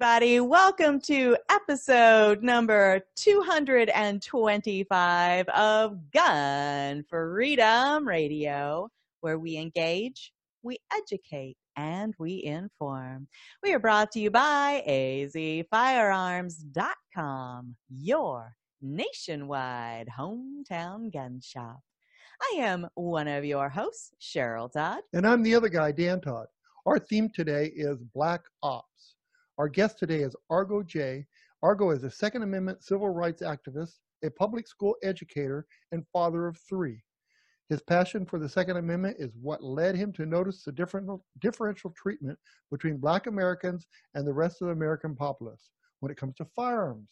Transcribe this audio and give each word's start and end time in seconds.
Everybody. 0.00 0.38
Welcome 0.38 1.00
to 1.00 1.36
episode 1.50 2.40
number 2.40 3.00
225 3.16 5.48
of 5.48 6.10
Gun 6.12 7.02
Freedom 7.02 8.06
Radio, 8.06 8.88
where 9.22 9.40
we 9.40 9.56
engage, 9.56 10.32
we 10.62 10.78
educate, 10.96 11.56
and 11.74 12.14
we 12.16 12.44
inform. 12.44 13.26
We 13.64 13.74
are 13.74 13.80
brought 13.80 14.12
to 14.12 14.20
you 14.20 14.30
by 14.30 14.84
azfirearms.com, 14.86 17.76
your 17.88 18.54
nationwide 18.80 20.06
hometown 20.16 21.12
gun 21.12 21.40
shop. 21.42 21.80
I 22.40 22.58
am 22.58 22.86
one 22.94 23.26
of 23.26 23.44
your 23.44 23.68
hosts, 23.68 24.12
Cheryl 24.22 24.70
Todd. 24.70 25.00
And 25.12 25.26
I'm 25.26 25.42
the 25.42 25.56
other 25.56 25.68
guy, 25.68 25.90
Dan 25.90 26.20
Todd. 26.20 26.46
Our 26.86 27.00
theme 27.00 27.30
today 27.34 27.72
is 27.74 27.98
Black 28.14 28.42
Ops. 28.62 29.16
Our 29.58 29.68
guest 29.68 29.98
today 29.98 30.20
is 30.20 30.36
Argo 30.50 30.84
J. 30.84 31.26
Argo 31.64 31.90
is 31.90 32.04
a 32.04 32.10
Second 32.12 32.44
Amendment 32.44 32.84
civil 32.84 33.08
rights 33.08 33.42
activist, 33.42 33.94
a 34.22 34.30
public 34.30 34.68
school 34.68 34.94
educator, 35.02 35.66
and 35.90 36.06
father 36.12 36.46
of 36.46 36.56
three. 36.58 37.02
His 37.68 37.82
passion 37.82 38.24
for 38.24 38.38
the 38.38 38.48
Second 38.48 38.76
Amendment 38.76 39.16
is 39.18 39.32
what 39.42 39.64
led 39.64 39.96
him 39.96 40.12
to 40.12 40.26
notice 40.26 40.62
the 40.62 40.70
different, 40.70 41.10
differential 41.40 41.92
treatment 41.96 42.38
between 42.70 42.98
black 42.98 43.26
Americans 43.26 43.88
and 44.14 44.24
the 44.24 44.32
rest 44.32 44.62
of 44.62 44.68
the 44.68 44.72
American 44.74 45.16
populace 45.16 45.70
when 45.98 46.12
it 46.12 46.16
comes 46.16 46.36
to 46.36 46.44
firearms. 46.44 47.08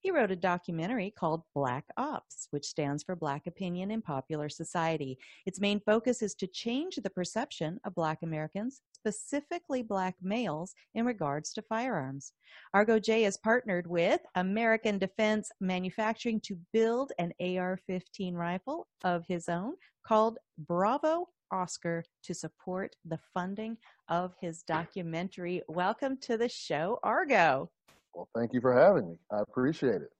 He 0.00 0.10
wrote 0.10 0.30
a 0.30 0.36
documentary 0.36 1.10
called 1.10 1.42
Black 1.54 1.84
Ops, 1.96 2.48
which 2.50 2.66
stands 2.66 3.02
for 3.02 3.16
Black 3.16 3.46
Opinion 3.46 3.90
in 3.90 4.02
Popular 4.02 4.48
Society. 4.48 5.18
Its 5.46 5.60
main 5.60 5.80
focus 5.80 6.22
is 6.22 6.34
to 6.36 6.46
change 6.46 6.96
the 6.96 7.10
perception 7.10 7.80
of 7.84 7.94
Black 7.94 8.22
Americans, 8.22 8.82
specifically 8.92 9.82
Black 9.82 10.14
males, 10.22 10.74
in 10.94 11.04
regards 11.04 11.52
to 11.52 11.62
firearms. 11.62 12.32
Argo 12.72 12.98
J 12.98 13.22
has 13.22 13.36
partnered 13.36 13.86
with 13.86 14.20
American 14.34 14.98
Defense 14.98 15.50
Manufacturing 15.60 16.40
to 16.40 16.58
build 16.72 17.12
an 17.18 17.32
AR 17.40 17.78
15 17.86 18.34
rifle 18.34 18.86
of 19.02 19.24
his 19.26 19.48
own 19.48 19.74
called 20.06 20.38
Bravo 20.58 21.28
Oscar 21.50 22.04
to 22.22 22.34
support 22.34 22.96
the 23.04 23.18
funding 23.32 23.76
of 24.08 24.34
his 24.40 24.62
documentary. 24.62 25.62
Welcome 25.68 26.18
to 26.22 26.36
the 26.36 26.48
show, 26.48 26.98
Argo. 27.02 27.70
Well, 28.14 28.28
thank 28.34 28.52
you 28.52 28.60
for 28.60 28.72
having 28.72 29.08
me. 29.08 29.16
I 29.32 29.40
appreciate 29.40 30.02
it. 30.02 30.10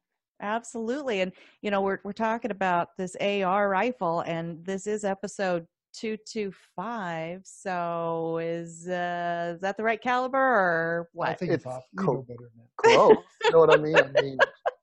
Absolutely. 0.42 1.20
And, 1.20 1.32
you 1.62 1.70
know, 1.70 1.80
we're, 1.80 2.00
we're 2.04 2.12
talking 2.12 2.50
about 2.50 2.88
this 2.98 3.16
AR 3.20 3.68
rifle, 3.68 4.20
and 4.20 4.64
this 4.64 4.86
is 4.86 5.04
episode 5.04 5.66
225. 5.94 7.42
So 7.44 8.38
is, 8.42 8.88
uh, 8.88 9.52
is 9.54 9.60
that 9.60 9.76
the 9.76 9.84
right 9.84 10.02
caliber 10.02 10.36
or 10.36 11.08
what? 11.12 11.28
I 11.28 11.34
think 11.34 11.52
it's, 11.52 11.64
off. 11.64 11.84
You 11.92 12.04
co- 12.04 12.22
better. 12.22 12.50
Close. 12.76 13.16
you 13.44 13.50
know 13.52 13.60
what 13.60 13.72
I 13.72 13.76
mean? 13.76 13.96
I 13.96 14.20
mean, 14.20 14.36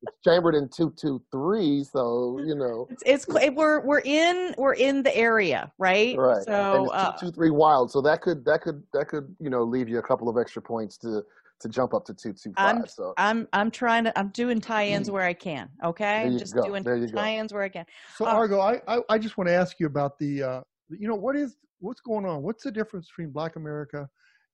it's 0.03 0.17
chambered 0.23 0.55
in 0.55 0.69
223, 0.69 1.83
so, 1.83 2.39
you 2.45 2.55
know. 2.55 2.87
It's, 2.89 3.03
it's 3.05 3.25
cl- 3.25 3.53
we're 3.53 3.81
we're 3.81 4.01
in 4.05 4.55
we're 4.57 4.73
in 4.73 5.03
the 5.03 5.15
area, 5.15 5.71
right? 5.77 6.17
Right. 6.17 6.37
and 6.37 6.45
So 6.45 6.85
it's 6.85 6.93
uh, 6.93 7.11
223 7.19 7.49
wild, 7.49 7.91
so 7.91 7.99
that 8.01 8.21
could, 8.21 8.45
that 8.45 8.61
could, 8.61 8.81
that 8.93 9.09
could, 9.09 9.35
you 9.39 9.49
know, 9.49 9.63
leave 9.63 9.89
you 9.89 9.99
a 9.99 10.01
couple 10.01 10.29
of 10.29 10.37
extra 10.37 10.61
points 10.61 10.97
to, 10.99 11.23
to 11.61 11.69
jump 11.69 11.93
up 11.93 12.05
to 12.05 12.13
225. 12.13 12.75
I'm 12.75 12.87
so 12.87 13.13
I'm 13.17 13.47
I'm 13.53 13.71
trying 13.71 14.03
to 14.05 14.19
I'm 14.19 14.29
doing 14.29 14.59
tie-ins 14.59 15.09
where 15.09 15.23
I 15.23 15.33
can. 15.33 15.69
Okay, 15.83 16.05
There 16.05 16.25
I'm 16.25 16.33
you 16.33 16.39
just 16.39 16.55
go. 16.55 16.63
doing 16.63 16.83
There 16.83 16.97
you 16.97 17.07
go. 17.07 17.17
tie-ins 17.17 17.53
where 17.53 17.63
I 17.63 17.69
can. 17.69 17.85
So, 18.15 18.25
Uh, 18.25 18.29
Argo, 18.29 18.59
I, 18.59 18.81
I, 18.87 18.99
I 19.09 19.17
just 19.17 19.37
want 19.37 19.47
to 19.47 19.53
ask 19.53 19.79
you 19.79 19.87
about 19.87 20.19
the, 20.19 20.43
uh, 20.43 20.61
you 20.89 21.07
know, 21.07 21.15
what 21.15 21.35
is 21.35 21.57
what's 21.79 22.01
going 22.01 22.25
on? 22.25 22.43
What's 22.43 22.63
the 22.63 22.71
difference 22.71 23.07
between 23.07 23.31
Black 23.31 23.55
America 23.55 24.09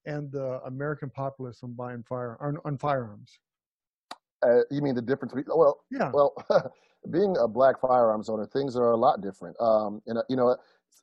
and 0.06 0.32
the 0.32 0.62
American 0.66 1.10
populace 1.10 1.60
on 1.64 1.74
buying 1.74 2.04
fire 2.04 2.38
on, 2.40 2.58
on 2.66 2.78
firearms? 2.78 3.40
uh, 4.44 4.62
you 4.70 4.82
mean 4.82 4.96
the 4.96 5.02
difference? 5.02 5.34
Between, 5.34 5.58
well, 5.58 5.80
Yeah. 5.92 6.12
Well, 6.14 6.34
being 7.12 7.36
a 7.40 7.48
black 7.48 7.80
firearms 7.82 8.30
owner, 8.30 8.46
things 8.46 8.76
are 8.76 8.92
a 8.92 8.98
lot 8.98 9.22
different. 9.22 9.60
Um, 9.60 10.02
and 10.08 10.18
uh, 10.20 10.24
you 10.30 10.36
know, 10.36 10.56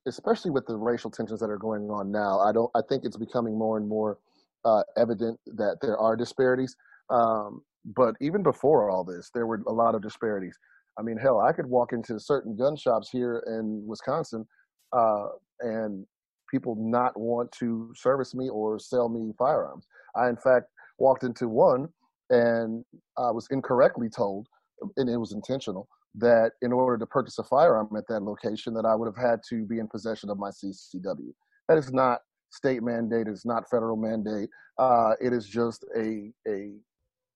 especially 0.06 0.50
with 0.50 0.66
the 0.66 0.76
racial 0.76 1.10
tensions 1.10 1.40
that 1.40 1.50
are 1.50 1.58
going 1.58 1.90
on 1.90 2.10
now, 2.10 2.40
I 2.40 2.52
don't. 2.52 2.70
I 2.74 2.80
think 2.88 3.04
it's 3.04 3.16
becoming 3.16 3.58
more 3.58 3.76
and 3.76 3.88
more 3.88 4.18
uh, 4.64 4.82
evident 4.96 5.38
that 5.46 5.78
there 5.80 5.98
are 5.98 6.16
disparities. 6.16 6.76
Um, 7.10 7.62
but 7.96 8.14
even 8.20 8.42
before 8.42 8.90
all 8.90 9.04
this, 9.04 9.30
there 9.34 9.46
were 9.46 9.62
a 9.66 9.72
lot 9.72 9.94
of 9.94 10.02
disparities. 10.02 10.56
I 10.98 11.02
mean, 11.02 11.18
hell, 11.18 11.40
I 11.40 11.52
could 11.52 11.66
walk 11.66 11.92
into 11.92 12.18
certain 12.18 12.56
gun 12.56 12.76
shops 12.76 13.10
here 13.10 13.42
in 13.46 13.84
Wisconsin, 13.86 14.46
uh, 14.92 15.26
and 15.60 16.06
people 16.50 16.76
not 16.78 17.18
want 17.18 17.50
to 17.52 17.92
service 17.96 18.34
me 18.34 18.48
or 18.48 18.78
sell 18.78 19.08
me 19.08 19.32
firearms. 19.38 19.86
I, 20.16 20.28
in 20.28 20.36
fact, 20.36 20.66
walked 20.98 21.24
into 21.24 21.48
one 21.48 21.88
and 22.30 22.84
I 23.18 23.30
was 23.30 23.48
incorrectly 23.50 24.08
told, 24.08 24.48
and 24.96 25.08
it 25.08 25.16
was 25.16 25.32
intentional, 25.32 25.88
that 26.16 26.52
in 26.62 26.72
order 26.72 26.96
to 26.96 27.06
purchase 27.06 27.38
a 27.38 27.44
firearm 27.44 27.88
at 27.96 28.06
that 28.08 28.22
location, 28.22 28.72
that 28.74 28.86
I 28.86 28.94
would 28.94 29.06
have 29.06 29.16
had 29.16 29.40
to 29.50 29.64
be 29.66 29.78
in 29.78 29.88
possession 29.88 30.30
of 30.30 30.38
my 30.38 30.50
CCW. 30.50 31.32
That 31.68 31.78
is 31.78 31.92
not 31.92 32.20
state 32.54 32.82
mandate. 32.82 33.26
It's 33.26 33.44
not 33.44 33.68
federal 33.68 33.96
mandate. 33.96 34.48
Uh, 34.78 35.12
it 35.20 35.32
is 35.32 35.46
just 35.46 35.84
a 35.96 36.32
a 36.48 36.72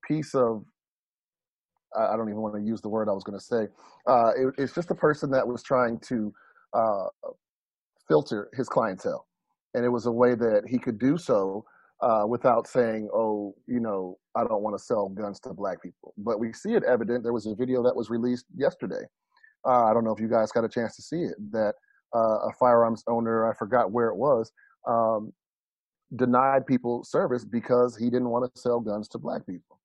piece 0.06 0.34
of 0.34 0.64
I 1.96 2.16
don't 2.16 2.28
even 2.28 2.42
want 2.42 2.54
to 2.54 2.60
use 2.62 2.80
the 2.80 2.88
word 2.88 3.08
I 3.08 3.12
was 3.12 3.24
going 3.24 3.38
to 3.38 3.44
say. 3.44 3.68
Uh, 4.06 4.32
it, 4.36 4.54
it's 4.58 4.74
just 4.74 4.90
a 4.90 4.94
person 4.94 5.30
that 5.30 5.46
was 5.46 5.62
trying 5.62 5.98
to 6.00 6.32
uh, 6.74 7.06
filter 8.06 8.50
his 8.54 8.68
clientele, 8.68 9.26
and 9.74 9.84
it 9.84 9.88
was 9.88 10.06
a 10.06 10.12
way 10.12 10.34
that 10.34 10.62
he 10.68 10.78
could 10.78 10.98
do 10.98 11.16
so 11.16 11.64
uh, 12.02 12.24
without 12.28 12.66
saying, 12.66 13.08
"Oh, 13.12 13.54
you 13.66 13.80
know, 13.80 14.18
I 14.36 14.44
don't 14.44 14.62
want 14.62 14.78
to 14.78 14.84
sell 14.84 15.08
guns 15.08 15.40
to 15.40 15.54
black 15.54 15.82
people." 15.82 16.14
But 16.18 16.38
we 16.38 16.52
see 16.52 16.74
it 16.74 16.84
evident. 16.84 17.22
There 17.22 17.32
was 17.32 17.46
a 17.46 17.54
video 17.54 17.82
that 17.82 17.96
was 17.96 18.10
released 18.10 18.46
yesterday. 18.54 19.04
Uh, 19.66 19.84
I 19.84 19.94
don't 19.94 20.04
know 20.04 20.12
if 20.12 20.20
you 20.20 20.28
guys 20.28 20.52
got 20.52 20.64
a 20.64 20.68
chance 20.68 20.94
to 20.96 21.02
see 21.02 21.22
it. 21.22 21.34
That 21.50 21.74
uh, 22.14 22.48
a 22.48 22.52
firearms 22.58 23.02
owner, 23.08 23.50
I 23.50 23.54
forgot 23.54 23.92
where 23.92 24.08
it 24.08 24.16
was, 24.16 24.52
um, 24.88 25.32
denied 26.16 26.66
people 26.66 27.04
service 27.04 27.44
because 27.44 27.96
he 27.96 28.06
didn't 28.06 28.30
want 28.30 28.52
to 28.52 28.60
sell 28.60 28.80
guns 28.80 29.08
to 29.08 29.18
black 29.18 29.46
people, 29.46 29.78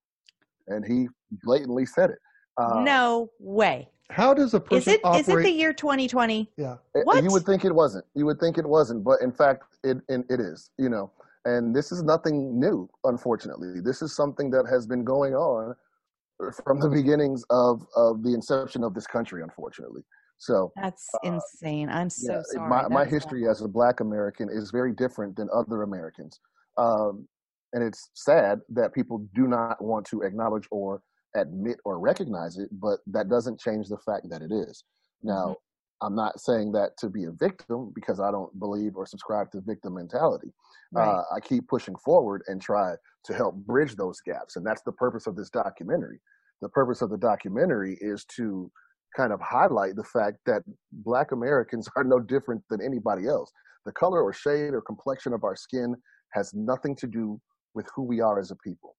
and 0.67 0.85
he 0.85 1.07
blatantly 1.43 1.85
said 1.85 2.09
it. 2.09 2.19
Uh, 2.57 2.81
no 2.81 3.29
way. 3.39 3.89
How 4.09 4.33
does 4.33 4.53
a 4.53 4.59
person 4.59 4.77
Is 4.77 4.87
it 4.87 5.01
operate? 5.03 5.21
is 5.21 5.29
it 5.29 5.43
the 5.43 5.49
year 5.51 5.73
2020? 5.73 6.51
yeah. 6.57 6.73
Uh, 6.95 6.99
What? 7.03 7.23
You 7.23 7.31
would 7.31 7.45
think 7.45 7.65
it 7.65 7.73
wasn't. 7.73 8.05
You 8.15 8.25
would 8.25 8.39
think 8.39 8.57
it 8.57 8.65
wasn't, 8.65 9.03
but 9.03 9.21
in 9.21 9.31
fact, 9.31 9.63
it 9.83 9.97
it, 10.07 10.25
it 10.29 10.39
is. 10.39 10.69
You 10.77 10.89
know, 10.89 11.11
and 11.45 11.75
this 11.75 11.91
is 11.91 12.03
nothing 12.03 12.59
new. 12.59 12.89
Unfortunately, 13.05 13.79
this 13.81 14.01
is 14.01 14.15
something 14.15 14.49
that 14.51 14.65
has 14.69 14.85
been 14.85 15.03
going 15.03 15.33
on 15.33 15.75
from 16.63 16.79
the 16.79 16.89
beginnings 16.89 17.43
of 17.49 17.85
of 17.95 18.23
the 18.23 18.33
inception 18.33 18.83
of 18.83 18.93
this 18.93 19.07
country. 19.07 19.41
Unfortunately, 19.41 20.03
so 20.43 20.73
That's 20.75 21.07
insane. 21.23 21.89
I'm 21.89 22.09
so 22.09 22.33
yeah, 22.33 22.41
sorry. 22.51 22.69
my 22.69 22.87
my 22.89 23.05
history 23.05 23.47
as 23.47 23.61
a 23.61 23.67
Black 23.67 24.01
American 24.01 24.49
is 24.49 24.71
very 24.71 24.91
different 24.93 25.37
than 25.37 25.47
other 25.55 25.83
Americans, 25.83 26.39
um, 26.77 27.27
and 27.71 27.81
it's 27.81 28.09
sad 28.13 28.59
that 28.69 28.93
people 28.93 29.25
do 29.33 29.47
not 29.47 29.81
want 29.81 30.05
to 30.07 30.21
acknowledge 30.21 30.67
or 30.69 31.01
admit 31.35 31.77
or 31.85 31.97
recognize 31.97 32.57
it. 32.57 32.69
But 32.73 32.99
that 33.07 33.29
doesn't 33.29 33.59
change 33.59 33.87
the 33.87 33.97
fact 33.97 34.29
that 34.31 34.41
it 34.41 34.51
is. 34.51 34.83
Now, 35.21 35.55
I'm 36.01 36.15
not 36.15 36.41
saying 36.41 36.73
that 36.73 36.97
to 36.97 37.09
be 37.09 37.23
a 37.23 37.31
victim 37.31 37.93
because 37.95 38.19
I 38.19 38.29
don't 38.29 38.57
believe 38.59 38.97
or 38.97 39.05
subscribe 39.05 39.49
to 39.51 39.61
victim 39.61 39.93
mentality. 39.93 40.53
Right. 40.91 41.07
Uh, 41.07 41.23
I 41.33 41.39
keep 41.39 41.69
pushing 41.69 41.95
forward 41.95 42.43
and 42.47 42.61
try 42.61 42.95
to 43.23 43.33
help 43.33 43.55
bridge 43.55 43.95
those 43.95 44.19
gaps, 44.19 44.57
and 44.57 44.65
that's 44.65 44.81
the 44.81 44.91
purpose 44.91 45.25
of 45.25 45.37
this 45.37 45.49
documentary. 45.49 46.19
The 46.61 46.69
purpose 46.69 47.01
of 47.01 47.09
the 47.09 47.17
documentary 47.17 47.97
is 48.01 48.25
to 48.35 48.69
kind 49.15 49.31
of 49.31 49.39
highlight 49.41 49.95
the 49.95 50.03
fact 50.03 50.37
that 50.45 50.63
Black 50.91 51.31
Americans 51.31 51.87
are 51.95 52.03
no 52.03 52.19
different 52.19 52.61
than 52.69 52.81
anybody 52.81 53.27
else. 53.27 53.51
The 53.85 53.91
color 53.91 54.21
or 54.21 54.33
shade 54.33 54.73
or 54.73 54.81
complexion 54.81 55.33
of 55.33 55.43
our 55.43 55.55
skin 55.55 55.95
has 56.31 56.53
nothing 56.53 56.95
to 56.97 57.07
do 57.07 57.39
with 57.73 57.87
who 57.95 58.03
we 58.03 58.21
are 58.21 58.39
as 58.39 58.51
a 58.51 58.55
people. 58.55 58.95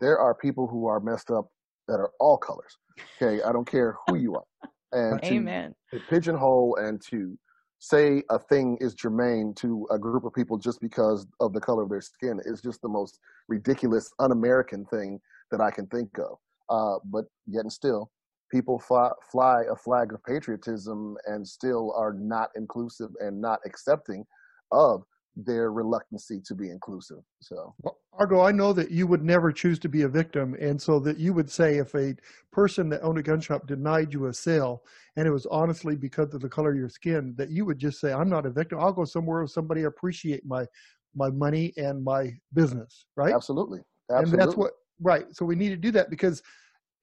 There 0.00 0.18
are 0.18 0.34
people 0.34 0.66
who 0.66 0.86
are 0.86 1.00
messed 1.00 1.30
up 1.30 1.48
that 1.88 1.94
are 1.94 2.10
all 2.20 2.36
colors. 2.36 2.76
Okay, 3.20 3.42
I 3.42 3.52
don't 3.52 3.68
care 3.68 3.96
who 4.06 4.16
you 4.16 4.34
are. 4.34 4.70
And 4.92 5.22
Amen. 5.24 5.74
to 5.92 6.00
pigeonhole 6.08 6.76
and 6.76 7.00
to 7.10 7.38
say 7.78 8.22
a 8.30 8.38
thing 8.38 8.76
is 8.80 8.94
germane 8.94 9.54
to 9.54 9.86
a 9.90 9.98
group 9.98 10.24
of 10.24 10.34
people 10.34 10.58
just 10.58 10.80
because 10.80 11.26
of 11.40 11.52
the 11.52 11.60
color 11.60 11.84
of 11.84 11.88
their 11.88 12.00
skin 12.00 12.40
is 12.44 12.60
just 12.60 12.82
the 12.82 12.88
most 12.88 13.18
ridiculous, 13.48 14.10
un-American 14.18 14.84
thing 14.86 15.20
that 15.50 15.60
I 15.60 15.70
can 15.70 15.86
think 15.86 16.10
of. 16.18 16.38
Uh, 16.68 16.98
but 17.04 17.24
yet 17.46 17.62
and 17.62 17.72
still, 17.72 18.10
people 18.50 18.78
fly, 18.78 19.10
fly 19.30 19.64
a 19.70 19.76
flag 19.76 20.12
of 20.12 20.22
patriotism 20.24 21.16
and 21.26 21.46
still 21.46 21.92
are 21.96 22.12
not 22.12 22.50
inclusive 22.56 23.10
and 23.20 23.40
not 23.40 23.60
accepting 23.64 24.24
of 24.72 25.02
their 25.36 25.72
reluctancy 25.72 26.40
to 26.44 26.54
be 26.54 26.70
inclusive. 26.70 27.18
So, 27.40 27.74
well, 27.82 27.98
Argo, 28.12 28.40
I 28.40 28.50
know 28.50 28.72
that 28.72 28.90
you 28.90 29.06
would 29.06 29.22
never 29.22 29.52
choose 29.52 29.78
to 29.80 29.88
be 29.88 30.02
a 30.02 30.08
victim, 30.08 30.56
and 30.60 30.80
so 30.80 30.98
that 31.00 31.18
you 31.18 31.32
would 31.32 31.48
say 31.48 31.78
if 31.78 31.94
a 31.94 32.16
person 32.52 32.88
that 32.88 33.02
owned 33.02 33.18
a 33.18 33.22
gun 33.22 33.40
shop 33.40 33.66
denied 33.66 34.12
you 34.12 34.26
a 34.26 34.34
sale, 34.34 34.82
and 35.16 35.28
it 35.28 35.30
was 35.30 35.46
honestly 35.46 35.94
because 35.94 36.34
of 36.34 36.40
the 36.40 36.48
color 36.48 36.72
of 36.72 36.76
your 36.76 36.88
skin, 36.88 37.34
that 37.38 37.50
you 37.50 37.64
would 37.64 37.78
just 37.78 38.00
say, 38.00 38.12
"I'm 38.12 38.28
not 38.28 38.46
a 38.46 38.50
victim. 38.50 38.80
I'll 38.80 38.92
go 38.92 39.04
somewhere 39.04 39.38
where 39.38 39.46
somebody 39.46 39.84
appreciate 39.84 40.44
my 40.44 40.66
my 41.14 41.30
money 41.30 41.72
and 41.76 42.02
my 42.02 42.36
business." 42.52 43.06
Right? 43.16 43.34
Absolutely. 43.34 43.80
Absolutely. 44.10 44.32
And 44.32 44.42
that's 44.42 44.56
what 44.56 44.72
right. 45.00 45.26
So 45.32 45.44
we 45.44 45.54
need 45.54 45.70
to 45.70 45.76
do 45.76 45.92
that 45.92 46.10
because 46.10 46.42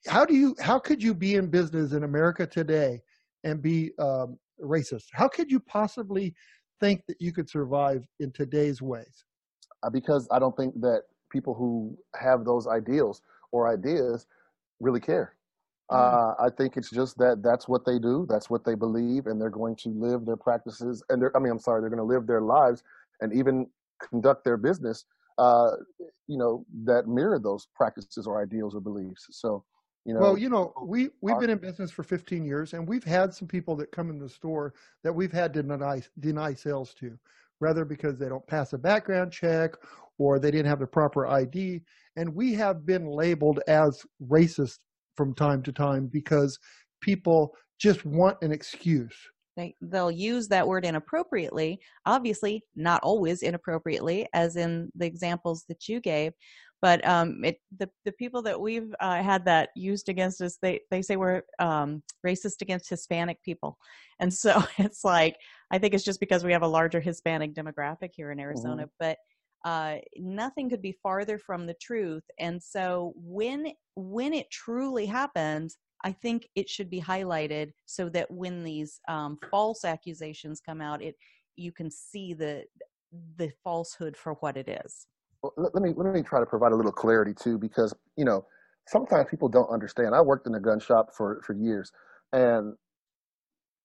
how 0.08 0.26
do 0.26 0.36
you 0.36 0.56
how 0.60 0.80
could 0.80 1.02
you 1.02 1.14
be 1.14 1.36
in 1.36 1.48
business 1.48 1.94
in 1.94 2.04
America 2.04 2.46
today 2.46 3.02
and 3.44 3.62
be 3.62 3.92
um, 4.00 4.38
racist? 4.62 5.06
How 5.14 5.28
could 5.28 5.52
you 5.52 5.60
possibly 5.60 6.34
think 6.80 7.04
that 7.08 7.20
you 7.20 7.32
could 7.32 7.50
survive 7.50 8.06
in 8.20 8.32
today's 8.32 8.82
ways? 8.82 9.26
Uh, 9.84 9.90
because 9.90 10.28
I 10.32 10.40
don't 10.40 10.56
think 10.56 10.80
that 10.82 11.04
people 11.32 11.54
who 11.54 11.98
have 12.16 12.46
those 12.46 12.68
ideals 12.68 13.22
or 13.52 13.68
ideas 13.68 14.28
really 14.80 15.00
care. 15.00 15.36
Mm. 15.92 15.98
Uh, 15.98 16.44
I 16.44 16.50
think 16.50 16.78
it's 16.78 16.90
just 16.90 17.18
that 17.20 17.44
that's 17.44 17.68
what 17.68 17.86
they 17.86 18.00
do, 18.00 18.26
that's 18.28 18.50
what 18.50 18.66
they 18.66 18.76
believe, 18.76 19.28
and 19.28 19.40
they're 19.40 19.50
going 19.50 19.76
to 19.78 19.90
live 19.90 20.26
their 20.26 20.38
practices. 20.38 21.04
And 21.10 21.24
I 21.36 21.40
mean, 21.40 21.52
I'm 21.52 21.60
sorry, 21.60 21.82
they're 21.82 21.90
going 21.90 21.98
to 21.98 22.04
live 22.04 22.28
their 22.28 22.42
lives 22.42 22.84
and 23.22 23.34
even 23.34 23.68
conduct 24.02 24.44
their 24.44 24.58
business, 24.58 25.06
uh, 25.38 25.72
you 26.28 26.38
know, 26.38 26.66
that 26.84 27.08
mirror 27.08 27.40
those 27.40 27.68
practices 27.76 28.26
or 28.28 28.42
ideals 28.42 28.76
or 28.76 28.82
beliefs. 28.82 29.28
So, 29.32 29.64
you 30.06 30.14
know, 30.14 30.20
well, 30.20 30.38
you 30.38 30.50
know, 30.50 30.72
we 30.84 31.10
we've 31.22 31.40
been 31.40 31.50
in 31.50 31.58
business 31.58 31.90
for 31.90 32.04
15 32.04 32.46
years, 32.46 32.74
and 32.74 32.88
we've 32.88 33.04
had 33.04 33.34
some 33.34 33.48
people 33.48 33.76
that 33.78 33.92
come 33.92 34.12
in 34.12 34.20
the 34.20 34.30
store 34.30 34.74
that 35.04 35.12
we've 35.12 35.32
had 35.32 35.52
to 35.56 35.64
deny 35.64 36.02
deny 36.20 36.54
sales 36.54 36.94
to, 37.00 37.18
rather 37.60 37.84
because 37.84 38.20
they 38.20 38.30
don't 38.30 38.46
pass 38.46 38.74
a 38.74 38.78
background 38.78 39.32
check 39.32 39.72
or 40.20 40.38
they 40.38 40.52
didn't 40.52 40.68
have 40.68 40.80
the 40.80 40.88
proper 40.88 41.26
ID, 41.28 41.82
and 42.16 42.34
we 42.34 42.54
have 42.54 42.86
been 42.86 43.08
labeled 43.08 43.60
as 43.68 44.06
racist 44.30 44.78
from 45.18 45.34
time 45.34 45.64
to 45.64 45.72
time 45.72 46.08
because 46.08 46.60
people 47.02 47.56
just 47.80 48.06
want 48.06 48.38
an 48.42 48.52
excuse. 48.52 49.16
They, 49.58 49.74
they'll 49.82 50.12
use 50.12 50.50
that 50.50 50.68
word 50.68 50.86
inappropriately, 50.86 51.80
obviously 52.06 52.64
not 52.76 53.02
always 53.04 53.42
inappropriately, 53.42 54.28
as 54.34 54.58
in 54.58 54.92
the 54.96 55.06
examples 55.06 55.64
that 55.70 55.88
you 55.88 56.02
gave, 56.02 56.34
but 56.82 57.06
um, 57.08 57.44
it, 57.44 57.58
the 57.78 57.90
the 58.04 58.12
people 58.14 58.42
that 58.44 58.60
we've 58.60 58.94
uh, 59.00 59.22
had 59.22 59.46
that 59.46 59.70
used 59.76 60.10
against 60.10 60.42
us, 60.42 60.58
they 60.62 60.82
they 60.92 61.02
say 61.02 61.16
we're 61.16 61.42
um, 61.60 62.04
racist 62.26 62.62
against 62.62 62.90
Hispanic 62.90 63.42
people, 63.44 63.78
and 64.20 64.34
so 64.34 64.64
it's 64.78 65.04
like 65.04 65.36
I 65.72 65.80
think 65.80 65.94
it's 65.94 66.04
just 66.04 66.20
because 66.20 66.44
we 66.44 66.54
have 66.54 66.64
a 66.64 66.68
larger 66.68 67.00
Hispanic 67.00 67.54
demographic 67.54 68.12
here 68.14 68.32
in 68.32 68.40
Arizona, 68.40 68.84
mm-hmm. 68.84 68.96
but. 69.00 69.18
Uh, 69.64 69.98
nothing 70.18 70.70
could 70.70 70.82
be 70.84 70.96
farther 71.02 71.40
from 71.40 71.66
the 71.66 71.74
truth 71.82 72.22
and 72.38 72.62
so 72.62 73.14
when 73.16 73.66
when 73.96 74.32
it 74.32 74.46
truly 74.52 75.08
happens 75.08 75.80
i 76.04 76.12
think 76.12 76.48
it 76.54 76.70
should 76.70 76.88
be 76.88 77.02
highlighted 77.02 77.72
so 77.88 78.08
that 78.08 78.30
when 78.30 78.64
these 78.64 79.00
um, 79.08 79.40
false 79.50 79.84
accusations 79.84 80.62
come 80.64 80.82
out 80.82 81.02
it 81.02 81.16
you 81.56 81.72
can 81.72 81.90
see 81.90 82.32
the 82.32 82.64
the 83.38 83.52
falsehood 83.64 84.16
for 84.16 84.34
what 84.34 84.56
it 84.56 84.70
is 84.86 85.08
let 85.58 85.82
me 85.82 85.94
let 85.96 86.14
me 86.14 86.22
try 86.22 86.40
to 86.40 86.46
provide 86.46 86.72
a 86.72 86.76
little 86.76 86.92
clarity 86.92 87.34
too, 87.34 87.58
because 87.58 87.94
you 88.16 88.26
know 88.26 88.46
sometimes 88.88 89.28
people 89.30 89.50
don't 89.50 89.70
understand. 89.70 90.16
I 90.16 90.22
worked 90.22 90.48
in 90.48 90.56
a 90.56 90.60
gun 90.60 90.80
shop 90.80 91.10
for 91.16 91.42
for 91.46 91.54
years, 91.54 91.92
and 92.34 92.76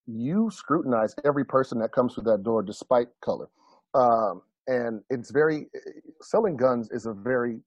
you 0.06 0.50
scrutinize 0.52 1.14
every 1.24 1.44
person 1.44 1.78
that 1.80 1.92
comes 1.92 2.14
through 2.14 2.24
that 2.24 2.42
door, 2.42 2.62
despite 2.62 3.08
color. 3.22 3.48
Um, 3.94 4.42
and 4.66 5.02
it's 5.10 5.30
very 5.30 5.66
selling 6.22 6.56
guns 6.56 6.90
is 6.90 7.06
a 7.06 7.12
very 7.12 7.60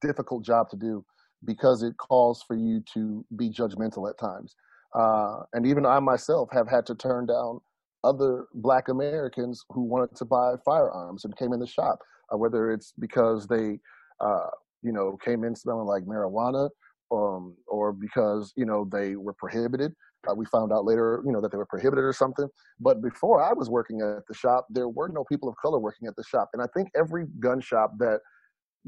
difficult 0.00 0.44
job 0.44 0.68
to 0.70 0.76
do 0.76 1.04
because 1.44 1.82
it 1.82 1.96
calls 1.96 2.42
for 2.42 2.56
you 2.56 2.82
to 2.94 3.24
be 3.36 3.50
judgmental 3.50 4.08
at 4.10 4.18
times. 4.18 4.54
Uh, 4.94 5.40
and 5.52 5.66
even 5.66 5.86
I 5.86 6.00
myself 6.00 6.48
have 6.52 6.68
had 6.68 6.86
to 6.86 6.94
turn 6.94 7.26
down 7.26 7.60
other 8.04 8.46
black 8.54 8.88
Americans 8.88 9.64
who 9.70 9.82
wanted 9.82 10.16
to 10.16 10.24
buy 10.24 10.54
firearms 10.64 11.24
and 11.24 11.36
came 11.36 11.52
in 11.52 11.60
the 11.60 11.66
shop 11.66 11.98
uh, 12.32 12.36
whether 12.36 12.72
it's 12.72 12.92
because 12.98 13.46
they, 13.46 13.78
uh, 14.20 14.48
you 14.82 14.92
know, 14.92 15.16
came 15.24 15.44
in 15.44 15.54
smelling 15.54 15.86
like 15.86 16.04
marijuana, 16.04 16.70
um, 17.12 17.56
or 17.66 17.92
because 17.92 18.52
you 18.56 18.64
know 18.66 18.88
they 18.90 19.16
were 19.16 19.34
prohibited. 19.34 19.92
Uh, 20.28 20.34
we 20.34 20.44
found 20.46 20.72
out 20.72 20.84
later, 20.84 21.22
you 21.24 21.30
know, 21.30 21.40
that 21.40 21.52
they 21.52 21.58
were 21.58 21.66
prohibited 21.66 22.02
or 22.02 22.12
something. 22.12 22.48
But 22.80 23.00
before 23.00 23.42
I 23.42 23.52
was 23.52 23.70
working 23.70 24.00
at 24.00 24.26
the 24.26 24.34
shop, 24.34 24.66
there 24.70 24.88
were 24.88 25.08
no 25.08 25.24
people 25.24 25.48
of 25.48 25.54
color 25.62 25.78
working 25.78 26.08
at 26.08 26.16
the 26.16 26.24
shop, 26.24 26.50
and 26.52 26.62
I 26.62 26.66
think 26.74 26.88
every 26.96 27.26
gun 27.40 27.60
shop 27.60 27.92
that 27.98 28.20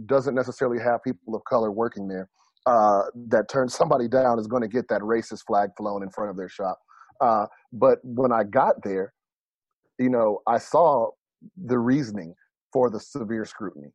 doesn't 0.07 0.35
necessarily 0.35 0.83
have 0.83 1.03
people 1.03 1.35
of 1.35 1.43
color 1.45 1.73
working 1.73 2.09
there 2.09 2.29
uh, 2.67 3.03
that 3.29 3.49
turns 3.49 3.75
somebody 3.75 4.09
down 4.09 4.39
is 4.39 4.47
going 4.47 4.63
to 4.63 4.69
get 4.69 4.89
that 4.89 5.01
racist 5.01 5.41
flag 5.47 5.71
flown 5.77 6.03
in 6.03 6.11
front 6.11 6.31
of 6.31 6.37
their 6.37 6.49
shop. 6.49 6.79
Uh, 7.21 7.47
but 7.73 7.99
when 8.03 8.33
I 8.33 8.45
got 8.45 8.83
there, 8.83 9.13
you 9.99 10.11
know, 10.11 10.41
I 10.47 10.59
saw 10.59 11.11
the 11.57 11.79
reasoning 11.79 12.35
for 12.73 12.91
the 12.91 13.01
severe 13.01 13.45
scrutiny. 13.45 13.93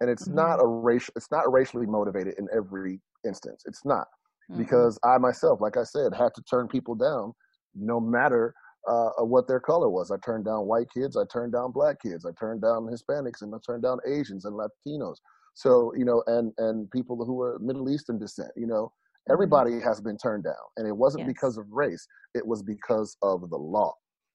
And 0.00 0.10
it's 0.10 0.26
mm-hmm. 0.26 0.36
not 0.36 0.60
a 0.60 0.66
racial 0.66 1.12
it's 1.16 1.30
not 1.30 1.50
racially 1.50 1.86
motivated 1.86 2.34
in 2.38 2.48
every 2.54 3.00
instance. 3.24 3.62
It's 3.66 3.84
not. 3.84 4.06
Mm-hmm. 4.50 4.62
Because 4.62 4.98
I 5.04 5.18
myself, 5.18 5.60
like 5.60 5.76
I 5.76 5.84
said, 5.84 6.14
had 6.14 6.34
to 6.34 6.42
turn 6.42 6.68
people 6.68 6.94
down 6.94 7.32
no 7.74 8.00
matter 8.00 8.54
uh, 8.88 9.10
what 9.18 9.48
their 9.48 9.60
color 9.60 9.88
was. 9.88 10.10
I 10.10 10.16
turned 10.24 10.44
down 10.44 10.66
white 10.66 10.86
kids, 10.94 11.16
I 11.16 11.24
turned 11.32 11.52
down 11.52 11.72
black 11.72 12.00
kids, 12.00 12.24
I 12.24 12.30
turned 12.38 12.62
down 12.62 12.86
Hispanics, 12.86 13.42
and 13.42 13.54
I 13.54 13.58
turned 13.66 13.82
down 13.82 13.98
Asians 14.06 14.44
and 14.44 14.54
Latinos. 14.54 15.16
So 15.54 15.92
you 15.96 16.04
know, 16.04 16.22
and 16.26 16.52
and 16.58 16.90
people 16.90 17.16
who 17.24 17.34
were 17.34 17.58
Middle 17.60 17.90
Eastern 17.90 18.18
descent. 18.18 18.50
You 18.56 18.66
know, 18.66 18.84
mm-hmm. 18.84 19.32
everybody 19.32 19.80
has 19.80 20.00
been 20.00 20.18
turned 20.18 20.44
down, 20.44 20.54
and 20.76 20.86
it 20.86 20.96
wasn't 20.96 21.24
yes. 21.24 21.28
because 21.28 21.56
of 21.56 21.66
race. 21.70 22.06
It 22.34 22.46
was 22.46 22.62
because 22.62 23.16
of 23.22 23.48
the 23.50 23.56
law. 23.56 23.94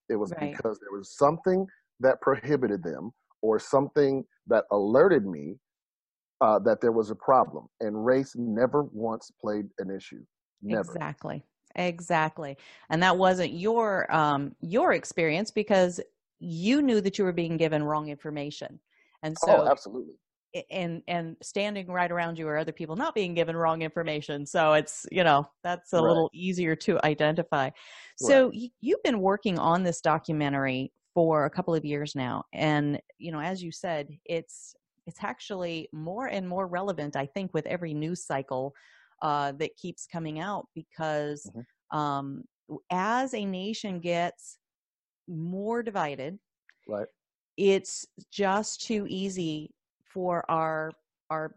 It 0.10 0.16
was 0.16 0.34
right. 0.34 0.52
because 0.52 0.80
there 0.80 0.98
was 0.98 1.16
something 1.16 1.66
that 2.02 2.20
prohibited 2.22 2.84
them 2.84 3.12
or 3.42 3.60
something 3.60 4.24
that 4.48 4.66
alerted 4.72 5.26
me 5.26 5.56
uh, 6.42 6.60
that 6.60 6.82
there 6.82 6.92
was 6.92 7.12
a 7.12 7.16
problem. 7.16 7.68
And 7.80 8.06
race 8.06 8.34
never 8.36 8.84
once 8.92 9.32
played 9.40 9.66
an 9.78 9.90
issue. 9.96 10.22
Never. 10.62 10.82
Exactly. 10.82 11.46
Exactly. 11.76 12.58
And 12.90 13.02
that 13.04 13.18
wasn't 13.18 13.54
your 13.54 14.14
um, 14.14 14.56
your 14.62 14.94
experience 14.94 15.52
because 15.52 16.02
you 16.40 16.82
knew 16.82 17.00
that 17.02 17.18
you 17.18 17.24
were 17.24 17.32
being 17.32 17.58
given 17.58 17.84
wrong 17.84 18.10
information. 18.10 18.80
And 19.24 19.38
so 19.38 19.64
oh, 19.64 19.70
absolutely. 19.70 20.16
And 20.70 21.02
and 21.08 21.38
standing 21.42 21.88
right 21.88 22.12
around 22.12 22.38
you 22.38 22.48
are 22.50 22.58
other 22.58 22.74
people 22.74 22.98
not 22.98 23.16
being 23.16 23.34
given 23.34 23.56
wrong 23.56 23.84
information. 23.84 24.46
So 24.46 24.74
it's 24.74 25.06
you 25.12 25.24
know 25.24 25.48
that's 25.64 25.94
a 25.94 25.98
right. 25.98 26.10
little 26.10 26.30
easier 26.34 26.76
to 26.78 27.00
identify. 27.06 27.70
So 28.18 28.50
right. 28.50 28.72
you've 28.82 29.04
been 29.04 29.22
working 29.22 29.58
on 29.58 29.84
this 29.84 30.02
documentary 30.02 30.92
for 31.14 31.46
a 31.46 31.50
couple 31.50 31.76
of 31.76 31.86
years 31.86 32.16
now 32.16 32.44
and 32.54 33.00
you 33.18 33.32
know 33.32 33.40
as 33.40 33.62
you 33.62 33.72
said 33.72 34.08
it's 34.26 34.76
it's 35.08 35.24
actually 35.24 35.90
more 35.92 36.28
and 36.28 36.48
more 36.48 36.68
relevant 36.68 37.16
i 37.16 37.26
think 37.26 37.54
with 37.54 37.66
every 37.66 37.94
news 37.94 38.24
cycle 38.24 38.74
uh, 39.22 39.52
that 39.52 39.78
keeps 39.78 40.08
coming 40.08 40.40
out 40.40 40.68
because 40.74 41.48
mm-hmm. 41.56 41.98
um, 41.98 42.44
as 42.92 43.36
a 43.36 43.46
nation 43.46 44.00
gets 44.00 44.58
more 45.28 45.84
divided 45.84 46.40
right 46.88 47.08
it's 47.58 48.06
just 48.32 48.82
too 48.82 49.06
easy 49.08 49.70
for 50.04 50.50
our 50.50 50.92
our 51.30 51.56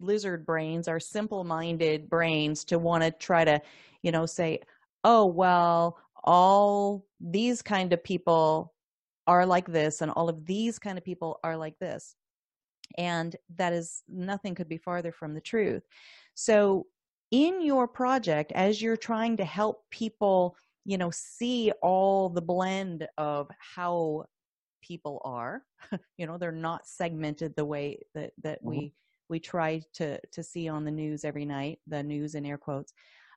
lizard 0.00 0.44
brains 0.44 0.88
our 0.88 0.98
simple 0.98 1.44
minded 1.44 2.08
brains 2.10 2.64
to 2.64 2.78
want 2.78 3.02
to 3.02 3.10
try 3.12 3.44
to 3.44 3.60
you 4.02 4.10
know 4.10 4.26
say 4.26 4.58
oh 5.04 5.24
well 5.24 5.96
all 6.24 7.06
these 7.20 7.62
kind 7.62 7.92
of 7.92 8.02
people 8.02 8.73
are 9.26 9.46
like 9.46 9.66
this 9.66 10.00
and 10.00 10.10
all 10.12 10.28
of 10.28 10.44
these 10.46 10.78
kind 10.78 10.98
of 10.98 11.04
people 11.04 11.38
are 11.44 11.56
like 11.56 11.78
this 11.78 12.16
and 12.98 13.36
that 13.56 13.72
is 13.72 14.02
nothing 14.08 14.54
could 14.54 14.68
be 14.68 14.78
farther 14.78 15.12
from 15.12 15.34
the 15.34 15.40
truth 15.40 15.82
so 16.34 16.86
in 17.30 17.62
your 17.62 17.88
project 17.88 18.52
as 18.52 18.82
you're 18.82 18.96
trying 18.96 19.36
to 19.36 19.44
help 19.44 19.82
people 19.90 20.56
you 20.84 20.98
know 20.98 21.10
see 21.12 21.72
all 21.82 22.28
the 22.28 22.42
blend 22.42 23.06
of 23.16 23.50
how 23.58 24.24
people 24.82 25.22
are 25.24 25.62
you 26.18 26.26
know 26.26 26.36
they're 26.36 26.52
not 26.52 26.86
segmented 26.86 27.54
the 27.56 27.64
way 27.64 27.98
that 28.14 28.32
that 28.42 28.58
mm-hmm. 28.58 28.68
we 28.68 28.94
we 29.28 29.40
try 29.40 29.80
to 29.94 30.18
to 30.32 30.42
see 30.42 30.68
on 30.68 30.84
the 30.84 30.90
news 30.90 31.24
every 31.24 31.44
night, 31.44 31.78
the 31.86 32.02
news 32.02 32.34
in 32.34 32.46
air 32.46 32.58
quotes. 32.58 32.92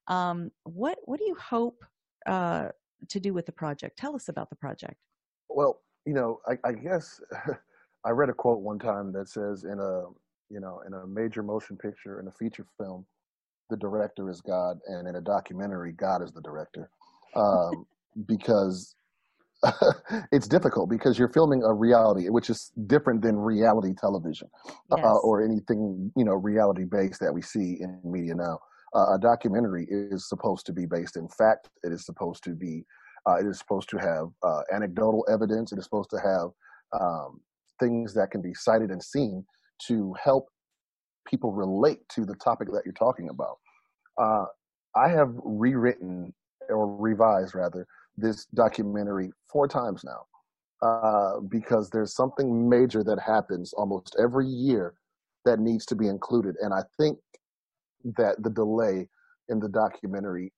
Um, 0.07 0.51
what 0.63 0.99
what 1.05 1.19
do 1.19 1.25
you 1.25 1.35
hope 1.35 1.83
uh, 2.25 2.69
to 3.09 3.19
do 3.19 3.33
with 3.33 3.45
the 3.45 3.51
project? 3.51 3.97
Tell 3.97 4.15
us 4.15 4.29
about 4.29 4.49
the 4.49 4.55
project. 4.55 4.95
Well, 5.49 5.81
you 6.05 6.13
know, 6.13 6.39
I, 6.47 6.57
I 6.67 6.71
guess 6.73 7.21
I 8.05 8.11
read 8.11 8.29
a 8.29 8.33
quote 8.33 8.59
one 8.59 8.79
time 8.79 9.11
that 9.13 9.29
says 9.29 9.63
in 9.63 9.79
a 9.79 10.03
you 10.49 10.59
know 10.59 10.81
in 10.87 10.93
a 10.93 11.05
major 11.07 11.43
motion 11.43 11.77
picture 11.77 12.19
in 12.19 12.27
a 12.27 12.31
feature 12.31 12.65
film, 12.79 13.05
the 13.69 13.77
director 13.77 14.29
is 14.29 14.41
God, 14.41 14.79
and 14.87 15.07
in 15.07 15.15
a 15.15 15.21
documentary, 15.21 15.91
God 15.91 16.21
is 16.23 16.31
the 16.31 16.41
director, 16.41 16.89
um, 17.35 17.85
because 18.25 18.95
it's 20.31 20.47
difficult 20.47 20.89
because 20.89 21.17
you're 21.19 21.33
filming 21.33 21.63
a 21.63 21.73
reality, 21.73 22.29
which 22.29 22.49
is 22.49 22.71
different 22.87 23.21
than 23.21 23.35
reality 23.35 23.93
television 23.99 24.49
uh, 24.91 24.95
Yes. 24.97 25.05
uh, 25.05 25.17
or 25.19 25.43
anything 25.43 26.11
you 26.15 26.23
know 26.23 26.33
reality 26.33 26.83
based 26.85 27.19
that 27.19 27.33
we 27.33 27.41
see 27.41 27.77
in 27.81 27.99
media 28.03 28.35
now. 28.35 28.59
Uh, 28.95 29.15
a 29.15 29.19
documentary 29.19 29.85
is 29.89 30.29
supposed 30.29 30.65
to 30.65 30.71
be 30.71 30.85
based 30.85 31.17
in 31.17 31.27
fact. 31.27 31.69
It 31.83 31.91
is 31.91 32.05
supposed 32.05 32.43
to 32.45 32.51
be. 32.51 32.85
Uh, 33.27 33.35
it 33.35 33.45
is 33.45 33.59
supposed 33.59 33.89
to 33.89 33.97
have 33.97 34.27
uh, 34.43 34.61
anecdotal 34.71 35.25
evidence. 35.29 35.71
It 35.71 35.79
is 35.79 35.83
supposed 35.83 36.09
to 36.11 36.19
have 36.19 36.49
um, 36.99 37.41
things 37.79 38.13
that 38.13 38.31
can 38.31 38.41
be 38.41 38.53
cited 38.53 38.89
and 38.89 39.03
seen 39.03 39.45
to 39.87 40.15
help 40.21 40.47
people 41.27 41.51
relate 41.51 41.99
to 42.09 42.25
the 42.25 42.35
topic 42.35 42.69
that 42.71 42.83
you're 42.85 42.93
talking 42.93 43.29
about. 43.29 43.57
Uh, 44.17 44.45
I 44.95 45.09
have 45.09 45.33
rewritten 45.43 46.33
or 46.69 46.95
revised 46.95 47.53
rather 47.53 47.85
this 48.17 48.45
documentary 48.45 49.31
four 49.51 49.67
times 49.67 50.03
now 50.03 50.25
uh, 50.81 51.39
because 51.41 51.89
there's 51.89 52.15
something 52.15 52.67
major 52.69 53.03
that 53.03 53.19
happens 53.19 53.73
almost 53.73 54.15
every 54.19 54.47
year 54.47 54.93
that 55.45 55.59
needs 55.59 55.85
to 55.85 55.95
be 55.95 56.07
included, 56.07 56.55
and 56.61 56.73
I 56.73 56.81
think 56.97 57.19
that 58.17 58.41
the 58.43 58.49
delay 58.49 59.07
in 59.49 59.59
the 59.59 59.69
documentary 59.69 60.51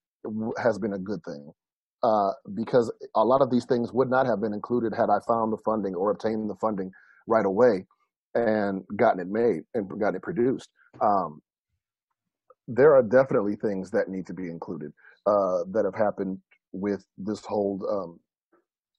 has 0.58 0.78
been 0.78 0.94
a 0.94 1.00
good 1.00 1.24
thing. 1.24 1.52
Uh, 2.02 2.32
because 2.54 2.92
a 3.16 3.24
lot 3.24 3.42
of 3.42 3.52
these 3.52 3.66
things 3.66 3.92
would 3.92 4.10
not 4.10 4.26
have 4.26 4.40
been 4.40 4.54
included 4.54 4.94
had 4.96 5.10
I 5.10 5.20
found 5.28 5.52
the 5.52 5.58
funding 5.66 5.96
or 5.96 6.12
obtained 6.12 6.50
the 6.50 6.56
funding 6.56 6.92
right 7.28 7.46
away 7.46 7.86
and 8.36 8.84
gotten 8.96 9.20
it 9.20 9.28
made 9.28 9.64
and 9.74 9.90
gotten 10.00 10.16
it 10.16 10.22
produced. 10.22 10.70
Um, 11.02 11.42
there 12.68 12.96
are 12.96 13.04
definitely 13.04 13.56
things 13.56 13.92
that 13.92 14.08
need 14.08 14.26
to 14.28 14.34
be 14.34 14.48
included 14.50 14.94
uh, 15.26 15.64
that 15.72 15.84
have 15.86 15.96
happened 15.96 16.38
with 16.72 17.04
this 17.18 17.44
whole 17.44 17.82
um, 17.90 18.20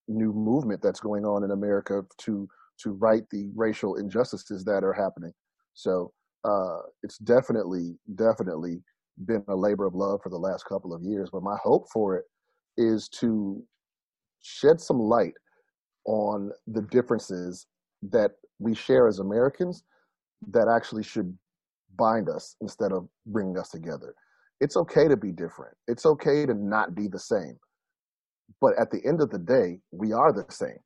new 0.08 0.32
movement 0.32 0.82
that's 0.82 1.00
going 1.00 1.24
on 1.24 1.44
in 1.44 1.52
America 1.52 2.02
to 2.18 2.48
to 2.82 2.92
right 2.92 3.22
the 3.30 3.50
racial 3.54 3.96
injustices 3.96 4.64
that 4.64 4.82
are 4.82 4.92
happening. 4.92 5.32
So 5.74 6.12
uh, 6.44 6.78
it's 7.02 7.18
definitely 7.18 7.96
definitely 8.14 8.82
been 9.26 9.44
a 9.48 9.56
labor 9.56 9.86
of 9.86 9.94
love 9.94 10.20
for 10.22 10.30
the 10.30 10.38
last 10.38 10.64
couple 10.64 10.94
of 10.94 11.02
years. 11.02 11.30
But 11.30 11.42
my 11.42 11.56
hope 11.62 11.86
for 11.92 12.16
it 12.16 12.24
is 12.80 13.08
to 13.08 13.62
shed 14.40 14.80
some 14.80 14.98
light 14.98 15.34
on 16.06 16.50
the 16.66 16.82
differences 16.82 17.66
that 18.02 18.32
we 18.58 18.74
share 18.74 19.06
as 19.06 19.18
Americans 19.18 19.84
that 20.48 20.66
actually 20.74 21.02
should 21.02 21.36
bind 21.96 22.28
us 22.28 22.56
instead 22.62 22.92
of 22.92 23.06
bringing 23.26 23.58
us 23.58 23.68
together. 23.68 24.14
It's 24.60 24.76
okay 24.76 25.08
to 25.08 25.16
be 25.16 25.30
different. 25.30 25.76
It's 25.86 26.06
okay 26.06 26.46
to 26.46 26.54
not 26.54 26.94
be 26.94 27.06
the 27.06 27.18
same. 27.18 27.58
But 28.60 28.72
at 28.78 28.90
the 28.90 29.00
end 29.06 29.20
of 29.20 29.30
the 29.30 29.38
day, 29.38 29.80
we 29.90 30.12
are 30.12 30.32
the 30.32 30.44
same. 30.50 30.78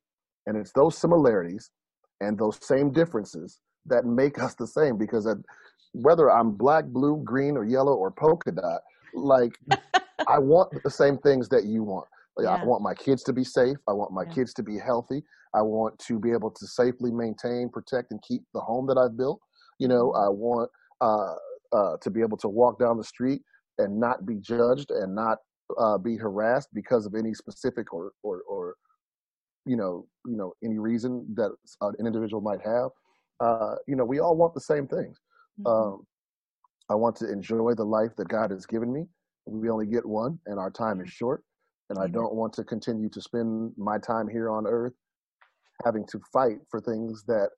And 0.45 0.57
it's 0.57 0.71
those 0.73 0.97
similarities 0.97 1.71
and 2.19 2.37
those 2.37 2.59
same 2.61 2.91
differences 2.91 3.59
that 3.85 4.05
make 4.05 4.37
us 4.43 4.55
the 4.55 4.67
same 4.67 4.97
because 4.97 5.27
whether 5.93 6.29
I'm 6.29 6.51
black, 6.51 6.85
blue, 6.85 7.21
green, 7.23 7.55
or 7.55 7.63
yellow, 7.63 7.93
or 7.93 8.11
polka 8.11 8.51
dot, 8.51 8.81
like 9.13 9.57
I 10.27 10.39
want 10.39 10.71
the 10.83 10.89
same 10.91 11.17
things 11.19 11.49
that 11.49 11.65
you 11.65 11.83
want. 11.83 12.07
Like, 12.37 12.47
I 12.47 12.65
want 12.65 12.81
my 12.81 12.93
kids 12.93 13.23
to 13.23 13.33
be 13.33 13.43
safe. 13.43 13.77
I 13.87 13.93
want 13.93 14.11
my 14.11 14.23
Yeah. 14.23 14.31
kids 14.33 14.53
to 14.55 14.63
be 14.63 14.77
healthy. 14.77 15.23
I 15.53 15.61
want 15.61 15.97
to 15.99 16.19
be 16.19 16.31
able 16.31 16.51
to 16.51 16.67
safely 16.67 17.11
maintain, 17.11 17.69
protect, 17.69 18.11
and 18.11 18.21
keep 18.21 18.43
the 18.53 18.59
home 18.59 18.87
that 18.87 18.97
I've 18.97 19.15
built. 19.15 19.39
You 19.79 19.87
know, 19.87 20.11
I 20.13 20.27
want 20.27 20.69
uh, 21.01 21.35
uh, 21.71 21.97
to 22.01 22.09
be 22.09 22.21
able 22.21 22.37
to 22.37 22.49
walk 22.49 22.77
down 22.79 22.97
the 22.97 23.03
street 23.03 23.41
and 23.77 23.99
not 23.99 24.25
be 24.25 24.35
judged 24.35 24.91
and 24.91 25.15
not 25.15 25.37
uh, 25.77 25.97
be 25.97 26.17
harassed 26.17 26.69
because 26.73 27.05
of 27.05 27.15
any 27.15 27.33
specific 27.33 27.93
or, 27.93 28.11
or, 28.23 28.41
or 28.49 28.75
you 29.65 29.75
know, 29.75 30.07
you 30.25 30.35
know, 30.35 30.53
any 30.63 30.77
reason 30.77 31.25
that 31.35 31.51
an 31.81 32.05
individual 32.05 32.41
might 32.41 32.61
have. 32.61 32.89
Uh, 33.39 33.75
you 33.87 33.95
know, 33.95 34.05
we 34.05 34.19
all 34.19 34.35
want 34.35 34.53
the 34.53 34.61
same 34.61 34.87
things. 34.87 35.17
Mhm. 35.59 35.69
Um, 35.71 36.07
I 36.89 36.95
want 36.95 37.15
to 37.17 37.31
enjoy 37.31 37.73
the 37.73 37.83
life 37.83 38.15
that 38.17 38.27
God 38.27 38.51
has 38.51 38.65
given 38.65 38.93
me. 38.93 39.07
We 39.45 39.69
only 39.69 39.85
get 39.85 40.05
one, 40.05 40.39
and 40.47 40.59
our 40.59 40.71
time 40.71 41.01
is 41.01 41.09
short. 41.09 41.43
And 41.89 41.99
I 41.99 42.07
don't 42.07 42.33
want 42.33 42.51
to 42.53 42.63
continue 42.63 43.09
to 43.09 43.21
spend 43.21 43.73
my 43.77 43.99
time 43.99 44.27
here 44.27 44.49
on 44.49 44.65
earth 44.65 44.93
having 45.83 46.05
to 46.07 46.19
fight 46.33 46.57
for 46.69 46.81
things 46.81 47.23
that, 47.25 47.51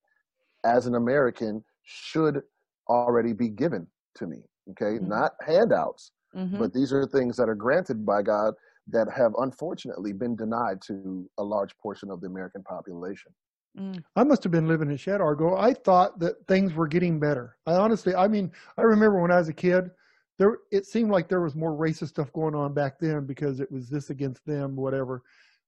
as 0.66 0.86
an 0.86 0.96
American, 0.96 1.64
should 1.84 2.44
already 2.90 3.32
be 3.32 3.48
given 3.48 3.88
to 4.16 4.28
me. 4.28 4.44
Okay, 4.72 5.00
Mhm. 5.00 5.08
not 5.08 5.36
handouts, 5.46 6.12
Mhm. 6.36 6.60
but 6.60 6.74
these 6.74 6.92
are 6.92 7.06
things 7.06 7.38
that 7.38 7.48
are 7.48 7.56
granted 7.56 8.06
by 8.06 8.22
God 8.22 8.54
that 8.88 9.10
have 9.10 9.34
unfortunately 9.38 10.12
been 10.12 10.36
denied 10.36 10.82
to 10.82 11.30
a 11.38 11.44
large 11.44 11.78
portion 11.78 12.12
of 12.12 12.20
the 12.20 12.28
American 12.28 12.64
population. 12.64 13.34
Mm. 13.78 14.04
I 14.18 14.24
must 14.26 14.44
have 14.44 14.52
been 14.52 14.68
living 14.68 14.92
in 14.92 14.98
Shed 14.98 15.22
Argo. 15.22 15.56
I 15.56 15.74
thought 15.74 16.20
that 16.20 16.46
things 16.48 16.74
were 16.74 16.88
getting 16.88 17.18
better. 17.20 17.56
I 17.66 17.76
honestly, 17.76 18.14
I 18.14 18.28
mean, 18.28 18.52
I 18.78 18.82
remember 18.82 19.22
when 19.22 19.32
I 19.32 19.38
was 19.38 19.48
a 19.48 19.54
kid, 19.54 19.92
there 20.38 20.60
it 20.72 20.86
seemed 20.86 21.12
like 21.12 21.28
there 21.28 21.42
was 21.42 21.56
more 21.56 21.72
racist 21.72 22.10
stuff 22.10 22.32
going 22.34 22.56
on 22.56 22.74
back 22.74 23.00
then 23.00 23.26
because 23.26 23.60
it 23.60 23.72
was 23.72 23.90
this 23.90 24.10
against 24.10 24.46
them, 24.46 24.76
whatever. 24.76 25.24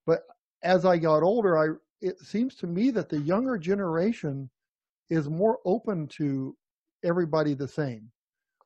But 0.05 0.23
as 0.63 0.85
I 0.85 0.97
got 0.97 1.23
older, 1.23 1.57
I 1.57 1.75
it 2.01 2.19
seems 2.19 2.55
to 2.55 2.67
me 2.67 2.91
that 2.91 3.09
the 3.09 3.19
younger 3.19 3.57
generation 3.57 4.49
is 5.09 5.29
more 5.29 5.59
open 5.65 6.07
to 6.07 6.55
everybody 7.03 7.53
the 7.53 7.67
same. 7.67 8.09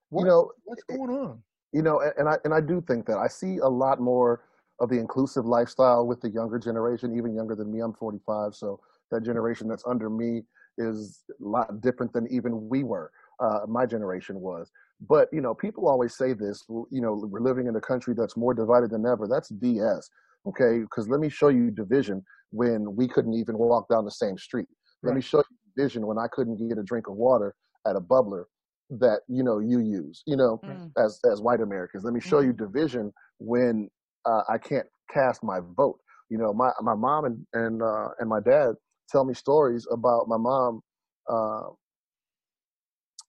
What, 0.10 0.22
You 0.22 0.28
know, 0.28 0.52
what's 0.66 0.84
going 0.84 1.10
on? 1.10 1.42
you 1.74 1.82
know 1.82 2.00
and, 2.00 2.14
and 2.18 2.30
i 2.30 2.38
and 2.46 2.54
i 2.54 2.62
do 2.62 2.80
think 2.82 3.06
that 3.06 3.18
i 3.18 3.28
see 3.28 3.58
a 3.58 3.68
lot 3.68 4.00
more 4.00 4.44
of 4.80 4.90
the 4.90 4.98
inclusive 4.98 5.46
lifestyle 5.46 6.08
with 6.08 6.22
the 6.22 6.30
younger 6.30 6.58
generation 6.60 7.18
even 7.18 7.34
younger 7.36 7.56
than 7.56 7.72
me 7.72 7.80
i'm 7.82 7.94
45 7.94 8.56
so 8.56 8.80
that 9.12 9.24
generation 9.24 9.68
that's 9.68 9.84
under 9.86 10.10
me 10.10 10.44
is 10.78 11.24
a 11.30 11.44
lot 11.44 11.82
different 11.82 12.14
than 12.14 12.28
even 12.32 12.70
we 12.70 12.84
were 12.84 13.12
uh, 13.40 13.62
my 13.68 13.86
generation 13.86 14.40
was 14.40 14.72
but 15.02 15.28
you 15.32 15.42
know 15.42 15.54
people 15.54 15.88
always 15.88 16.16
say 16.16 16.34
this 16.34 16.64
you 16.70 17.02
know 17.02 17.14
we're 17.30 17.40
living 17.42 17.68
in 17.68 17.76
a 17.76 17.82
country 17.82 18.14
that's 18.18 18.38
more 18.38 18.54
divided 18.54 18.90
than 18.92 19.06
ever 19.06 19.28
that's 19.28 19.52
bs 19.52 20.04
okay 20.48 20.80
because 20.80 21.08
let 21.10 21.20
me 21.20 21.30
show 21.30 21.50
you 21.50 21.72
division 21.72 22.24
when 22.52 22.96
we 22.96 23.08
couldn't 23.08 23.34
even 23.34 23.58
walk 23.58 23.88
down 23.90 24.06
the 24.06 24.12
same 24.12 24.38
street 24.38 24.68
let 25.04 25.16
me 25.16 25.22
show 25.22 25.40
you 25.40 25.58
division 25.76 26.06
when 26.08 26.18
i 26.18 26.28
couldn't 26.32 26.58
get 26.70 26.78
a 26.78 26.84
drink 26.84 27.08
of 27.08 27.16
water 27.16 27.54
at 27.88 27.96
a 27.96 28.02
bubbler 28.02 28.44
that 28.90 29.22
you 29.28 29.44
know 29.44 29.60
you 29.60 29.80
use 29.80 30.24
you 30.28 30.36
know 30.36 30.62
Mm. 30.64 30.92
as 30.98 31.20
as 31.32 31.42
white 31.42 31.62
Americans. 31.62 32.04
Let 32.04 32.14
me 32.14 32.20
show 32.20 32.40
you 32.40 32.54
division 32.54 33.12
when 33.40 33.90
uh, 34.26 34.44
I 34.48 34.58
can't 34.58 34.86
cast 35.12 35.44
my 35.44 35.60
vote. 35.76 36.00
You 36.30 36.38
know, 36.38 36.54
my 36.54 36.72
my 36.82 36.94
mom 36.94 37.26
and 37.26 37.46
and 37.54 37.82
uh, 37.82 38.10
and 38.20 38.30
my 38.30 38.40
dad 38.40 38.76
tell 39.10 39.26
me 39.26 39.34
stories 39.34 39.88
about 39.92 40.28
my 40.28 40.38
mom 40.38 40.82
uh, 41.30 41.70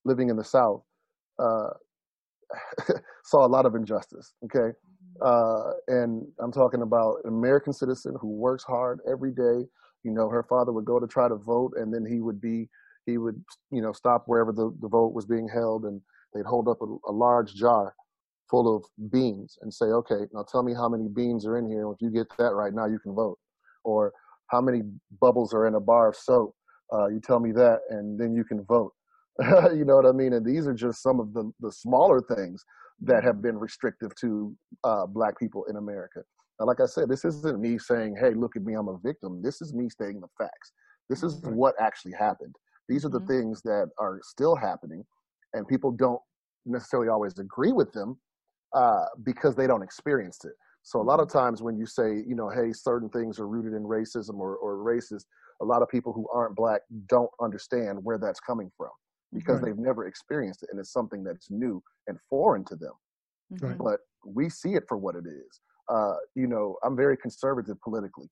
living 0.05 0.29
in 0.31 0.37
the 0.37 0.45
South. 0.45 0.83
Uh, 1.39 1.71
saw 3.25 3.47
a 3.47 3.49
lot 3.49 3.67
of 3.67 3.75
injustice. 3.75 4.35
Okay, 4.45 4.77
uh, 5.25 5.73
and 5.89 6.27
I'm 6.41 6.53
talking 6.53 6.83
about 6.83 7.17
an 7.25 7.31
American 7.31 7.73
citizen 7.73 8.17
who 8.21 8.29
works 8.29 8.65
hard 8.65 9.01
every 9.11 9.33
day. 9.33 9.67
You 10.03 10.13
know, 10.13 10.29
her 10.29 10.45
father 10.45 10.73
would 10.73 10.85
go 10.85 11.01
to 11.01 11.07
try 11.07 11.29
to 11.29 11.37
vote, 11.37 11.73
and 11.77 11.93
then 11.93 12.05
he 12.05 12.21
would 12.21 12.41
be 12.41 12.69
he 13.07 13.19
would 13.19 13.43
you 13.71 13.83
know 13.83 13.93
stop 13.93 14.25
wherever 14.27 14.53
the, 14.53 14.75
the 14.81 14.89
vote 14.89 15.15
was 15.15 15.27
being 15.27 15.49
held, 15.49 15.85
and 15.85 16.01
they'd 16.35 16.47
hold 16.47 16.69
up 16.69 16.81
a, 16.83 17.11
a 17.11 17.13
large 17.13 17.55
jar 17.55 17.95
full 18.51 18.77
of 18.77 18.85
beans 19.11 19.59
and 19.63 19.73
say, 19.73 19.87
okay, 19.87 20.27
now 20.33 20.43
tell 20.43 20.63
me 20.63 20.75
how 20.75 20.89
many 20.89 21.09
beans 21.09 21.47
are 21.47 21.59
in 21.59 21.69
here. 21.69 21.91
If 21.91 22.01
you 22.01 22.11
get 22.11 22.27
that 22.39 22.53
right, 22.55 22.73
now 22.73 22.87
you 22.87 22.99
can 22.99 23.15
vote. 23.15 23.39
Or 23.85 24.13
how 24.49 24.61
many 24.61 24.83
bubbles 25.21 25.55
are 25.55 25.67
in 25.67 25.75
a 25.75 25.81
bar 25.81 26.09
of 26.09 26.17
soap? 26.17 26.55
Uh, 26.93 27.09
you 27.09 27.21
tell 27.21 27.41
me 27.41 27.53
that, 27.53 27.81
and 27.91 28.21
then 28.21 28.35
you 28.35 28.45
can 28.45 28.63
vote. 28.65 28.93
you 29.75 29.85
know 29.85 29.97
what 29.97 30.07
I 30.07 30.13
mean? 30.13 30.33
And 30.33 30.45
these 30.47 30.67
are 30.67 30.75
just 30.75 31.03
some 31.03 31.21
of 31.21 31.33
the, 31.33 31.51
the 31.61 31.73
smaller 31.73 32.21
things 32.21 32.65
that 33.01 33.25
have 33.25 33.43
been 33.43 33.59
restrictive 33.59 34.15
to 34.17 34.55
uh, 34.85 35.07
black 35.07 35.39
people 35.39 35.65
in 35.69 35.77
America. 35.77 36.23
Now, 36.61 36.67
like 36.67 36.81
I 36.81 36.87
said, 36.87 37.09
this 37.09 37.25
isn't 37.25 37.61
me 37.61 37.79
saying, 37.79 38.17
hey, 38.21 38.33
look 38.35 38.55
at 38.57 38.63
me, 38.63 38.75
I'm 38.75 38.89
a 38.89 38.99
victim. 38.99 39.43
This 39.43 39.61
is 39.61 39.75
me 39.75 39.89
stating 39.89 40.21
the 40.21 40.29
facts. 40.39 40.73
This 41.11 41.23
is 41.23 41.41
Right. 41.43 41.55
what 41.55 41.75
actually 41.81 42.13
happened. 42.13 42.55
These 42.89 43.05
are 43.05 43.09
the 43.09 43.21
Mhm. 43.21 43.27
things 43.27 43.63
that 43.63 43.91
are 43.99 44.21
still 44.23 44.55
happening, 44.55 45.05
and 45.53 45.67
people 45.67 45.91
don't 45.91 46.21
necessarily 46.65 47.09
always 47.09 47.39
agree 47.39 47.73
with 47.73 47.93
them 47.93 48.21
uh, 48.73 49.07
because 49.25 49.57
they 49.57 49.67
don't 49.67 49.83
experience 49.83 50.45
it. 50.45 50.53
So 50.83 51.01
a 51.01 51.03
lot 51.03 51.19
of 51.19 51.29
times 51.29 51.63
when 51.63 51.77
you 51.77 51.87
say, 51.87 52.23
you 52.27 52.35
know, 52.35 52.51
hey, 52.51 52.73
certain 52.73 53.09
things 53.09 53.41
are 53.41 53.49
rooted 53.49 53.73
in 53.73 53.85
racism 53.85 54.39
or, 54.39 54.57
or 54.57 54.77
racist, 54.77 55.25
a 55.61 55.65
lot 55.65 55.83
of 55.83 55.89
people 55.89 56.13
who 56.13 56.29
aren't 56.33 56.55
black 56.55 56.83
don't 57.09 57.31
understand 57.41 57.99
where 58.03 58.19
that's 58.19 58.41
coming 58.41 58.71
from. 58.77 58.91
Because 59.35 59.61
Right. 59.61 59.67
they've 59.67 59.79
never 59.79 60.07
experienced 60.07 60.63
it 60.63 60.71
and 60.71 60.79
it's 60.81 60.93
something 60.93 61.25
that's 61.25 61.51
new 61.51 61.83
and 62.07 62.19
foreign 62.31 62.65
to 62.67 62.77
them. 62.77 62.93
Right. 63.61 63.77
But 63.77 64.01
we 64.25 64.49
see 64.49 64.75
it 64.75 64.85
for 64.89 64.97
what 64.97 65.17
it 65.17 65.27
is. 65.27 65.61
Uh, 65.89 66.17
you 66.35 66.47
know, 66.47 66.79
I'm 66.83 66.97
very 66.97 67.17
conservative 67.17 67.79
politically, 67.83 68.31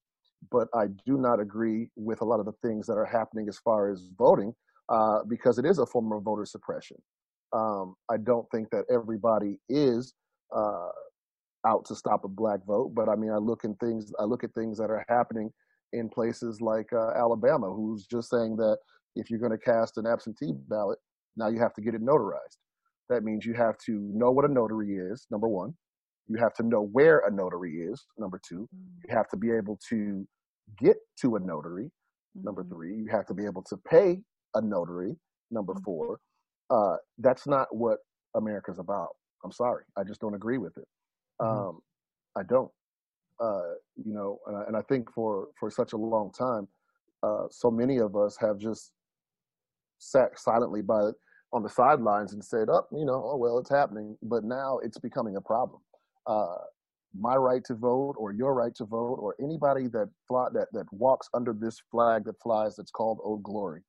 but 0.50 0.68
I 0.74 0.86
do 1.04 1.18
not 1.18 1.40
agree 1.40 1.90
with 1.96 2.22
a 2.22 2.24
lot 2.24 2.40
of 2.40 2.46
the 2.46 2.54
things 2.62 2.86
that 2.86 2.94
are 2.96 3.04
happening 3.04 3.48
as 3.48 3.58
far 3.58 3.90
as 3.90 4.08
voting 4.16 4.54
uh, 4.88 5.24
because 5.28 5.58
it 5.58 5.66
is 5.66 5.78
a 5.78 5.86
form 5.86 6.12
of 6.12 6.22
voter 6.22 6.46
suppression. 6.46 6.96
Um, 7.52 7.96
I 8.10 8.16
don't 8.16 8.46
think 8.50 8.70
that 8.70 8.84
everybody 8.90 9.58
is 9.68 10.14
uh, 10.56 10.88
out 11.66 11.84
to 11.86 11.94
stop 11.94 12.24
a 12.24 12.28
black 12.28 12.64
vote, 12.66 12.94
but 12.94 13.08
I 13.08 13.16
mean, 13.16 13.30
I 13.30 13.36
look 13.36 13.64
in 13.64 13.74
things. 13.76 14.12
I 14.18 14.24
look 14.24 14.44
at 14.44 14.54
things 14.54 14.78
that 14.78 14.90
are 14.90 15.04
happening 15.08 15.52
in 15.92 16.08
places 16.08 16.60
like 16.62 16.90
uh, 16.94 17.10
Alabama, 17.10 17.70
who's 17.70 18.06
just 18.06 18.30
saying 18.30 18.56
that 18.56 18.78
if 19.14 19.30
you're 19.30 19.38
going 19.40 19.52
to 19.52 19.58
cast 19.58 19.98
an 19.98 20.06
absentee 20.06 20.52
ballot, 20.68 20.98
now 21.36 21.48
you 21.48 21.58
have 21.60 21.74
to 21.74 21.80
get 21.82 21.94
it 21.94 22.02
notarized. 22.02 22.58
That 23.08 23.24
means 23.24 23.44
you 23.44 23.54
have 23.54 23.76
to 23.86 23.92
know 24.14 24.30
what 24.30 24.44
a 24.44 24.52
notary 24.52 24.96
is. 24.96 25.26
Number 25.30 25.48
one, 25.48 25.74
you 26.28 26.36
have 26.38 26.54
to 26.54 26.62
know 26.62 26.82
where 26.82 27.20
a 27.20 27.30
notary 27.30 27.74
is. 27.82 28.06
Number 28.18 28.40
two, 28.46 28.68
you 29.04 29.14
have 29.14 29.28
to 29.30 29.36
be 29.36 29.50
able 29.50 29.78
to 29.88 30.26
get 30.78 30.96
to 31.20 31.36
a 31.36 31.40
notary. 31.40 31.90
Number 32.42 32.64
Mhm. 32.64 32.68
three, 32.70 32.96
you 32.96 33.06
have 33.10 33.26
to 33.26 33.34
be 33.34 33.44
able 33.44 33.62
to 33.64 33.76
pay 33.76 34.22
a 34.54 34.60
notary. 34.60 35.16
Number 35.50 35.74
Mhm. 35.74 35.82
four, 35.84 36.20
uh, 36.70 36.96
that's 37.18 37.46
not 37.46 37.74
what 37.74 37.98
America's 38.34 38.78
about. 38.78 39.16
I'm 39.44 39.52
sorry, 39.52 39.84
I 39.96 40.04
just 40.04 40.20
don't 40.20 40.34
agree 40.34 40.58
with 40.58 40.76
it. 40.78 40.88
Mhm. 41.48 41.68
Um, 41.68 41.82
I 42.36 42.42
don't. 42.44 42.72
Uh, 43.40 43.74
you 43.96 44.14
know, 44.14 44.40
and 44.46 44.56
I, 44.56 44.62
and 44.64 44.76
I 44.76 44.82
think 44.82 45.10
for 45.12 45.48
for 45.58 45.70
such 45.70 45.92
a 45.92 45.96
long 45.96 46.30
time, 46.32 46.68
uh, 47.22 47.48
so 47.50 47.70
many 47.70 47.98
of 47.98 48.16
us 48.16 48.36
have 48.38 48.58
just 48.58 48.92
sat 50.02 50.38
silently 50.38 50.82
by 50.82 51.10
on 51.52 51.62
the 51.62 51.68
sidelines 51.68 52.32
and 52.32 52.44
said, 52.44 52.68
"Up, 52.68 52.88
you 52.92 53.04
know, 53.04 53.22
oh 53.24 53.36
well, 53.36 53.58
it's 53.58 53.70
happening." 53.70 54.16
But 54.22 54.44
now 54.44 54.78
it's 54.78 54.98
becoming 54.98 55.36
a 55.36 55.40
problem. 55.40 55.80
Uh, 56.26 56.56
my 57.14 57.36
right 57.36 57.62
to 57.66 57.74
vote, 57.74 58.14
or 58.18 58.32
your 58.32 58.54
right 58.54 58.74
to 58.76 58.84
vote, 58.86 59.18
or 59.20 59.34
anybody 59.40 59.86
that 59.88 60.08
fly, 60.26 60.48
that 60.54 60.68
that 60.72 60.90
walks 60.92 61.28
under 61.34 61.52
this 61.52 61.78
flag 61.90 62.24
that 62.24 62.40
flies 62.42 62.76
that's 62.76 62.90
called 62.90 63.18
Old 63.22 63.42
Glory, 63.42 63.82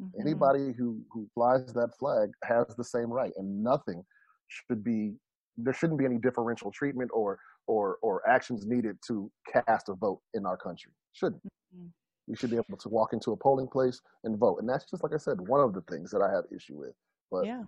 Mhm. 0.00 0.20
anybody 0.20 0.72
who 0.72 1.02
who 1.12 1.28
flies 1.34 1.72
that 1.74 1.90
flag 1.98 2.30
has 2.44 2.66
the 2.76 2.84
same 2.84 3.12
right, 3.12 3.32
and 3.36 3.62
nothing 3.62 4.04
should 4.48 4.82
be 4.84 5.18
there 5.56 5.74
shouldn't 5.74 5.98
be 5.98 6.04
any 6.06 6.18
differential 6.18 6.70
treatment 6.70 7.10
or 7.12 7.38
or 7.66 7.98
or 8.02 8.26
actions 8.28 8.66
needed 8.66 8.98
to 9.08 9.30
cast 9.52 9.88
a 9.88 9.94
vote 9.94 10.22
in 10.34 10.46
our 10.46 10.56
country. 10.56 10.92
Shouldn't. 11.12 11.42
Mhm. 11.74 11.92
We 12.30 12.36
should 12.36 12.50
be 12.50 12.56
able 12.56 12.78
to 12.78 12.88
walk 12.88 13.12
into 13.12 13.32
a 13.32 13.36
polling 13.36 13.66
place 13.66 14.00
and 14.24 14.38
vote, 14.38 14.58
and 14.60 14.68
that's 14.68 14.88
just 14.88 15.02
like 15.02 15.12
I 15.12 15.18
said, 15.18 15.40
one 15.40 15.60
of 15.60 15.74
the 15.74 15.82
things 15.82 16.10
that 16.12 16.22
I 16.22 16.32
have 16.32 16.44
issue 16.54 16.78
with. 16.78 16.94
But 17.30 17.44
yeah. 17.44 17.64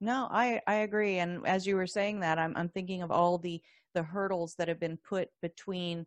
No 0.00 0.28
i 0.30 0.60
i 0.66 0.76
agree. 0.76 1.18
And 1.18 1.46
as 1.46 1.66
you 1.66 1.76
were 1.76 1.86
saying 1.86 2.20
that 2.20 2.38
i'm 2.38 2.52
i'm 2.56 2.68
thinking 2.68 3.02
of 3.02 3.10
all 3.10 3.38
the 3.38 3.60
the 3.94 4.02
hurdles 4.02 4.54
that 4.56 4.68
have 4.68 4.80
been 4.80 4.98
put 4.98 5.28
between 5.40 6.06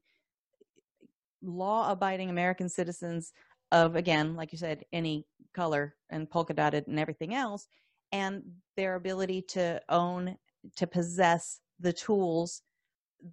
law 1.41 1.91
abiding 1.91 2.29
american 2.29 2.67
citizens 2.67 3.31
of 3.71 3.95
again 3.95 4.35
like 4.35 4.51
you 4.51 4.57
said 4.57 4.83
any 4.91 5.25
color 5.53 5.95
and 6.09 6.29
polka 6.29 6.53
dotted 6.53 6.87
and 6.87 6.99
everything 6.99 7.33
else 7.33 7.67
and 8.11 8.43
their 8.75 8.95
ability 8.95 9.41
to 9.41 9.79
own 9.89 10.35
to 10.75 10.87
possess 10.87 11.59
the 11.79 11.93
tools 11.93 12.61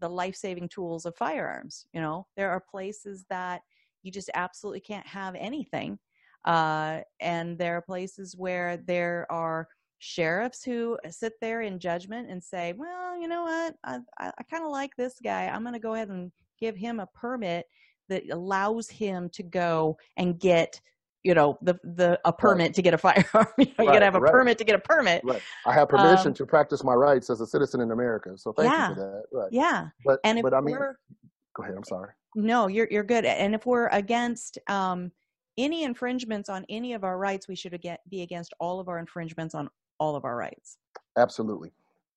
the 0.01 0.09
life-saving 0.09 0.69
tools 0.69 1.07
of 1.07 1.17
firearms 1.17 1.87
you 1.93 2.01
know? 2.01 2.27
There 2.37 2.51
are 2.51 2.61
places 2.61 3.25
that 3.31 3.63
you 4.05 4.13
just 4.13 4.31
absolutely 4.35 4.81
can't 4.81 5.07
have 5.07 5.35
anything 5.35 5.99
uh, 6.45 7.01
and 7.21 7.59
there 7.59 7.77
are 7.77 7.83
places 7.83 8.37
where 8.37 8.77
there 8.77 9.27
are 9.31 9.67
sheriffs 9.99 10.63
who 10.63 10.99
sit 11.09 11.33
there 11.41 11.63
in 11.63 11.79
judgment 11.79 12.31
and 12.31 12.43
say, 12.43 12.75
well, 12.77 13.19
you 13.19 13.27
know 13.27 13.45
what? 13.45 13.75
I, 13.85 13.99
I, 14.19 14.31
I 14.39 14.43
kind 14.51 14.65
of 14.65 14.71
like 14.71 14.91
this 14.97 15.15
guy. 15.23 15.47
I'm 15.47 15.63
going 15.63 15.73
to 15.73 15.79
go 15.79 15.95
ahead 15.95 16.11
and 16.11 16.31
give 16.61 16.77
him 16.77 17.01
a 17.01 17.07
permit 17.15 17.65
that 18.11 18.23
allows 18.31 18.91
him 18.91 19.31
to 19.33 19.43
go 19.43 19.97
and 20.19 20.39
get, 20.39 20.79
you 21.23 21.33
know, 21.33 21.57
the, 21.63 21.79
the, 21.83 22.21
a 22.27 22.33
permit 22.33 22.75
to 22.75 22.83
get 22.83 22.93
a 22.93 22.99
firearm. 23.07 23.47
you 23.57 23.65
know, 23.65 23.85
you 23.85 23.87
gotta 23.87 24.05
have 24.05 24.15
a 24.15 24.21
right. 24.21 24.31
permit 24.33 24.59
to 24.59 24.65
get 24.65 24.75
a 24.75 24.81
permit. 24.81 25.25
right, 25.25 25.41
I 25.65 25.73
have 25.73 25.89
permission 25.89 26.29
Um, 26.29 26.35
to 26.35 26.45
practice 26.45 26.85
my 26.85 26.93
rights 26.93 27.31
as 27.31 27.41
a 27.41 27.47
citizen 27.47 27.81
in 27.81 27.91
America. 27.91 28.37
So 28.37 28.53
thank 28.53 28.71
Yeah. 28.71 28.91
you 28.91 28.95
for 28.95 29.01
that. 29.01 29.23
Right. 29.33 29.49
Yeah. 29.51 29.89
But 30.05 30.21
And 30.25 30.39
if 30.39 30.43
but 30.43 30.53
I 30.53 30.61
mean, 30.61 30.77
go 30.77 31.63
ahead. 31.63 31.75
I'm 31.75 31.85
sorry. 31.85 32.11
No, 32.35 32.67
you're, 32.67 32.89
you're 32.91 33.05
good. 33.05 33.25
And 33.25 33.55
if 33.55 33.67
we're 33.67 33.89
against, 33.89 34.59
um, 34.69 35.13
any 35.57 35.85
infringements 35.85 36.49
on 36.49 36.65
any 36.69 36.95
of 36.95 37.05
our 37.05 37.19
rights, 37.19 37.49
we 37.49 37.55
should 37.55 37.79
be 38.09 38.23
against 38.23 38.53
all 38.59 38.81
of 38.81 38.89
our 38.89 38.99
infringements 38.99 39.55
on 39.55 39.69
all 40.01 40.17
of 40.17 40.25
our 40.25 40.37
rights. 40.37 40.79
Absolutely. 41.17 41.71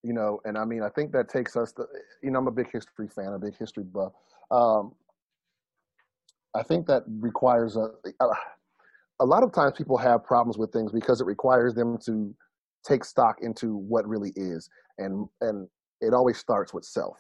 You 0.03 0.13
know, 0.13 0.39
and 0.45 0.58
I 0.58 0.65
mean, 0.65 0.82
I 0.82 0.89
think 0.89 1.12
that 1.12 1.30
takes 1.30 1.56
us 1.56 1.71
to, 1.73 1.86
you 2.23 2.32
know, 2.32 2.39
I'm 2.39 2.47
a 2.47 2.51
big 2.51 2.71
history 2.71 3.08
fan, 3.08 3.34
a 3.34 3.39
big 3.39 3.58
history 3.58 3.84
buff. 3.84 4.13
Um, 4.51 4.93
I 6.56 6.63
think 6.63 6.88
that 6.88 7.03
requires 7.08 7.75
a, 7.75 7.89
a, 8.19 8.25
a 9.19 9.25
lot 9.25 9.43
of 9.43 9.51
times 9.51 9.73
people 9.77 9.97
have 9.97 10.23
problems 10.23 10.58
with 10.58 10.71
things 10.71 10.91
because 10.91 11.21
it 11.21 11.25
requires 11.25 11.75
them 11.75 11.97
to 12.06 12.34
take 12.86 13.03
stock 13.03 13.38
into 13.41 13.75
what 13.75 14.08
really 14.08 14.32
is. 14.36 14.69
And, 14.97 15.27
and 15.41 15.67
it 16.01 16.13
always 16.13 16.38
starts 16.38 16.73
with 16.73 16.86
self. 16.86 17.17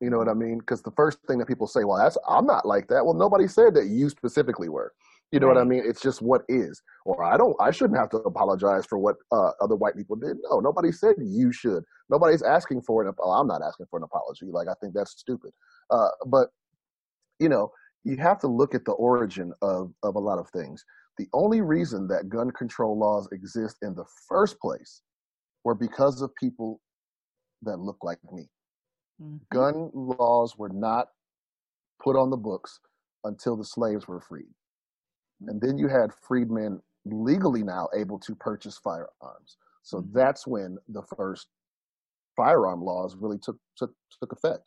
You 0.00 0.10
know 0.10 0.18
what 0.18 0.28
I 0.28 0.34
mean? 0.34 0.58
Because 0.58 0.82
the 0.82 0.90
first 0.92 1.18
thing 1.26 1.38
that 1.38 1.46
people 1.46 1.66
say, 1.66 1.84
well, 1.84 1.98
that's, 1.98 2.18
I'm 2.28 2.46
not 2.46 2.66
like 2.66 2.88
that. 2.88 3.04
Well, 3.04 3.14
nobody 3.14 3.48
said 3.48 3.74
that 3.74 3.86
you 3.86 4.08
specifically 4.08 4.68
were. 4.68 4.92
You 5.32 5.40
know 5.40 5.48
what 5.48 5.58
I 5.58 5.64
mean? 5.64 5.82
It's 5.84 6.00
just 6.00 6.22
what 6.22 6.42
is. 6.48 6.80
Or 7.04 7.24
I 7.24 7.36
don't, 7.36 7.56
I 7.60 7.72
shouldn't 7.72 7.98
have 7.98 8.10
to 8.10 8.18
apologize 8.18 8.86
for 8.86 8.98
what 8.98 9.16
uh, 9.32 9.50
other 9.60 9.74
white 9.74 9.96
people 9.96 10.14
did. 10.14 10.36
No, 10.48 10.60
nobody 10.60 10.92
said 10.92 11.16
you 11.18 11.50
should. 11.50 11.82
Nobody's 12.08 12.42
asking 12.42 12.82
for 12.82 13.04
an. 13.04 13.12
Oh, 13.18 13.32
I'm 13.32 13.48
not 13.48 13.60
asking 13.60 13.86
for 13.90 13.98
an 13.98 14.04
apology. 14.04 14.46
Like 14.46 14.68
I 14.68 14.74
think 14.80 14.94
that's 14.94 15.10
stupid. 15.10 15.50
Uh, 15.90 16.10
but 16.26 16.50
you 17.40 17.48
know, 17.48 17.72
you 18.04 18.16
have 18.18 18.38
to 18.40 18.46
look 18.46 18.76
at 18.76 18.84
the 18.84 18.92
origin 18.92 19.52
of 19.60 19.92
of 20.04 20.14
a 20.14 20.20
lot 20.20 20.38
of 20.38 20.48
things. 20.50 20.84
The 21.18 21.26
only 21.32 21.62
reason 21.62 22.06
that 22.08 22.28
gun 22.28 22.52
control 22.52 22.96
laws 22.96 23.28
exist 23.32 23.78
in 23.82 23.96
the 23.96 24.04
first 24.28 24.60
place 24.60 25.02
were 25.64 25.74
because 25.74 26.22
of 26.22 26.30
people 26.36 26.80
that 27.62 27.78
look 27.78 27.98
like 28.02 28.18
me. 28.32 28.48
Mhm. 29.18 29.40
Gun 29.50 29.90
laws 29.94 30.56
were 30.58 30.68
not 30.68 31.08
put 32.02 32.16
on 32.16 32.30
the 32.30 32.36
books 32.36 32.80
until 33.24 33.56
the 33.56 33.64
slaves 33.64 34.08
were 34.08 34.20
freed. 34.20 34.54
And 35.48 35.60
then 35.60 35.78
you 35.78 35.88
had 35.88 36.12
freedmen 36.14 36.82
legally 37.06 37.62
now 37.62 37.88
able 37.94 38.18
to 38.20 38.34
purchase 38.34 38.78
firearms. 38.78 39.58
So 39.82 40.00
Mhm. 40.00 40.12
that's 40.12 40.46
when 40.46 40.78
the 40.88 41.02
first 41.02 41.48
firearm 42.36 42.82
laws 42.82 43.16
really 43.16 43.38
took 43.38 43.58
took, 43.76 43.94
took 44.20 44.32
effect, 44.32 44.64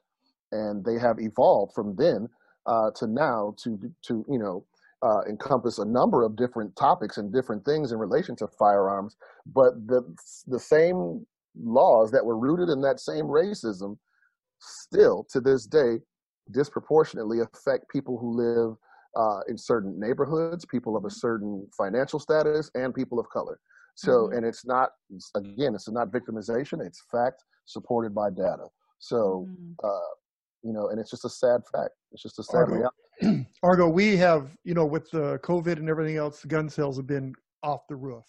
and 0.51 0.85
they 0.85 0.99
have 0.99 1.19
evolved 1.19 1.73
from 1.73 1.95
then 1.95 2.29
uh, 2.65 2.91
to 2.97 3.07
now 3.07 3.55
to 3.63 3.79
to 4.03 4.25
you 4.29 4.39
know 4.39 4.65
uh, 5.03 5.21
encompass 5.29 5.77
a 5.79 5.85
number 5.85 6.23
of 6.23 6.35
different 6.35 6.75
topics 6.75 7.17
and 7.17 7.33
different 7.33 7.65
things 7.65 7.91
in 7.91 7.99
relation 7.99 8.35
to 8.37 8.47
firearms. 8.47 9.17
But 9.45 9.87
the 9.87 10.03
the 10.47 10.59
same 10.59 11.25
laws 11.55 12.11
that 12.11 12.25
were 12.25 12.37
rooted 12.37 12.69
in 12.69 12.81
that 12.81 12.99
same 12.99 13.25
racism 13.25 13.97
still 14.59 15.25
to 15.31 15.39
this 15.41 15.65
day 15.65 15.99
disproportionately 16.51 17.39
affect 17.41 17.89
people 17.89 18.17
who 18.17 18.31
live 18.31 18.75
uh, 19.15 19.41
in 19.47 19.57
certain 19.57 19.99
neighborhoods, 19.99 20.65
people 20.65 20.95
of 20.95 21.05
a 21.05 21.09
certain 21.09 21.67
financial 21.75 22.19
status, 22.19 22.69
and 22.75 22.93
people 22.93 23.19
of 23.19 23.27
color. 23.29 23.59
So, 23.95 24.27
Mhm. 24.27 24.37
and 24.37 24.45
it's 24.45 24.65
not 24.65 24.91
again, 25.35 25.73
it's 25.75 25.89
not 25.89 26.11
victimization; 26.11 26.85
it's 26.85 27.03
fact 27.11 27.43
supported 27.65 28.13
by 28.13 28.29
data. 28.29 28.67
So, 28.99 29.47
Mhm. 29.49 29.75
uh, 29.83 30.13
you 30.63 30.71
know, 30.73 30.89
and 30.89 30.99
it's 30.99 31.09
just 31.09 31.25
a 31.25 31.29
sad 31.29 31.61
fact. 31.71 31.95
It's 32.11 32.21
just 32.21 32.37
a 32.39 32.43
sad 32.43 32.57
Argo, 32.59 32.75
reality. 33.21 33.45
Argo, 33.63 33.89
we 33.89 34.15
have, 34.17 34.55
you 34.63 34.73
know, 34.73 34.85
with 34.85 35.09
the 35.11 35.39
COVID 35.39 35.77
and 35.77 35.89
everything 35.89 36.17
else, 36.17 36.45
gun 36.45 36.69
sales 36.69 36.97
have 36.97 37.07
been 37.07 37.33
off 37.63 37.87
the 37.87 37.95
roof. 37.95 38.25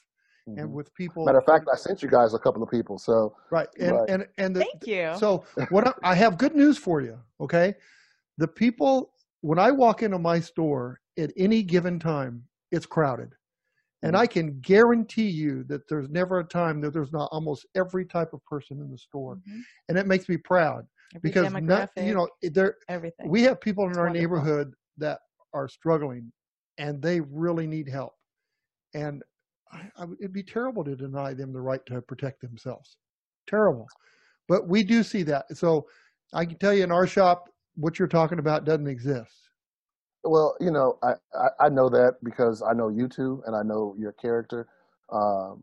And 0.57 0.71
Mhm. 0.71 0.73
with 0.73 0.93
people, 0.95 1.27
Matter 1.27 1.39
of 1.39 1.45
fact, 1.45 1.69
I 1.73 1.77
sent 1.77 2.03
you 2.03 2.09
guys 2.09 2.35
a 2.35 2.39
couple 2.39 2.63
of 2.63 2.71
people. 2.71 2.99
So, 2.99 3.37
right, 3.51 3.69
and 3.79 3.93
Right. 3.93 4.11
and 4.11 4.27
and 4.39 4.57
the, 4.57 4.61
Thank 4.61 4.87
you. 4.87 5.13
So 5.17 5.45
what 5.71 5.87
I, 5.89 5.93
I 6.13 6.15
have 6.15 6.39
good 6.39 6.55
news 6.55 6.79
for 6.79 7.01
you. 7.01 7.19
Okay, 7.41 7.75
the 8.39 8.49
people 8.49 9.13
when 9.43 9.59
I 9.59 9.71
walk 9.71 10.03
into 10.03 10.19
my 10.19 10.41
store 10.41 11.01
at 11.19 11.33
any 11.37 11.63
given 11.63 11.99
time, 11.99 12.45
it's 12.73 12.87
crowded, 12.87 13.35
and 14.03 14.17
Mhm. 14.17 14.21
I 14.21 14.27
can 14.27 14.61
guarantee 14.61 15.29
you 15.29 15.65
that 15.65 15.89
there's 15.89 16.09
never 16.09 16.39
a 16.41 16.45
time 16.45 16.81
that 16.81 16.93
there's 16.93 17.13
not 17.13 17.29
almost 17.31 17.67
every 17.77 18.05
type 18.05 18.33
of 18.33 18.45
person 18.45 18.81
in 18.81 18.91
the 18.91 18.99
store, 18.99 19.37
Mhm. 19.37 19.63
and 19.89 19.99
it 19.99 20.07
makes 20.07 20.29
me 20.29 20.37
proud 20.39 20.87
Every 21.15 21.31
because 21.31 21.53
not, 21.53 21.91
you 21.97 22.15
demographic, 22.15 22.15
know 22.15 22.29
there 22.43 22.77
everything. 22.89 23.29
we 23.31 23.43
have 23.43 23.61
people 23.61 23.85
in 23.85 23.91
It's 23.91 23.99
our 23.99 24.07
wonderful. 24.07 24.21
neighborhood 24.21 24.75
that 24.97 25.21
are 25.53 25.69
struggling, 25.69 26.33
and 26.79 27.01
they 27.03 27.21
really 27.21 27.67
need 27.67 27.89
help, 27.89 28.15
and 28.95 29.23
I, 29.73 29.91
I, 29.99 30.07
it'd 30.21 30.33
be 30.33 30.43
terrible 30.43 30.85
to 30.85 30.97
deny 30.97 31.35
them 31.35 31.53
the 31.53 31.61
right 31.61 31.85
to 31.87 32.03
protect 32.03 32.41
themselves. 32.43 32.97
Terrible, 33.49 33.89
but 34.49 34.69
we 34.69 34.83
do 34.83 35.03
see 35.03 35.23
that. 35.25 35.57
So 35.57 35.87
I 36.35 36.45
can 36.47 36.59
tell 36.59 36.75
you 36.75 36.85
in 36.85 36.93
our 36.93 37.07
shop, 37.07 37.51
what 37.77 37.99
you're 37.99 38.09
talking 38.09 38.39
about 38.41 38.65
doesn't 38.65 38.89
exist. 38.89 39.51
well, 40.25 40.57
you 40.61 40.71
know, 40.71 40.99
I, 41.03 41.15
I, 41.35 41.67
I 41.67 41.69
know 41.71 41.89
that 41.91 42.17
because 42.23 42.63
I 42.63 42.73
know 42.75 42.89
you 42.89 43.09
two 43.09 43.43
and 43.47 43.57
I 43.57 43.63
know 43.63 43.95
your 43.99 44.13
character. 44.13 44.69
Um, 45.13 45.63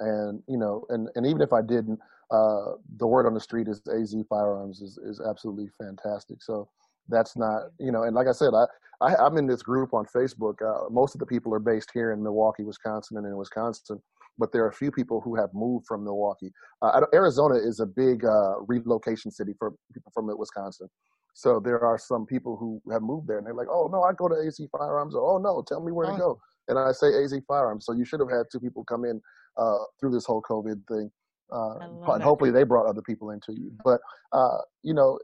and 0.00 0.42
you 0.48 0.58
know, 0.58 0.86
and 0.90 1.08
and 1.16 1.26
even 1.26 1.42
if 1.42 1.52
I 1.52 1.62
didn't, 1.62 1.98
uh, 2.30 2.72
the 2.98 3.06
word 3.06 3.26
on 3.26 3.34
the 3.34 3.40
street 3.40 3.68
is 3.68 3.82
AZ 3.88 4.14
Firearms 4.28 4.80
is 4.80 4.98
is 4.98 5.20
absolutely 5.20 5.70
fantastic. 5.80 6.42
So 6.42 6.68
that's 7.08 7.36
not 7.36 7.64
you 7.80 7.92
know, 7.92 8.04
and 8.04 8.14
like 8.14 8.26
I 8.28 8.32
said, 8.32 8.54
I, 8.54 8.66
I 9.00 9.14
am 9.24 9.36
in 9.36 9.46
this 9.46 9.62
group 9.62 9.94
on 9.94 10.06
Facebook. 10.06 10.56
Uh, 10.62 10.90
most 10.90 11.14
of 11.14 11.20
the 11.20 11.26
people 11.26 11.54
are 11.54 11.60
based 11.60 11.90
here 11.94 12.12
in 12.12 12.22
Milwaukee, 12.22 12.64
Wisconsin, 12.64 13.16
and 13.16 13.26
in 13.26 13.36
Wisconsin. 13.36 14.02
But 14.38 14.52
there 14.52 14.64
are 14.64 14.68
a 14.68 14.72
few 14.74 14.90
people 14.90 15.20
who 15.20 15.36
have 15.36 15.50
moved 15.52 15.86
from 15.86 16.04
Milwaukee. 16.04 16.52
Uh, 16.82 17.02
Arizona 17.12 17.56
is 17.56 17.80
a 17.80 17.86
big 17.86 18.24
uh, 18.24 18.60
relocation 18.66 19.30
city 19.30 19.52
for 19.58 19.74
people 19.92 20.12
from 20.14 20.26
Wisconsin. 20.36 20.88
So 21.34 21.60
there 21.60 21.84
are 21.84 21.98
some 21.98 22.26
people 22.26 22.56
who 22.56 22.80
have 22.90 23.02
moved 23.02 23.28
there 23.28 23.38
and 23.38 23.46
they're 23.46 23.54
like, 23.54 23.68
oh, 23.70 23.88
no, 23.92 24.02
I 24.02 24.12
go 24.12 24.28
to 24.28 24.34
AZ 24.34 24.60
Firearms. 24.72 25.14
Or, 25.14 25.34
oh, 25.34 25.38
no, 25.38 25.62
tell 25.62 25.80
me 25.80 25.92
where 25.92 26.10
to 26.10 26.18
go. 26.18 26.40
And 26.66 26.78
I 26.78 26.90
say 26.92 27.08
AZ 27.22 27.32
Firearms. 27.46 27.86
So 27.86 27.92
you 27.92 28.04
should 28.04 28.20
have 28.20 28.30
had 28.30 28.46
two 28.50 28.58
people 28.58 28.84
come 28.84 29.04
in 29.04 29.20
uh, 29.56 29.78
through 30.00 30.12
this 30.12 30.24
whole 30.24 30.42
COVID 30.42 30.82
thing. 30.88 31.10
Uh, 31.52 31.78
and 32.14 32.22
hopefully 32.22 32.50
they 32.50 32.64
brought 32.64 32.86
other 32.86 33.02
people 33.02 33.30
into 33.30 33.52
you. 33.52 33.72
But, 33.84 34.00
uh, 34.32 34.58
you 34.82 34.94
know, 34.94 35.18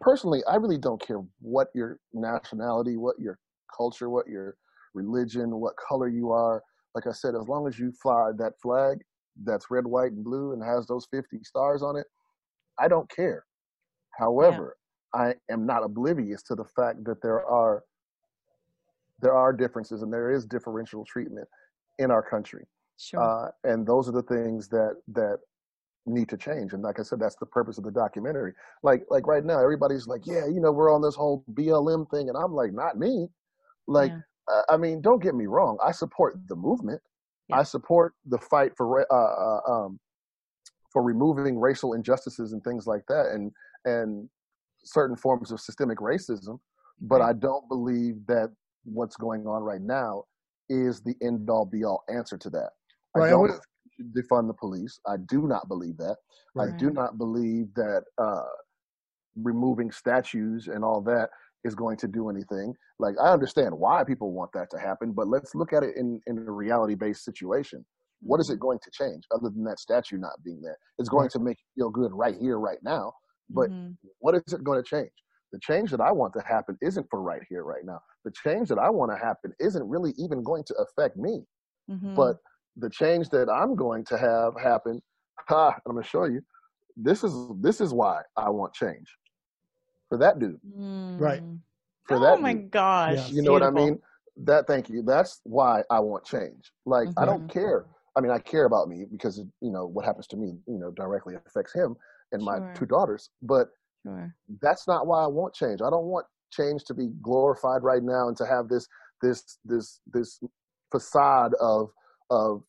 personally, 0.00 0.42
I 0.48 0.56
really 0.56 0.78
don't 0.78 1.00
care 1.00 1.20
what 1.40 1.68
your 1.74 1.98
nationality, 2.12 2.96
what 2.96 3.18
your 3.18 3.38
culture, 3.76 4.10
what 4.10 4.28
your 4.28 4.56
religion, 4.94 5.60
what 5.60 5.74
color 5.76 6.08
you 6.08 6.30
are. 6.30 6.62
Like 6.94 7.06
I 7.06 7.12
said, 7.12 7.34
as 7.34 7.48
long 7.48 7.66
as 7.68 7.78
you 7.78 7.92
fly 8.02 8.30
that 8.38 8.54
flag 8.62 8.98
that's 9.44 9.70
red, 9.70 9.86
white, 9.86 10.12
and 10.12 10.24
blue 10.24 10.52
and 10.52 10.62
has 10.62 10.86
those 10.86 11.06
50 11.10 11.44
stars 11.44 11.82
on 11.82 11.96
it, 11.96 12.06
I 12.78 12.88
don't 12.88 13.08
care. 13.10 13.44
However, 14.18 14.76
yeah. 15.14 15.20
I 15.20 15.34
am 15.50 15.64
not 15.64 15.84
oblivious 15.84 16.42
to 16.44 16.54
the 16.54 16.64
fact 16.64 17.04
that 17.04 17.22
there 17.22 17.44
are 17.44 17.84
there 19.20 19.34
are 19.34 19.52
differences 19.52 20.02
and 20.02 20.12
there 20.12 20.30
is 20.30 20.44
differential 20.44 21.04
treatment 21.04 21.48
in 21.98 22.10
our 22.10 22.22
country. 22.22 22.64
Sure. 22.98 23.20
Uh, 23.20 23.50
and 23.64 23.86
those 23.86 24.08
are 24.08 24.12
the 24.12 24.22
things 24.22 24.68
that 24.68 24.96
that 25.08 25.38
need 26.08 26.28
to 26.28 26.36
change. 26.36 26.72
And 26.72 26.82
like 26.82 26.98
I 26.98 27.02
said, 27.02 27.20
that's 27.20 27.36
the 27.36 27.46
purpose 27.46 27.78
of 27.78 27.84
the 27.84 27.90
documentary. 27.90 28.52
Like 28.82 29.04
like 29.10 29.26
right 29.26 29.44
now, 29.44 29.60
everybody's 29.60 30.06
like, 30.06 30.26
yeah, 30.26 30.46
you 30.46 30.60
know, 30.60 30.72
we're 30.72 30.92
on 30.92 31.02
this 31.02 31.14
whole 31.14 31.44
BLM 31.52 32.10
thing, 32.10 32.28
and 32.28 32.36
I'm 32.36 32.52
like, 32.52 32.72
not 32.72 32.98
me. 32.98 33.28
Like, 33.86 34.10
yeah. 34.10 34.54
uh, 34.54 34.74
I 34.74 34.76
mean, 34.76 35.00
don't 35.00 35.22
get 35.22 35.34
me 35.34 35.46
wrong. 35.46 35.78
I 35.84 35.92
support 35.92 36.38
the 36.48 36.56
movement. 36.56 37.00
Yeah. 37.48 37.58
I 37.58 37.62
support 37.62 38.14
the 38.26 38.38
fight 38.38 38.72
for 38.76 39.00
uh, 39.10 39.14
uh, 39.14 39.72
um, 39.72 40.00
for 40.92 41.02
removing 41.02 41.58
racial 41.58 41.94
injustices 41.94 42.52
and 42.52 42.62
things 42.62 42.86
like 42.86 43.02
that, 43.08 43.26
and 43.32 43.52
and 43.84 44.28
certain 44.84 45.16
forms 45.16 45.52
of 45.52 45.60
systemic 45.60 45.98
racism. 45.98 46.58
But 47.00 47.20
right. 47.20 47.30
I 47.30 47.32
don't 47.32 47.68
believe 47.68 48.26
that 48.26 48.50
what's 48.84 49.16
going 49.16 49.46
on 49.46 49.62
right 49.62 49.80
now 49.80 50.24
is 50.68 51.00
the 51.00 51.14
end 51.22 51.48
all 51.48 51.64
be 51.64 51.84
all 51.84 52.04
answer 52.08 52.36
to 52.38 52.50
that. 52.50 52.70
Right. 53.14 53.28
I 53.28 53.30
don't 53.30 53.60
defund 54.16 54.48
the 54.48 54.54
police. 54.54 54.98
I 55.06 55.16
do 55.28 55.46
not 55.46 55.68
believe 55.68 55.96
that. 55.98 56.16
Right. 56.54 56.72
I 56.72 56.76
do 56.76 56.90
not 56.90 57.18
believe 57.18 57.66
that 57.74 58.04
uh, 58.18 58.42
removing 59.36 59.90
statues 59.90 60.68
and 60.68 60.84
all 60.84 61.00
that 61.02 61.30
is 61.64 61.74
going 61.74 61.96
to 61.98 62.08
do 62.08 62.30
anything. 62.30 62.74
Like 62.98 63.14
I 63.20 63.32
understand 63.32 63.74
why 63.76 64.04
people 64.04 64.32
want 64.32 64.50
that 64.54 64.70
to 64.70 64.78
happen, 64.78 65.12
but 65.12 65.28
let's 65.28 65.54
look 65.54 65.72
at 65.72 65.82
it 65.82 65.96
in, 65.96 66.20
in 66.26 66.38
a 66.38 66.52
reality 66.52 66.94
based 66.94 67.24
situation. 67.24 67.84
What 68.20 68.40
is 68.40 68.50
it 68.50 68.54
mm-hmm. 68.54 68.62
going 68.62 68.78
to 68.82 68.90
change 68.92 69.24
other 69.32 69.50
than 69.50 69.64
that 69.64 69.78
statue 69.78 70.18
not 70.18 70.42
being 70.44 70.60
there? 70.60 70.76
It's 70.98 71.08
going 71.08 71.28
to 71.30 71.38
make 71.38 71.56
you 71.58 71.82
feel 71.82 71.90
good 71.90 72.12
right 72.12 72.34
here, 72.40 72.58
right 72.58 72.78
now. 72.82 73.12
But 73.50 73.70
mm-hmm. 73.70 73.92
what 74.18 74.34
is 74.34 74.52
it 74.52 74.64
going 74.64 74.82
to 74.82 74.88
change? 74.88 75.10
The 75.52 75.60
change 75.60 75.90
that 75.92 76.00
I 76.00 76.12
want 76.12 76.34
to 76.34 76.42
happen 76.46 76.76
isn't 76.82 77.06
for 77.10 77.22
right 77.22 77.42
here, 77.48 77.64
right 77.64 77.84
now. 77.84 78.00
The 78.24 78.32
change 78.44 78.68
that 78.68 78.78
I 78.78 78.90
want 78.90 79.10
to 79.12 79.16
happen 79.16 79.52
isn't 79.60 79.88
really 79.88 80.12
even 80.18 80.42
going 80.42 80.64
to 80.64 80.74
affect 80.74 81.16
me. 81.16 81.44
Mm-hmm. 81.90 82.14
But 82.14 82.36
the 82.78 82.90
change 82.90 83.28
that 83.30 83.48
I'm 83.50 83.74
going 83.74 84.04
to 84.06 84.18
have 84.18 84.54
happen, 84.60 85.00
ha, 85.48 85.68
I'm 85.86 85.92
going 85.92 86.02
to 86.02 86.08
show 86.08 86.24
you. 86.24 86.40
This 86.96 87.22
is 87.22 87.32
this 87.60 87.80
is 87.80 87.92
why 87.92 88.22
I 88.36 88.50
want 88.50 88.74
change 88.74 89.06
for 90.08 90.18
that 90.18 90.38
dude. 90.38 90.58
Mm. 90.76 91.20
Right. 91.20 91.42
For 92.06 92.16
oh 92.16 92.20
that. 92.20 92.38
Oh 92.38 92.40
my 92.40 92.54
dude. 92.54 92.70
gosh. 92.70 93.16
Yeah. 93.16 93.26
You 93.28 93.42
know 93.42 93.52
Beautiful. 93.52 93.74
what 93.74 93.82
I 93.82 93.84
mean? 93.84 93.98
That. 94.44 94.66
Thank 94.66 94.88
you. 94.88 95.02
That's 95.02 95.40
why 95.44 95.82
I 95.90 96.00
want 96.00 96.24
change. 96.24 96.72
Like 96.86 97.08
mm-hmm. 97.08 97.18
I 97.18 97.24
don't 97.24 97.46
mm-hmm. 97.48 97.58
care. 97.58 97.86
I 98.16 98.20
mean, 98.20 98.32
I 98.32 98.38
care 98.38 98.64
about 98.64 98.88
me 98.88 99.04
because 99.10 99.38
you 99.38 99.70
know 99.70 99.86
what 99.86 100.04
happens 100.04 100.26
to 100.28 100.36
me. 100.36 100.58
You 100.66 100.78
know, 100.78 100.90
directly 100.90 101.34
affects 101.46 101.72
him 101.72 101.94
and 102.32 102.42
sure. 102.42 102.60
my 102.60 102.72
two 102.74 102.86
daughters. 102.86 103.30
But 103.42 103.68
sure. 104.04 104.34
that's 104.60 104.88
not 104.88 105.06
why 105.06 105.22
I 105.22 105.28
want 105.28 105.54
change. 105.54 105.80
I 105.82 105.90
don't 105.90 106.06
want 106.06 106.26
change 106.52 106.84
to 106.84 106.94
be 106.94 107.10
glorified 107.22 107.82
right 107.82 108.02
now 108.02 108.28
and 108.28 108.36
to 108.38 108.46
have 108.46 108.68
this 108.68 108.88
this 109.22 109.58
this 109.64 110.00
this 110.12 110.40
facade 110.90 111.52
of 111.60 111.90
of 112.30 112.62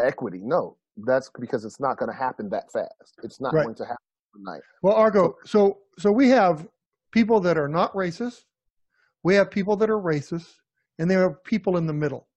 equity. 0.00 0.40
No, 0.42 0.76
that's 0.96 1.30
because 1.38 1.64
it's 1.64 1.80
not 1.80 1.98
going 1.98 2.10
to 2.10 2.16
happen 2.16 2.48
that 2.50 2.70
fast. 2.72 3.18
It's 3.22 3.40
not 3.40 3.54
right. 3.54 3.64
going 3.64 3.76
to 3.76 3.84
happen 3.84 3.96
overnight. 4.34 4.62
Well, 4.82 4.94
Argo, 4.94 5.36
so 5.44 5.78
so 5.98 6.10
we 6.12 6.28
have 6.30 6.66
people 7.12 7.40
that 7.40 7.58
are 7.58 7.68
not 7.68 7.92
racist, 7.94 8.42
we 9.22 9.34
have 9.34 9.50
people 9.50 9.76
that 9.76 9.90
are 9.90 10.00
racist, 10.00 10.54
and 10.98 11.10
there 11.10 11.24
are 11.24 11.34
people 11.44 11.76
in 11.76 11.86
the 11.86 11.92
middle. 11.92 12.28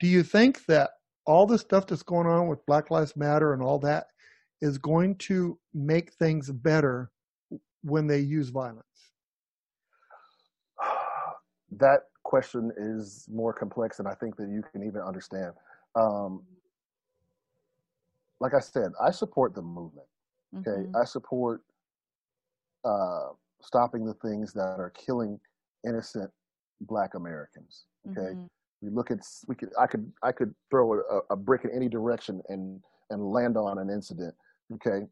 Do 0.00 0.06
you 0.06 0.22
think 0.22 0.64
that 0.66 0.90
all 1.24 1.46
the 1.46 1.58
stuff 1.58 1.86
that's 1.86 2.02
going 2.02 2.26
on 2.26 2.48
with 2.48 2.64
Black 2.66 2.90
Lives 2.90 3.16
Matter 3.16 3.54
and 3.54 3.62
all 3.62 3.78
that 3.80 4.08
is 4.60 4.78
going 4.78 5.16
to 5.16 5.58
make 5.74 6.12
things 6.14 6.50
better 6.50 7.10
when 7.82 8.06
they 8.06 8.20
use 8.20 8.48
violence? 8.50 8.84
That 11.78 12.02
question 12.26 12.72
is 12.76 13.24
more 13.32 13.52
complex 13.52 13.98
than 13.98 14.06
I 14.08 14.14
think 14.14 14.36
that 14.36 14.48
you 14.48 14.62
can 14.72 14.82
even 14.82 15.00
understand. 15.00 15.52
Um, 15.94 16.42
like 18.40 18.52
I 18.52 18.58
said, 18.58 18.90
I 19.00 19.12
support 19.12 19.54
the 19.54 19.62
movement. 19.62 20.08
Okay, 20.58 20.82
mm-hmm. 20.82 20.96
I 20.96 21.04
support 21.04 21.62
uh, 22.84 23.28
stopping 23.62 24.04
the 24.04 24.14
things 24.14 24.52
that 24.54 24.76
are 24.78 24.92
killing 25.06 25.38
innocent 25.86 26.30
Black 26.80 27.14
Americans. 27.14 27.84
Okay, 28.10 28.34
mm-hmm. 28.34 28.46
we 28.82 28.90
look 28.90 29.10
at 29.12 29.18
we 29.46 29.54
could 29.54 29.70
I 29.78 29.86
could 29.86 30.12
I 30.22 30.32
could 30.32 30.52
throw 30.70 30.94
a, 30.94 31.20
a, 31.30 31.36
brick 31.36 31.64
in 31.64 31.70
any 31.70 31.88
direction 31.88 32.42
and 32.48 32.80
and 33.10 33.22
land 33.22 33.56
on 33.56 33.78
an 33.78 33.88
incident. 33.88 34.34
Okay, 34.74 35.06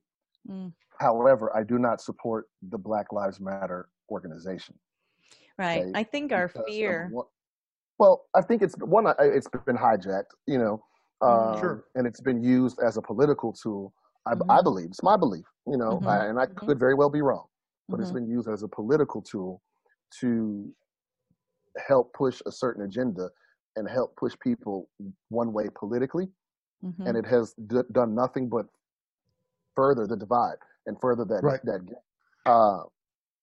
mm. 0.50 0.72
however, 0.98 1.56
I 1.56 1.62
do 1.62 1.78
not 1.78 2.00
support 2.00 2.48
the 2.70 2.78
Black 2.78 3.12
Lives 3.12 3.40
Matter 3.40 3.88
organization. 4.10 4.74
Right. 5.58 5.82
Okay? 5.82 5.92
I 5.94 6.02
think 6.02 6.32
our 6.32 6.48
fear. 6.66 7.10
well, 7.98 8.24
I 8.34 8.42
think 8.42 8.62
it's 8.62 8.74
one. 8.78 9.06
It's 9.20 9.48
been 9.66 9.76
hijacked. 9.76 10.32
You 10.46 10.58
know, 10.58 10.82
um, 11.20 11.58
sure. 11.60 11.84
and 11.94 12.06
it's 12.06 12.20
been 12.20 12.42
used 12.42 12.78
as 12.84 12.96
a 12.96 13.02
political 13.02 13.52
tool. 13.52 13.92
I, 14.26 14.34
mm-hmm. 14.34 14.50
I 14.50 14.62
believe 14.62 14.86
it's 14.86 15.02
my 15.02 15.16
belief, 15.16 15.44
you 15.66 15.76
know, 15.76 15.98
mm-hmm. 15.98 16.08
I, 16.08 16.26
and 16.26 16.38
I 16.38 16.46
mm-hmm. 16.46 16.66
could 16.66 16.78
very 16.78 16.94
well 16.94 17.10
be 17.10 17.20
wrong, 17.20 17.44
but 17.88 18.00
it's 18.00 18.08
mm-hmm. 18.08 18.20
been 18.20 18.28
used 18.28 18.48
as 18.48 18.62
a 18.62 18.68
political 18.68 19.20
tool 19.20 19.60
to 20.20 20.72
help 21.86 22.12
push 22.14 22.40
a 22.46 22.52
certain 22.52 22.84
agenda 22.84 23.28
and 23.76 23.88
help 23.88 24.16
push 24.16 24.32
people 24.42 24.88
one 25.28 25.52
way 25.52 25.66
politically, 25.78 26.28
and 26.82 26.94
mm-hmm. 26.94 27.16
it 27.16 27.26
has 27.26 27.54
d- 27.66 27.80
done 27.92 28.14
nothing 28.14 28.48
but 28.48 28.66
further 29.74 30.06
the 30.06 30.16
divide 30.16 30.56
and 30.86 30.96
further 31.00 31.24
that 31.24 31.42
right. 31.42 31.60
that. 31.64 31.80
Uh, 32.46 32.84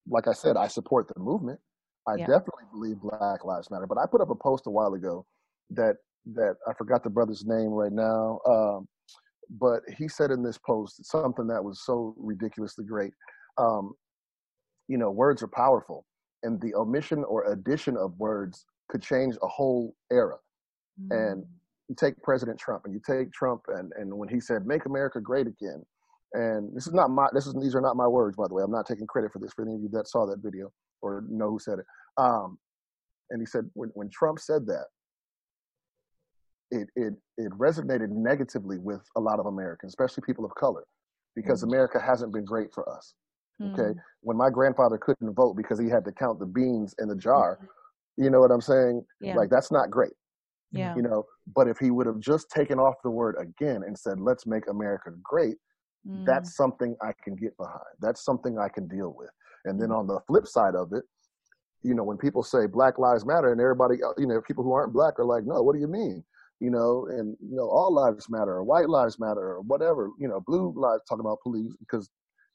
like 0.10 0.28
I 0.28 0.34
said, 0.34 0.58
I 0.58 0.67
support 0.67 1.08
the 1.13 1.19
movement. 1.19 1.60
I 2.08 2.16
yeah. 2.16 2.28
definitely 2.28 2.66
believe 2.72 2.98
Black 3.02 3.46
Lives 3.46 3.70
Matter. 3.70 3.88
But 3.88 3.98
I 3.98 4.06
put 4.10 4.22
up 4.22 4.30
a 4.30 4.36
post 4.36 4.68
a 4.68 4.70
while 4.70 4.94
ago 4.94 5.26
that 5.72 5.98
that 6.34 6.56
I 6.68 6.74
forgot 6.74 7.04
the 7.04 7.10
brother's 7.10 7.46
name 7.46 7.70
right 7.70 7.92
now. 7.92 8.40
Um, 8.48 8.88
but 9.50 9.82
he 9.98 10.08
said 10.08 10.32
in 10.32 10.44
this 10.44 10.58
post 10.58 11.06
something 11.06 11.48
that 11.48 11.64
was 11.64 11.82
so 11.82 12.16
ridiculously 12.18 12.86
great. 12.86 13.14
Um, 13.58 13.94
you 14.88 14.98
know, 14.98 15.12
words 15.12 15.44
are 15.44 15.48
powerful, 15.48 16.06
and 16.44 16.60
the 16.62 16.74
omission 16.76 17.24
or 17.24 17.52
addition 17.52 17.98
of 17.98 18.18
words 18.18 18.66
could 18.90 19.02
change 19.02 19.36
a 19.42 19.48
whole 19.48 19.96
era. 20.12 20.38
Mm-hmm. 21.02 21.12
And 21.12 21.46
you 21.88 21.96
take 21.96 22.22
President 22.24 22.60
Trump, 22.60 22.84
and 22.86 22.94
you 22.94 23.02
take 23.06 23.32
Trump, 23.32 23.64
and 23.68 23.92
and 23.98 24.14
when 24.14 24.30
he 24.30 24.40
said 24.40 24.66
"Make 24.66 24.86
America 24.86 25.20
Great 25.20 25.48
Again," 25.48 25.84
and 26.34 26.76
this 26.76 26.88
is 26.88 26.94
not 26.94 27.10
my 27.10 27.28
this 27.34 27.48
is 27.48 27.56
these 27.62 27.76
are 27.76 27.82
not 27.82 27.96
my 27.96 28.08
words, 28.08 28.38
by 28.38 28.48
the 28.48 28.54
way. 28.54 28.63
I'm 28.63 28.72
not 28.72 28.88
taking 28.88 29.08
credit 29.08 29.32
for 29.32 29.39
this 29.39 29.54
for 29.54 29.63
any 29.63 29.76
of 29.76 29.82
you 29.82 29.89
that 29.94 30.08
saw 30.08 30.26
that 30.26 30.39
video 30.39 30.72
or 31.02 31.24
know 31.30 31.50
who 31.50 31.60
said 31.60 31.80
it. 31.80 31.86
Um, 32.17 32.58
and 33.30 33.41
he 33.41 33.46
said 33.46 33.70
when 33.74 33.89
when 33.94 34.10
Trump 34.10 34.39
said 34.39 34.65
that, 34.67 34.86
it, 36.72 36.89
it, 36.96 37.13
it 37.38 37.52
resonated 37.52 38.10
negatively 38.10 38.78
with 38.78 39.02
a 39.17 39.20
lot 39.20 39.39
of 39.39 39.46
Americans, 39.46 39.91
especially 39.91 40.24
people 40.26 40.46
of 40.46 40.56
color, 40.56 40.86
because 41.36 41.63
mm 41.63 41.67
America 41.67 42.00
hasn't 42.00 42.34
been 42.34 42.46
great 42.46 42.74
for 42.74 42.89
us. 42.89 43.13
mm 43.62 43.74
Okay. 43.74 44.00
When 44.22 44.38
my 44.38 44.50
grandfather 44.50 44.98
couldn't 44.98 45.34
vote 45.34 45.56
because 45.56 45.80
he 45.80 45.89
had 45.89 46.06
to 46.06 46.12
count 46.12 46.39
the 46.39 46.46
beans 46.46 46.96
in 47.00 47.08
the 47.08 47.15
jar, 47.15 47.58
mm-hmm. 47.58 48.24
you 48.24 48.30
know 48.30 48.39
what 48.39 48.52
I'm 48.52 48.62
saying? 48.62 49.06
Yeah. 49.20 49.36
Like, 49.36 49.50
that's 49.50 49.72
not 49.72 49.89
great. 49.91 50.13
Yeah. 50.72 50.96
You 50.96 51.02
know, 51.02 51.26
but 51.54 51.67
if 51.67 51.78
he 51.78 51.91
would 51.91 52.08
have 52.08 52.20
just 52.20 52.50
taken 52.50 52.80
off 52.80 52.96
the 53.04 53.12
word 53.12 53.36
again 53.39 53.84
and 53.86 53.98
said, 53.98 54.22
let's 54.22 54.46
make 54.48 54.70
America 54.70 55.12
great, 55.22 55.58
mm. 56.08 56.26
that's 56.26 56.56
something 56.56 56.96
I 57.02 57.12
can 57.24 57.36
get 57.36 57.56
behind. 57.58 57.96
That's 58.00 58.24
something 58.24 58.58
I 58.58 58.70
can 58.70 58.88
deal 58.88 59.14
with. 59.18 59.30
And 59.66 59.82
then 59.82 59.90
mm. 59.90 60.00
on 60.00 60.08
the 60.08 60.20
flip 60.28 60.48
side 60.48 60.76
of 60.76 60.94
it, 60.94 61.04
you 61.84 61.96
know, 61.96 62.04
when 62.04 62.18
people 62.18 62.44
say 62.44 62.68
Black 62.68 63.00
Lives 63.00 63.26
Matter 63.26 63.52
and 63.52 63.60
everybody, 63.60 64.04
uh, 64.04 64.14
you 64.18 64.28
know, 64.28 64.42
people 64.42 64.64
who 64.64 64.72
aren't 64.72 64.94
black 64.94 65.18
are 65.20 65.26
like, 65.26 65.46
no, 65.46 65.62
what 65.64 65.74
do 65.74 65.82
you 65.82 65.88
mean? 65.88 66.24
you 66.62 66.70
know, 66.70 67.08
and 67.10 67.36
you 67.42 67.56
know, 67.56 67.68
all 67.68 67.92
lives 67.92 68.30
matter, 68.30 68.52
or 68.52 68.64
white 68.64 68.88
lives 68.88 69.20
matter, 69.20 69.42
or 69.42 69.62
whatever, 69.62 70.12
you 70.20 70.28
know, 70.28 70.40
blue 70.46 70.72
lives 70.78 71.02
talking 71.10 71.26
about 71.26 71.40
police 71.42 71.76
because 71.80 72.08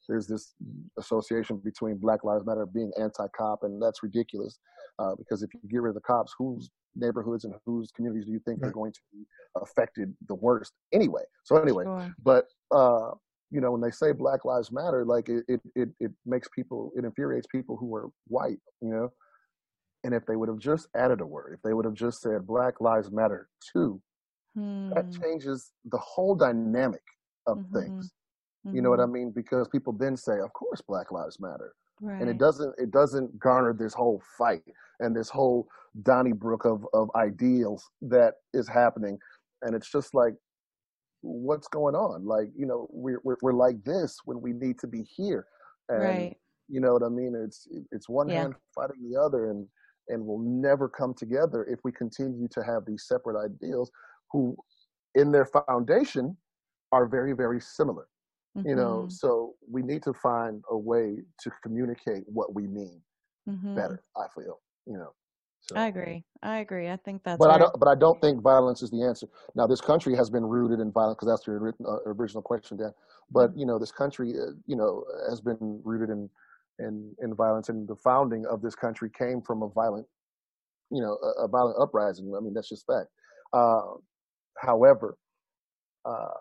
there's 0.09 0.29
this 0.29 0.55
association 0.99 1.61
between 1.65 1.97
Black 1.97 2.23
Lives 2.23 2.47
Matter 2.47 2.67
being 2.67 2.93
anti-cop, 3.01 3.61
and 3.63 3.83
that's 3.83 4.05
ridiculous. 4.05 4.61
Uh, 5.01 5.17
because 5.17 5.43
if 5.43 5.51
you 5.53 5.61
get 5.69 5.83
rid 5.83 5.91
of 5.91 5.95
the 5.97 6.01
cops, 6.03 6.33
whose 6.39 6.71
neighborhoods 6.95 7.45
and 7.45 7.55
whose 7.67 7.91
communities 7.91 8.27
do 8.27 8.33
you 8.33 8.41
think 8.47 8.63
Right. 8.63 8.69
are 8.69 8.73
going 8.73 8.93
to 8.93 9.01
be 9.13 9.27
affected 9.57 10.15
the 10.29 10.37
worst 10.37 10.73
anyway? 10.93 11.23
So 11.43 11.57
anyway, 11.57 11.85
Sure. 11.85 12.15
but 12.23 12.47
uh, 12.71 13.11
you 13.51 13.61
know, 13.61 13.73
when 13.73 13.81
they 13.81 13.91
say 13.91 14.13
Black 14.13 14.45
Lives 14.45 14.73
Matter, 14.73 15.05
like 15.05 15.29
it, 15.29 15.45
it, 15.49 15.61
it, 15.75 15.89
it 16.01 16.13
makes 16.25 16.49
people, 16.49 16.93
it 16.97 17.05
infuriates 17.05 17.47
people 17.47 17.77
who 17.77 17.95
are 17.95 18.09
white, 18.27 18.59
you 18.81 18.91
know. 18.91 19.11
And 20.05 20.15
if 20.15 20.25
they 20.27 20.37
would 20.37 20.49
have 20.49 20.59
just 20.59 20.89
added 20.97 21.21
a 21.21 21.27
word, 21.27 21.55
if 21.55 21.63
they 21.63 21.75
would 21.75 21.85
have 21.85 21.95
just 21.95 22.21
said 22.21 22.47
Black 22.47 22.81
Lives 22.81 23.11
Matter 23.11 23.49
too, 23.73 24.01
that 24.95 25.07
Hmm. 25.07 25.21
changes 25.23 25.73
the 25.85 25.99
whole 25.99 26.35
dynamic 26.35 27.03
of 27.47 27.59
Mhm. 27.59 27.73
things. 27.73 28.15
You 28.73 28.83
know 28.83 28.91
what 28.91 29.01
I 29.01 29.07
Mhm. 29.07 29.13
mean? 29.13 29.31
Because 29.35 29.69
people 29.69 29.93
then 29.93 30.17
say, 30.17 30.39
of 30.41 30.53
course, 30.53 30.81
Black 30.83 31.13
Lives 31.13 31.41
Matter, 31.41 31.75
Right. 32.01 32.21
and 32.21 32.29
it 32.31 32.39
doesn't, 32.39 32.75
it 32.79 32.91
doesn't 32.91 33.39
garner 33.39 33.73
this 33.73 33.95
whole 33.95 34.23
fight 34.39 34.63
and 35.01 35.17
this 35.17 35.31
whole 35.31 35.69
Donnybrook 36.03 36.65
of 36.67 36.87
of 36.95 37.11
ideals 37.17 37.89
that 38.03 38.35
is 38.55 38.69
happening, 38.69 39.19
and 39.63 39.75
it's 39.75 39.91
just 39.91 40.15
like, 40.15 40.35
what's 41.27 41.69
going 41.69 41.95
on? 41.95 42.25
Like, 42.25 42.49
you 42.57 42.67
know, 42.67 42.89
we're 42.91 43.21
we're, 43.25 43.37
we're 43.43 43.53
like 43.53 43.83
this 43.85 44.19
when 44.25 44.41
we 44.41 44.53
need 44.53 44.79
to 44.81 44.87
be 44.87 45.03
here, 45.03 45.47
and 45.89 46.01
Right. 46.01 46.37
you 46.69 46.81
know 46.81 46.93
what 46.93 47.03
I 47.03 47.09
mean? 47.09 47.35
It's 47.35 47.67
it's 47.93 48.09
one 48.09 48.29
Yeah. 48.29 48.43
hand 48.43 48.55
fighting 48.75 49.11
the 49.11 49.21
other, 49.21 49.51
and 49.51 49.69
and 50.09 50.25
we'll 50.25 50.39
never 50.39 50.89
come 50.89 51.15
together 51.15 51.65
if 51.65 51.81
we 51.85 51.93
continue 51.93 52.49
to 52.49 52.62
have 52.62 52.85
these 52.87 53.05
separate 53.07 53.37
ideals, 53.45 53.91
who, 54.31 54.57
in 55.17 55.33
their 55.33 55.47
foundation, 55.47 56.37
are 56.93 57.07
very 57.07 57.33
very 57.35 57.61
similar. 57.61 58.09
You 58.65 58.75
know, 58.77 59.07
Mhm. 59.07 59.12
so 59.12 59.55
we 59.71 59.83
need 59.83 60.03
to 60.05 60.12
find 60.15 60.62
a 60.71 60.79
way 60.79 61.19
to 61.41 61.51
communicate 61.62 62.25
what 62.27 62.55
we 62.55 62.67
mean 62.67 63.03
Mhm. 63.49 63.75
better. 63.75 64.03
I 64.17 64.27
feel, 64.35 64.61
you 64.87 64.97
know. 64.99 65.15
So. 65.69 65.77
I 65.77 65.87
agree. 65.87 66.25
I 66.43 66.59
agree. 66.59 66.89
I 66.89 66.97
think 66.97 67.25
that's 67.25 67.39
But 67.39 67.51
I 67.51 67.59
don't. 67.59 67.79
But 67.79 67.89
I 67.89 67.97
don't 67.97 68.21
think 68.21 68.41
violence 68.41 68.83
is 68.83 68.91
the 68.91 69.03
answer. 69.03 69.27
Now, 69.57 69.67
this 69.67 69.81
country 69.81 70.15
has 70.15 70.31
been 70.31 70.45
rooted 70.45 70.79
in 70.79 70.93
violence 70.93 71.17
because 71.17 71.29
that's 71.29 71.47
your 71.47 71.75
uh, 71.85 71.99
original 72.07 72.43
question, 72.43 72.77
Dan. 72.77 72.93
But 73.31 73.51
Mm-hmm. 73.51 73.59
you 73.59 73.67
know, 73.67 73.79
this 73.79 73.91
country, 73.91 74.35
uh, 74.39 74.53
you 74.67 74.77
know, 74.77 75.05
has 75.29 75.41
been 75.41 75.81
rooted 75.83 76.11
in 76.11 76.31
in 76.79 77.13
in 77.21 77.35
violence, 77.35 77.69
and 77.69 77.89
the 77.89 77.97
founding 77.97 78.47
of 78.47 78.63
this 78.63 78.77
country 78.77 79.11
came 79.11 79.43
from 79.43 79.63
a 79.63 79.69
violent, 79.69 80.07
you 80.91 81.03
know, 81.03 81.19
a, 81.23 81.45
a 81.45 81.49
violent 81.49 81.77
uprising. 81.81 82.33
I 82.37 82.41
mean, 82.41 82.55
that's 82.55 82.69
just 82.69 82.87
fact. 82.87 83.09
Uh, 83.53 83.83
however, 84.59 85.17
uh, 86.05 86.39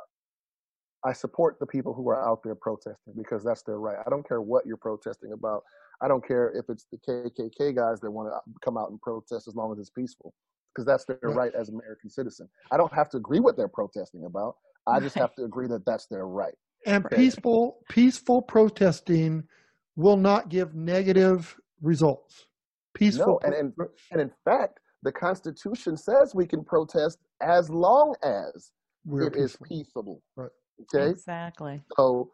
I 1.03 1.13
support 1.13 1.57
the 1.59 1.65
people 1.65 1.93
who 1.93 2.09
are 2.09 2.27
out 2.27 2.41
there 2.43 2.55
protesting 2.55 3.13
because 3.15 3.43
that's 3.43 3.63
their 3.63 3.79
right. 3.79 3.97
I 4.05 4.09
don't 4.09 4.27
care 4.27 4.41
what 4.41 4.65
you're 4.65 4.77
protesting 4.77 5.31
about. 5.31 5.63
I 6.05 6.07
don't 6.07 6.25
care 6.25 6.51
if 6.51 6.65
it's 6.69 6.85
the 6.91 6.99
KKK 6.99 7.75
guys 7.75 7.99
that 8.01 8.11
want 8.11 8.29
to 8.29 8.35
uh, 8.35 8.39
come 8.63 8.77
out 8.77 8.91
and 8.91 9.01
protest 9.01 9.47
as 9.47 9.55
long 9.55 9.71
as 9.71 9.79
it's 9.79 9.89
peaceful 9.89 10.35
because 10.71 10.85
that's 10.85 11.03
their 11.05 11.17
Right. 11.23 11.35
right 11.35 11.55
as 11.55 11.69
American 11.69 12.11
citizen. 12.11 12.47
I 12.71 12.77
don't 12.77 12.93
have 12.93 13.09
to 13.09 13.17
agree 13.17 13.39
what 13.39 13.57
they're 13.57 13.67
protesting 13.67 14.25
about. 14.25 14.57
I 14.85 14.99
just 14.99 15.15
have 15.15 15.33
to 15.35 15.45
agree 15.45 15.67
that 15.67 15.83
that's 15.83 16.05
their 16.05 16.27
right. 16.27 16.53
And 16.85 17.03
Right. 17.05 17.11
peaceful 17.17 17.79
peaceful 17.89 18.43
protesting 18.43 19.47
will 19.95 20.17
not 20.17 20.49
give 20.49 20.75
negative 20.75 21.59
results. 21.81 22.45
Peaceful 22.93 23.25
No, 23.25 23.39
and, 23.43 23.55
and 23.55 23.89
and 24.11 24.21
in 24.21 24.31
fact, 24.43 24.79
the 25.01 25.11
Constitution 25.11 25.97
says 25.97 26.35
we 26.35 26.45
can 26.45 26.63
protest 26.63 27.17
as 27.41 27.67
long 27.71 28.15
as 28.21 28.71
we're 29.05 29.25
it 29.27 29.35
is 29.35 29.53
peaceful. 29.53 29.67
peaceable. 29.67 30.23
Right. 30.35 30.51
Okay. 30.93 31.09
Exactly. 31.09 31.81
So 31.97 32.31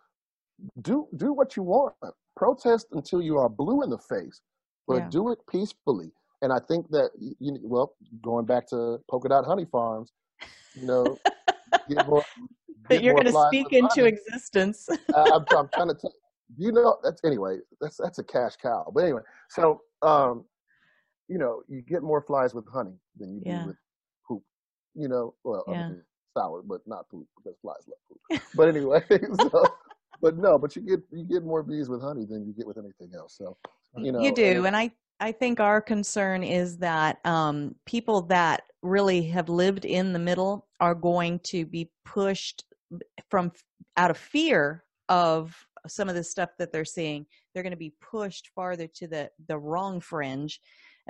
do 0.81 1.07
do 1.17 1.33
what 1.33 1.55
you 1.55 1.63
want. 1.63 1.93
Protest 2.35 2.87
until 2.91 3.21
you 3.21 3.37
are 3.37 3.49
blue 3.49 3.83
in 3.83 3.89
the 3.89 3.97
face, 3.97 4.41
but 4.87 4.99
Yeah. 5.03 5.09
do 5.09 5.31
it 5.31 5.39
peacefully. 5.49 6.11
And 6.41 6.51
I 6.51 6.59
think 6.67 6.89
that 6.89 7.11
you 7.39 7.59
well, 7.63 7.95
going 8.23 8.45
back 8.45 8.67
to 8.69 8.99
polka 9.09 9.29
dot 9.29 9.45
honey 9.45 9.65
farms, 9.71 10.11
you 10.73 10.85
know, 10.87 11.19
get 11.89 12.05
more, 12.05 12.25
That 12.89 13.03
you're 13.03 13.13
going 13.13 13.25
to 13.25 13.33
speak 13.47 13.71
into 13.73 14.01
honey. 14.01 14.09
existence. 14.09 14.89
I, 15.15 15.19
I'm, 15.35 15.45
I'm 15.55 15.69
trying 15.73 15.89
to 15.89 15.95
tell 15.95 16.13
you 16.57 16.71
know 16.71 16.97
that's 17.03 17.21
anyway 17.23 17.59
that's 17.79 17.97
that's 17.97 18.19
a 18.19 18.23
cash 18.23 18.55
cow. 18.57 18.91
But 18.93 19.03
anyway, 19.03 19.21
so 19.49 19.81
um, 20.01 20.45
you 21.27 21.37
know, 21.37 21.61
you 21.67 21.81
get 21.81 22.01
more 22.03 22.21
flies 22.21 22.53
with 22.53 22.65
honey 22.67 22.95
than 23.17 23.33
you 23.35 23.41
Yeah. 23.45 23.61
do 23.61 23.67
with 23.67 23.77
poop. 24.27 24.43
You 24.95 25.07
know, 25.07 25.33
well, 25.43 25.63
Yeah. 25.67 25.89
sour, 26.37 26.61
but 26.63 26.81
not 26.85 27.07
poop 27.09 27.27
because 27.37 27.57
flies 27.61 27.87
love 27.87 27.99
poop. 28.09 28.41
But 28.55 28.67
anyway, 28.69 29.01
so, 29.33 29.73
but 30.21 30.37
no, 30.37 30.57
but 30.57 30.75
you 30.75 30.81
get 30.81 31.01
you 31.11 31.23
get 31.23 31.43
more 31.43 31.63
bees 31.63 31.89
with 31.89 32.01
honey 32.01 32.25
than 32.25 32.45
you 32.45 32.53
get 32.53 32.67
with 32.67 32.77
anything 32.77 33.11
else. 33.15 33.35
So 33.37 33.57
you 33.97 34.11
know, 34.11 34.21
you 34.21 34.33
do 34.33 34.43
it- 34.43 34.67
and 34.67 34.75
i 34.75 34.91
i 35.19 35.31
think 35.31 35.59
our 35.59 35.81
concern 35.81 36.43
is 36.43 36.77
that 36.77 37.19
um, 37.25 37.75
people 37.85 38.21
that 38.23 38.63
really 38.81 39.21
have 39.23 39.49
lived 39.49 39.85
in 39.85 40.13
the 40.13 40.19
middle 40.19 40.67
are 40.79 40.95
going 40.95 41.39
to 41.39 41.65
be 41.65 41.91
pushed 42.05 42.63
from 43.29 43.51
out 43.97 44.09
of 44.11 44.17
fear 44.17 44.83
of 45.09 45.55
some 45.87 46.09
of 46.09 46.15
the 46.15 46.23
stuff 46.23 46.49
that 46.57 46.71
they're 46.71 46.85
seeing. 46.85 47.25
They're 47.53 47.63
going 47.63 47.71
to 47.71 47.77
be 47.77 47.93
pushed 48.01 48.49
farther 48.55 48.87
to 48.87 49.07
the 49.07 49.31
the 49.47 49.57
wrong 49.57 49.99
fringe 49.99 50.59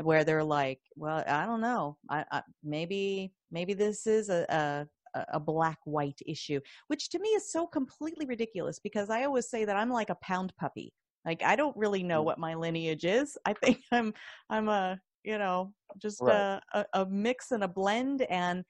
where 0.02 0.24
they're 0.24 0.44
like 0.44 0.80
well 0.96 1.24
i 1.28 1.46
don't 1.46 1.62
know. 1.62 1.98
I, 2.10 2.26
I 2.32 2.42
maybe 2.64 3.34
maybe 3.52 3.74
this 3.74 4.08
is 4.08 4.30
a, 4.30 4.46
a 4.50 4.88
a 5.34 5.40
black 5.40 5.80
white 5.86 6.20
issue 6.26 6.60
which 6.88 7.10
to 7.10 7.20
me 7.20 7.30
is 7.30 7.52
so 7.52 7.68
completely 7.68 8.26
ridiculous 8.26 8.80
because 8.80 9.10
i 9.10 9.24
always 9.24 9.50
say 9.50 9.66
that 9.66 9.76
i'm 9.76 9.90
like 9.90 10.10
a 10.10 10.16
pound 10.22 10.54
puppy 10.60 10.94
like 11.26 11.44
I 11.44 11.56
don't 11.56 11.78
really 11.78 12.04
know 12.04 12.22
Mm. 12.22 12.26
what 12.26 12.40
my 12.40 12.56
lineage 12.56 13.06
is. 13.06 13.38
I 13.46 13.54
think 13.54 13.82
I'm 13.92 14.14
I'm 14.50 14.68
a 14.70 15.00
you 15.24 15.38
know 15.38 15.74
just 16.00 16.28
Right. 16.28 16.28
a, 16.28 16.60
a 16.74 16.86
a 16.94 17.06
mix 17.06 17.52
and 17.52 17.64
a 17.64 17.68
blend 17.68 18.24
and 18.24 18.64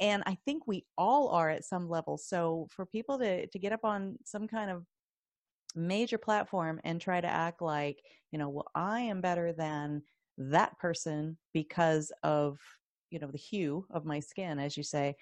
and 0.00 0.22
I 0.26 0.36
think 0.46 0.66
we 0.66 0.84
all 0.98 1.28
are 1.28 1.50
at 1.50 1.64
some 1.64 1.88
level. 1.88 2.16
So 2.18 2.68
for 2.70 2.86
people 2.86 3.18
to 3.18 3.46
to 3.46 3.58
get 3.58 3.72
up 3.72 3.84
on 3.84 4.16
some 4.24 4.48
kind 4.48 4.70
of 4.70 4.84
major 5.74 6.18
platform 6.18 6.80
and 6.84 7.00
try 7.00 7.20
to 7.20 7.26
act 7.26 7.62
like 7.62 7.98
you 8.30 8.38
know 8.38 8.48
well 8.48 8.68
I 8.74 9.00
am 9.00 9.20
better 9.20 9.52
than 9.52 10.02
that 10.38 10.78
person 10.78 11.38
because 11.54 12.12
of 12.22 12.58
you 13.10 13.18
know 13.18 13.30
the 13.30 13.38
hue 13.38 13.86
of 13.90 14.04
my 14.04 14.20
skin 14.20 14.58
as 14.58 14.76
you 14.76 14.82
say 14.82 15.14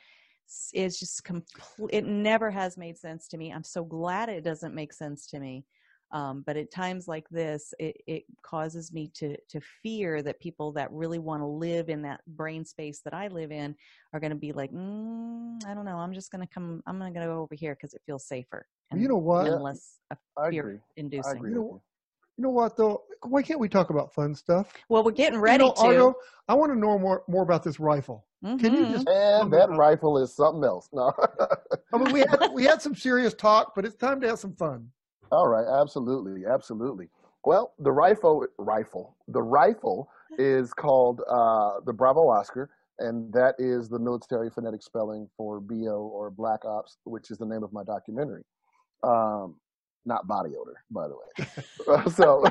it's 0.73 0.99
just 0.99 1.25
complete 1.25 1.91
it 1.93 2.05
never 2.05 2.51
has 2.51 2.77
made 2.77 2.99
sense 2.99 3.29
to 3.29 3.37
me 3.37 3.53
i'm 3.53 3.65
so 3.65 3.85
glad 3.85 4.29
it 4.29 4.45
doesn't 4.45 4.75
make 4.75 4.93
sense 4.93 5.27
to 5.27 5.39
me 5.39 5.65
um, 6.13 6.43
but 6.45 6.57
at 6.57 6.73
times 6.73 7.07
like 7.07 7.29
this 7.31 7.73
it, 7.79 7.97
it 8.09 8.25
causes 8.43 8.93
me 8.93 9.11
to 9.15 9.37
to 9.49 9.61
fear 9.83 10.23
that 10.23 10.41
people 10.41 10.73
that 10.73 10.91
really 10.91 11.21
want 11.21 11.41
to 11.41 11.47
live 11.47 11.89
in 11.89 12.03
that 12.03 12.21
brain 12.27 12.65
space 12.65 13.01
that 13.05 13.15
i 13.15 13.29
live 13.29 13.53
in 13.53 13.77
are 14.13 14.19
going 14.19 14.33
to 14.33 14.37
be 14.37 14.53
like 14.53 14.73
mm, 14.73 15.65
i 15.67 15.73
don't 15.73 15.85
know 15.85 15.99
i'm 15.99 16.13
just 16.13 16.33
going 16.33 16.45
to 16.45 16.53
come 16.53 16.83
i'm 16.87 16.99
going 16.99 17.15
to 17.15 17.21
go 17.21 17.41
over 17.41 17.55
here 17.55 17.77
because 17.77 17.95
it 17.95 18.03
feels 18.07 18.27
safer 18.27 18.67
you 18.97 19.09
know 19.09 19.17
what? 19.17 19.47
Yeah. 19.47 19.53
and 19.53 19.63
less 19.63 19.99
fear 20.51 20.83
inducing. 20.97 21.45
You 21.45 21.51
know 21.51 21.61
you. 21.61 21.83
You 22.39 22.49
what 22.49 22.77
though? 22.77 23.03
Why 23.23 23.43
can't 23.43 23.61
we 23.61 23.69
talk 23.69 23.91
about 23.91 24.13
fun 24.15 24.35
stuff? 24.35 24.73
well 24.89 25.05
we're 25.05 25.11
getting 25.13 25.35
You 25.35 25.43
ready 25.43 25.65
know, 25.65 25.73
to 25.73 25.81
Argo, 25.81 26.15
I 26.49 26.55
want 26.55 26.73
to 26.73 26.79
know 26.79 26.99
more 26.99 27.23
more 27.29 27.43
about 27.43 27.63
this 27.63 27.79
rifle. 27.79 28.27
Can 28.43 28.59
you 28.75 28.87
Mhm. 28.87 28.91
just? 28.93 29.09
And 29.09 29.53
that 29.53 29.71
rifle 29.71 30.19
is 30.19 30.35
something 30.35 30.65
else. 30.65 30.89
No. 30.93 31.13
I 31.93 31.99
mean, 31.99 32.13
we 32.13 32.21
had 32.21 32.39
we 32.55 32.65
had 32.65 32.81
some 32.81 32.95
serious 32.95 33.35
talk, 33.35 33.75
but 33.75 33.85
it's 33.85 33.97
time 33.97 34.21
to 34.23 34.29
have 34.29 34.39
some 34.39 34.55
fun. 34.55 34.91
All 35.33 35.47
right, 35.49 35.67
absolutely, 35.67 36.47
absolutely. 36.47 37.09
Well, 37.45 37.73
the 37.79 37.93
rifle, 37.93 38.47
rifle, 38.59 39.17
the 39.29 39.43
rifle 39.43 40.11
is 40.39 40.73
called 40.75 41.21
uh, 41.29 41.81
the 41.87 41.93
Bravo 41.93 42.29
Oscar, 42.29 42.71
and 42.99 43.33
that 43.33 43.55
is 43.59 43.89
the 43.89 43.99
military 43.99 44.51
phonetic 44.51 44.83
spelling 44.83 45.29
for 45.37 45.61
BO 45.61 46.11
or 46.13 46.31
Black 46.31 46.65
Ops, 46.65 46.99
which 47.05 47.31
is 47.31 47.39
the 47.39 47.47
name 47.47 47.63
of 47.63 47.73
my 47.73 47.85
documentary. 47.85 48.43
Um, 49.03 49.57
not 50.05 50.27
body 50.27 50.51
odor, 50.57 50.83
by 50.91 51.07
the 51.09 51.15
way. 51.15 52.05
so, 52.11 52.45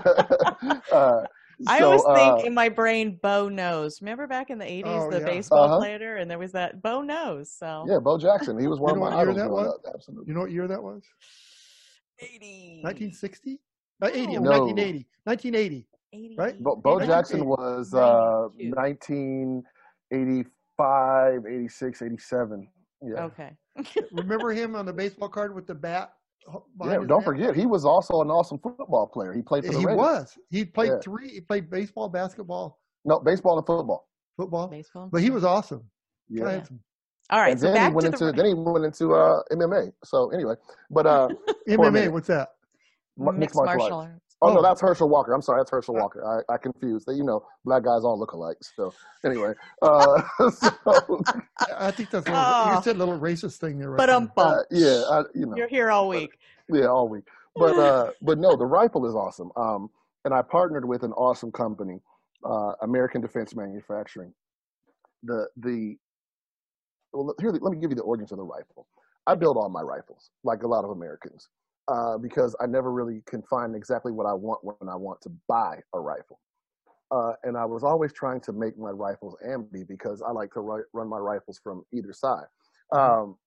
uh, 0.95 1.25
I 1.67 1.81
always 1.81 2.03
uh, 2.05 2.13
think 2.13 2.45
in 2.45 2.53
my 2.53 2.69
brain, 2.69 3.19
Bo 3.21 3.49
knows. 3.49 4.01
Remember 4.01 4.27
back 4.27 4.49
in 4.49 4.57
the 4.57 4.65
'80s, 4.65 4.83
Oh, 4.85 5.11
the 5.11 5.19
yeah. 5.19 5.25
baseball 5.25 5.65
Uh-huh. 5.65 5.77
player, 5.79 6.15
and 6.17 6.29
there 6.31 6.39
was 6.39 6.51
that 6.53 6.81
Bo 6.81 7.01
knows. 7.01 7.51
So 7.51 7.85
yeah, 7.87 7.99
Bo 7.99 8.17
Jackson. 8.17 8.57
He 8.59 8.67
was 8.67 8.79
one 8.79 8.95
You 8.95 9.01
know 9.01 9.07
of 9.07 9.13
my 9.13 9.19
idols 9.19 9.35
that 9.37 9.49
was? 9.49 9.67
up. 9.67 9.81
Absolutely. 9.93 10.27
You 10.29 10.33
know 10.35 10.41
what 10.41 10.51
year 10.51 10.67
that 10.67 10.81
was? 10.81 11.03
80, 12.19 12.79
1960? 12.81 13.59
Uh, 14.01 14.07
80, 14.07 14.39
No. 14.39 14.51
1980. 14.51 15.07
1980. 15.23 15.87
80, 16.11 16.35
right? 16.37 16.61
Bo, 16.63 16.75
Bo 16.75 16.97
80. 16.97 17.05
Jackson 17.07 17.45
was 17.45 17.93
uh, 17.93 18.47
1985, 18.57 21.45
86, 21.45 22.01
87. 22.01 22.67
Yeah. 23.01 23.23
Okay. 23.25 23.51
Remember 24.11 24.51
him 24.51 24.75
on 24.75 24.85
the 24.85 24.91
baseball 24.93 25.29
card 25.29 25.55
with 25.55 25.67
the 25.67 25.75
bat? 25.75 26.13
H- 26.47 26.55
behind 26.77 27.01
Yeah, 27.01 27.07
don't 27.07 27.23
forget, 27.23 27.55
he 27.55 27.65
was 27.65 27.85
also 27.85 28.21
an 28.21 28.29
awesome 28.29 28.59
football 28.59 29.07
player. 29.07 29.33
He 29.33 29.41
played 29.41 29.65
for 29.65 29.71
the 29.73 29.79
He 29.79 29.85
Raiders. 29.85 29.97
was. 29.97 30.37
He 30.49 30.65
played 30.65 30.91
Yeah. 30.91 30.99
three. 31.01 31.29
He 31.29 31.41
played 31.41 31.69
baseball, 31.69 32.09
basketball, 32.09 32.79
No, 33.05 33.19
baseball 33.19 33.57
and 33.57 33.65
football. 33.65 34.07
football, 34.37 34.67
Baseball. 34.67 35.09
but 35.11 35.21
he 35.21 35.29
was 35.29 35.43
awesome. 35.43 35.83
Yeah. 36.29 36.45
I 36.47 36.51
had 36.53 36.67
some 36.67 36.79
All 37.31 37.39
right, 37.39 37.51
and 37.51 37.59
so 37.59 37.65
then 37.67 37.75
back 37.75 37.89
he 37.91 37.95
went 37.95 38.05
to 38.05 38.11
into 38.13 38.25
the 38.25 38.33
then 38.33 38.45
he 38.45 38.53
went 38.53 38.85
into 38.85 39.13
uh, 39.13 39.41
MMA. 39.51 39.91
So 40.03 40.29
anyway, 40.31 40.55
but 40.89 41.05
uh, 41.05 41.29
MMA, 41.67 42.11
what's 42.11 42.27
that? 42.27 42.49
m- 43.19 43.37
mixed 43.37 43.55
martial 43.55 43.77
martial 43.79 43.97
arts. 43.99 44.28
Arts. 44.41 44.51
Oh, 44.51 44.53
no, 44.53 44.59
Oh. 44.59 44.63
that's 44.63 44.81
Herschel 44.81 45.09
Walker. 45.09 45.33
I'm 45.33 45.41
sorry, 45.41 45.59
that's 45.59 45.71
Herschel 45.71 45.95
Walker. 45.95 46.25
I, 46.49 46.53
I 46.53 46.57
confused. 46.57 47.07
You 47.11 47.23
know, 47.23 47.45
black 47.65 47.83
guys 47.83 48.03
all 48.03 48.17
look 48.19 48.31
alike. 48.33 48.57
So 48.61 48.93
anyway, 49.25 49.53
uh, 49.81 50.21
so, 50.51 50.69
I 50.85 51.87
I 51.87 51.91
think 51.91 52.09
that's 52.11 52.27
a 52.27 52.31
little, 52.31 52.45
Oh. 52.45 52.73
you 52.75 52.81
said 52.83 52.95
a 52.95 52.99
little 52.99 53.19
racist 53.19 53.57
thing 53.57 53.79
there. 53.79 53.89
Right 53.89 53.97
But 53.97 54.09
um, 54.09 54.31
there. 54.35 54.45
uh, 54.45 54.63
yeah, 54.71 55.03
I, 55.11 55.23
you 55.35 55.45
know, 55.45 55.55
you're 55.55 55.67
here 55.67 55.91
all 55.91 56.07
week. 56.09 56.31
yeah, 56.69 56.85
all 56.87 57.07
week. 57.09 57.25
But 57.55 57.77
uh, 57.77 58.11
but 58.21 58.37
no, 58.37 58.55
the 58.55 58.65
rifle 58.65 59.05
is 59.07 59.15
awesome. 59.15 59.51
Um, 59.55 59.89
and 60.25 60.33
I 60.33 60.41
partnered 60.41 60.85
with 60.85 61.03
an 61.03 61.11
awesome 61.13 61.51
company, 61.51 61.99
uh, 62.45 62.73
American 62.81 63.21
Defense 63.21 63.55
Manufacturing. 63.55 64.33
The 65.23 65.47
the 65.57 65.97
well, 67.11 67.33
here, 67.39 67.51
let 67.51 67.71
me 67.73 67.79
give 67.79 67.89
you 67.89 67.95
the 67.95 68.03
origins 68.03 68.31
of 68.31 68.37
the 68.37 68.43
rifle. 68.43 68.87
I 69.27 69.35
build 69.35 69.57
all 69.57 69.69
my 69.69 69.81
rifles, 69.81 70.29
like 70.43 70.63
a 70.63 70.67
lot 70.67 70.83
of 70.85 70.91
Americans, 70.91 71.49
uh, 71.89 72.17
because 72.17 72.55
I 72.61 72.67
never 72.67 72.91
really 72.91 73.21
can 73.25 73.41
find 73.43 73.75
exactly 73.75 74.11
what 74.11 74.27
I 74.27 74.33
want 74.33 74.59
when 74.63 74.89
I 74.89 74.95
want 74.95 75.21
to 75.21 75.31
buy 75.47 75.79
a 75.93 75.99
rifle. 75.99 76.39
Uh, 77.11 77.33
and 77.43 77.57
I 77.57 77.65
was 77.65 77.83
always 77.83 78.13
trying 78.13 78.39
to 78.41 78.53
make 78.53 78.77
my 78.77 78.91
rifles 78.91 79.35
ambi 79.47 79.87
because 79.87 80.21
I 80.21 80.31
like 80.31 80.53
to 80.53 80.59
ri- 80.59 80.83
run 80.93 81.09
my 81.09 81.17
rifles 81.17 81.59
from 81.63 81.83
either 81.91 82.13
side. 82.13 82.45
Um, 82.93 83.37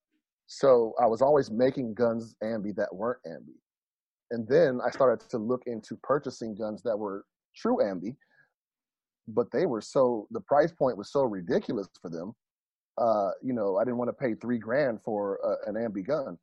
so 0.49 0.95
I 1.01 1.07
was 1.07 1.23
always 1.23 1.51
making 1.51 1.95
guns 1.95 2.35
ambi 2.43 2.75
that 2.75 2.93
weren't 2.93 3.21
ambi. 3.25 3.55
And 4.33 4.49
then 4.49 4.81
I 4.85 4.91
started 4.91 5.29
to 5.31 5.39
look 5.39 5.63
into 5.67 5.97
purchasing 6.03 6.57
guns 6.57 6.83
that 6.83 6.97
were 6.97 7.25
true 7.55 7.79
ambi, 7.83 8.17
but 9.29 9.53
they 9.53 9.67
were 9.67 9.81
so 9.81 10.27
the 10.33 10.41
price 10.41 10.73
point 10.73 10.97
was 10.97 11.13
so 11.13 11.23
ridiculous 11.23 11.89
for 12.01 12.09
them. 12.11 12.33
Uh, 12.99 13.31
you 13.41 13.53
know, 13.53 13.77
I 13.77 13.85
didn't 13.85 13.99
want 13.99 14.09
to 14.09 14.13
pay 14.13 14.35
three 14.35 14.59
grand 14.59 15.01
for 15.05 15.39
uh, 15.47 15.71
an 15.71 15.77
ambi 15.77 16.05
gun. 16.05 16.37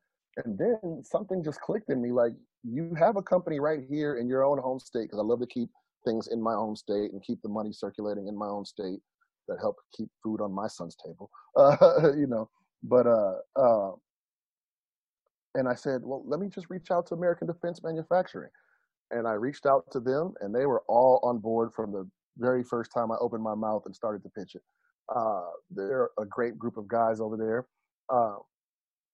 And 0.46 0.58
then 0.58 1.04
something 1.04 1.44
just 1.44 1.62
clicked 1.62 1.90
in 1.90 2.02
me 2.02 2.12
like, 2.12 2.34
you 2.64 2.94
have 3.00 3.16
a 3.18 3.22
company 3.22 3.60
right 3.60 3.80
here 3.90 4.18
in 4.18 4.28
your 4.28 4.44
own 4.44 4.58
home 4.58 4.80
state, 4.80 5.04
because 5.04 5.20
I 5.20 5.24
love 5.24 5.40
to 5.40 5.48
keep 5.48 5.70
things 6.06 6.28
in 6.28 6.42
my 6.42 6.54
own 6.54 6.76
state 6.76 7.12
and 7.12 7.24
keep 7.24 7.42
the 7.42 7.50
money 7.50 7.72
circulating 7.72 8.28
in 8.28 8.38
my 8.38 8.48
own 8.48 8.66
state 8.66 9.00
that 9.48 9.58
help 9.60 9.78
keep 9.96 10.10
food 10.24 10.42
on 10.42 10.52
my 10.52 10.68
son's 10.68 10.96
table. 10.96 11.30
Uh, 11.56 12.14
you 12.16 12.28
know, 12.28 12.50
but 12.84 13.06
uh, 13.06 13.34
uh, 13.56 13.92
and 15.56 15.68
I 15.68 15.74
said, 15.74 16.02
well, 16.04 16.24
let 16.26 16.40
me 16.40 16.48
just 16.48 16.70
reach 16.70 16.92
out 16.92 17.08
to 17.08 17.16
American 17.16 17.48
Defense 17.48 17.84
Manufacturing. 17.84 18.52
And 19.12 19.28
I 19.28 19.34
reached 19.34 19.66
out 19.66 19.92
to 19.92 20.00
them, 20.00 20.34
and 20.42 20.54
they 20.56 20.66
were 20.66 20.84
all 20.88 21.20
on 21.24 21.40
board 21.40 21.74
from 21.74 21.92
the 21.92 22.08
very 22.38 22.64
first 22.64 22.92
time 22.94 23.12
I 23.12 23.16
opened 23.20 23.44
my 23.44 23.56
mouth 23.56 23.84
and 23.86 23.96
started 23.96 24.24
to 24.24 24.30
pitch 24.30 24.56
it. 24.56 24.62
Uh, 25.14 25.48
they're 25.72 26.12
a 26.20 26.26
great 26.26 26.58
group 26.58 26.78
of 26.78 26.88
guys 26.88 27.20
over 27.20 27.36
there, 27.36 27.66
uh, 28.16 28.38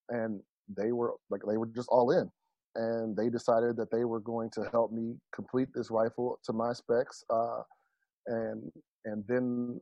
and 0.09 0.41
they 0.67 0.91
were 0.91 1.15
like 1.29 1.41
they 1.47 1.57
were 1.57 1.67
just 1.67 1.89
all 1.89 2.11
in, 2.11 2.29
and 2.75 3.15
they 3.15 3.29
decided 3.29 3.77
that 3.77 3.91
they 3.91 4.05
were 4.05 4.19
going 4.19 4.49
to 4.51 4.63
help 4.71 4.91
me 4.91 5.15
complete 5.33 5.69
this 5.73 5.91
rifle 5.91 6.39
to 6.45 6.53
my 6.53 6.73
specs, 6.73 7.23
uh, 7.29 7.61
and 8.27 8.71
and 9.05 9.23
then 9.27 9.79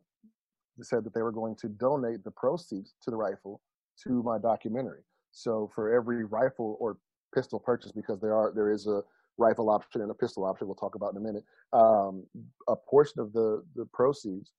said 0.81 1.03
that 1.03 1.13
they 1.13 1.21
were 1.21 1.31
going 1.31 1.55
to 1.55 1.69
donate 1.69 2.23
the 2.23 2.31
proceeds 2.31 2.95
to 3.03 3.11
the 3.11 3.17
rifle 3.17 3.61
to 4.03 4.23
my 4.23 4.37
documentary. 4.37 5.01
So 5.31 5.71
for 5.73 5.93
every 5.93 6.25
rifle 6.25 6.77
or 6.79 6.97
pistol 7.33 7.59
purchase, 7.59 7.91
because 7.91 8.19
there 8.19 8.35
are 8.35 8.51
there 8.55 8.71
is 8.71 8.87
a 8.87 9.01
rifle 9.37 9.69
option 9.69 10.01
and 10.01 10.11
a 10.11 10.15
pistol 10.15 10.45
option, 10.45 10.67
we'll 10.67 10.75
talk 10.75 10.95
about 10.95 11.11
in 11.11 11.17
a 11.17 11.21
minute. 11.21 11.43
Um, 11.73 12.25
a 12.67 12.75
portion 12.75 13.19
of 13.19 13.33
the 13.33 13.63
the 13.75 13.85
proceeds 13.93 14.51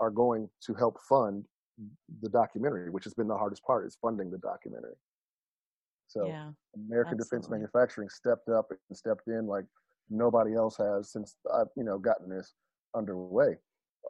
are 0.00 0.10
going 0.10 0.48
to 0.66 0.74
help 0.74 0.98
fund 1.08 1.44
the 2.22 2.28
documentary, 2.28 2.90
which 2.90 3.04
has 3.04 3.14
been 3.14 3.28
the 3.28 3.36
hardest 3.36 3.62
part, 3.62 3.86
is 3.86 3.96
funding 4.00 4.30
the 4.30 4.38
documentary. 4.38 4.94
So 6.08 6.26
yeah. 6.26 6.50
American 6.74 7.18
Defense. 7.18 7.48
Manufacturing 7.48 8.08
stepped 8.08 8.48
up 8.48 8.66
and 8.70 8.96
stepped 8.96 9.28
in 9.28 9.46
like 9.46 9.64
nobody 10.10 10.54
else 10.54 10.76
has 10.76 11.12
since 11.12 11.36
I've 11.54 11.68
you 11.76 11.84
know 11.84 11.98
gotten 11.98 12.28
this 12.28 12.54
underway. 12.96 13.56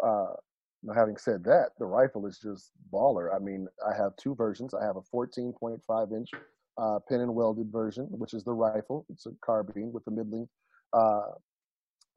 Uh, 0.02 0.34
now, 0.82 0.94
having 0.94 1.16
said 1.16 1.42
that, 1.44 1.70
the 1.78 1.87
rifle 1.87 2.26
is 2.26 2.38
just 2.38 2.70
baller. 2.92 3.34
I 3.34 3.40
mean, 3.40 3.66
I 3.84 3.96
have 3.96 4.12
two 4.16 4.34
versions. 4.34 4.74
I 4.74 4.84
have 4.84 4.96
a 4.96 5.02
14.5 5.14 6.12
inch 6.12 6.28
uh, 6.80 6.98
pin 7.08 7.20
and 7.20 7.34
welded 7.34 7.70
version, 7.72 8.06
which 8.11 8.32
is 8.32 8.44
the 8.44 8.52
rifle. 8.52 9.04
It's 9.11 9.26
a 9.26 9.30
carbine 9.44 9.90
with 9.92 10.06
a 10.06 10.12
mid-length 10.12 10.52
uh, 10.92 11.32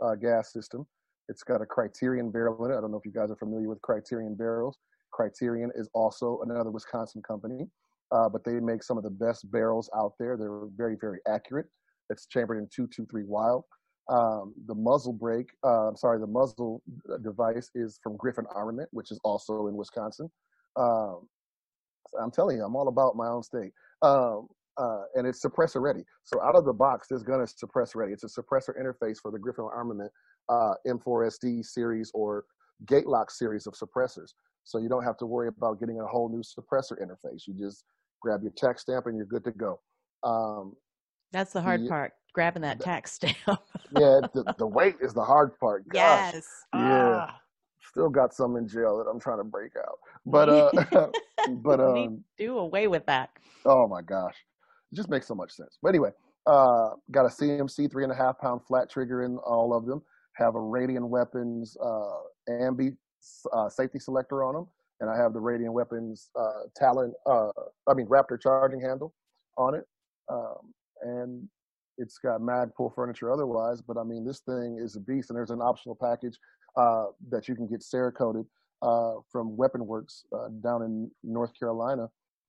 uh, 0.03 0.15
gas 0.15 0.53
system. 0.53 0.85
It's 1.27 1.43
got 1.43 1.61
a 1.61 1.65
Criterion 1.65 2.29
barrel 2.29 2.63
in 2.65 2.71
it. 2.71 2.77
I 2.77 2.81
don't 2.81 2.91
know 2.91 2.97
if 2.97 3.05
you 3.05 3.11
guys 3.11 3.31
are 3.31 3.35
familiar 3.35 3.67
with 3.67 3.81
Criterion 3.81 4.35
barrels. 4.35 4.77
Criterion 5.11 5.71
is 5.75 5.89
also 5.93 6.41
another 6.43 6.69
Wisconsin 6.69 7.23
company, 7.23 7.65
uh, 8.12 8.30
but 8.30 8.43
they 8.43 8.60
make 8.60 8.84
some 8.84 8.97
of 8.97 9.04
the 9.04 9.10
best 9.10 9.50
barrels 9.52 9.89
out 9.95 10.13
there. 10.19 10.38
They're 10.38 10.67
very, 10.76 10.97
very 11.00 11.19
accurate. 11.28 11.67
It's 12.10 12.26
chambered 12.26 12.58
in 12.58 12.67
223 12.74 13.24
Wylde. 13.24 13.63
Um, 14.10 14.54
the 14.67 14.76
muzzle 14.76 15.13
brake, 15.13 15.50
uh, 15.63 15.88
I'm 15.88 15.95
sorry, 15.95 16.19
the 16.19 16.28
muzzle 16.28 16.82
uh, 17.12 17.17
device 17.17 17.69
is 17.76 18.00
from 18.04 18.17
Griffin 18.17 18.45
Armament, 18.54 18.89
which 18.91 19.12
is 19.12 19.19
also 19.24 19.67
in 19.67 19.76
Wisconsin. 19.76 20.30
Um, 20.76 21.28
I'm 22.21 22.32
telling 22.32 22.58
you, 22.58 22.63
I'm 22.65 22.76
all 22.76 22.89
about 22.89 23.15
my 23.15 23.28
own 23.28 23.43
state. 23.43 23.71
Um, 24.02 24.47
uh, 24.78 25.04
and 25.15 25.28
it's 25.28 25.43
suppressor 25.43 25.82
ready. 25.82 26.04
So 26.24 26.41
out 26.41 26.56
of 26.56 26.65
the 26.65 26.74
box, 26.74 27.08
this 27.10 27.24
gun 27.24 27.41
is 27.41 27.54
suppressor 27.54 27.95
ready. 27.95 28.13
It's 28.13 28.24
a 28.24 28.28
suppressor 28.28 28.71
interface 28.80 29.17
for 29.21 29.32
the 29.32 29.39
Griffin 29.39 29.67
Armament 29.74 30.12
uh, 30.50 30.74
M4SD 30.88 31.65
series 31.65 32.12
or 32.13 32.45
gate 32.86 33.08
lock 33.08 33.32
series 33.32 33.67
of 33.67 33.74
suppressors. 33.74 34.32
So 34.63 34.80
you 34.80 34.89
don't 34.89 35.04
have 35.04 35.17
to 35.17 35.26
worry 35.26 35.47
about 35.47 35.80
getting 35.80 36.00
a 36.00 36.06
whole 36.06 36.30
new 36.30 36.41
suppressor 36.41 36.93
interface. 37.02 37.47
You 37.47 37.54
just 37.54 37.84
grab 38.21 38.41
your 38.43 38.51
tax 38.55 38.84
stamp 38.84 39.07
and 39.07 39.17
you're 39.17 39.25
good 39.25 39.43
to 39.43 39.51
go. 39.51 39.79
Um, 40.23 40.75
That's 41.31 41.53
the 41.53 41.62
hard 41.62 41.84
the- 41.84 41.89
part, 41.89 42.13
grabbing 42.34 42.62
that 42.62 42.77
the- 42.77 42.84
tax 42.86 43.13
stamp. 43.13 43.36
yeah, 43.47 44.21
the, 44.34 44.53
the 44.57 44.67
weight 44.67 44.95
is 45.01 45.13
the 45.13 45.23
hard 45.23 45.57
part. 45.60 45.88
Gosh, 45.89 46.34
yes. 46.34 46.47
Yeah. 46.73 47.25
Ah. 47.27 47.41
still 47.91 48.10
got 48.10 48.34
some 48.34 48.55
in 48.55 48.67
jail 48.67 48.97
that 48.97 49.10
I'm 49.10 49.19
trying 49.19 49.39
to 49.39 49.43
break 49.43 49.71
out. 49.75 49.97
But 50.25 50.49
uh, 50.49 50.71
but 51.63 51.79
um, 51.79 52.23
do 52.38 52.57
away 52.57 52.88
with 52.88 53.05
that. 53.07 53.31
oh 53.65 53.88
my 53.88 54.01
gosh, 54.01 54.36
it 54.91 54.95
just 54.95 55.10
makes 55.10 55.27
so 55.27 55.36
much 55.36 55.51
sense. 55.51 55.77
But 55.81 55.89
anyway, 55.89 56.12
uh, 56.45 56.91
got 57.12 57.25
a 57.25 57.29
CMC 57.29 57.91
three 57.91 58.03
and 58.03 58.13
a 58.13 58.15
half 58.15 58.39
pound 58.39 58.62
flat 58.67 58.89
trigger 58.89 59.23
in 59.23 59.38
all 59.39 59.73
of 59.75 59.86
them. 59.86 60.01
Have 60.34 60.55
a 60.55 60.60
Radian 60.60 61.10
Weapons 61.10 61.75
uh, 61.84 62.19
ambi 62.49 62.95
uh, 63.51 63.69
safety 63.69 63.99
selector 63.99 64.43
on 64.43 64.53
them, 64.55 64.67
and 65.01 65.09
I 65.09 65.17
have 65.17 65.33
the 65.33 65.39
Radian 65.39 65.73
Weapons 65.73 66.29
uh, 66.39 66.63
Talon, 66.75 67.13
uh, 67.25 67.49
I 67.89 67.93
mean 67.93 68.07
Raptor 68.07 68.39
charging 68.39 68.79
handle 68.79 69.13
on 69.57 69.75
it, 69.75 69.85
um, 70.31 70.73
and 71.01 71.49
it's 71.97 72.17
got 72.19 72.41
mad 72.41 72.69
Magpul 72.79 72.93
furniture 72.95 73.31
otherwise. 73.31 73.81
But 73.81 73.97
I 73.97 74.03
mean, 74.03 74.25
this 74.25 74.39
thing 74.39 74.79
is 74.81 74.95
a 74.95 74.99
beast, 74.99 75.29
and 75.29 75.37
there's 75.37 75.51
an 75.51 75.61
optional 75.61 75.97
package 75.99 76.37
uh, 76.77 77.07
that 77.29 77.47
you 77.47 77.55
can 77.55 77.67
get 77.67 77.81
Cerakoted 77.81 78.45
uh, 78.81 79.15
from 79.31 79.57
Weapon 79.57 79.85
Works 79.85 80.23
uh, 80.33 80.49
down 80.63 80.83
in 80.83 81.11
North 81.23 81.51
Carolina, 81.57 82.07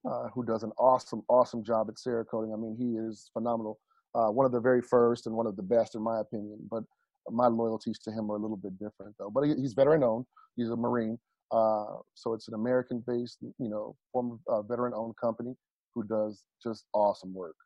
uh, 0.08 0.28
who 0.34 0.44
does 0.44 0.62
an 0.62 0.72
awesome, 0.78 1.22
awesome 1.28 1.64
job 1.64 1.88
at 1.88 1.96
Cerakoting. 1.96 2.52
I 2.52 2.56
mean, 2.56 2.76
he 2.78 2.96
is 2.98 3.30
phenomenal. 3.32 3.80
Uh, 4.14 4.28
one 4.28 4.44
of 4.44 4.52
the 4.52 4.60
very 4.60 4.82
first 4.82 5.26
and 5.26 5.34
one 5.34 5.46
of 5.46 5.56
the 5.56 5.62
best, 5.62 5.94
in 5.94 6.02
my 6.02 6.20
opinion. 6.20 6.58
But 6.70 6.84
my 7.30 7.46
loyalties 7.46 7.98
to 8.00 8.12
him 8.12 8.30
are 8.30 8.36
a 8.36 8.38
little 8.38 8.56
bit 8.56 8.78
different, 8.78 9.14
though. 9.18 9.30
But 9.30 9.44
he, 9.44 9.54
he's 9.54 9.72
veteran 9.72 10.04
owned. 10.04 10.26
He's 10.56 10.68
a 10.68 10.76
Marine, 10.76 11.18
uh, 11.52 11.98
so 12.14 12.32
it's 12.34 12.48
an 12.48 12.54
American-based, 12.54 13.38
you 13.42 13.68
know, 13.68 13.94
former 14.12 14.36
uh, 14.48 14.62
veteran-owned 14.62 15.14
company 15.22 15.54
who 15.94 16.02
does 16.04 16.42
just 16.62 16.86
awesome 16.94 17.34
work. 17.34 17.56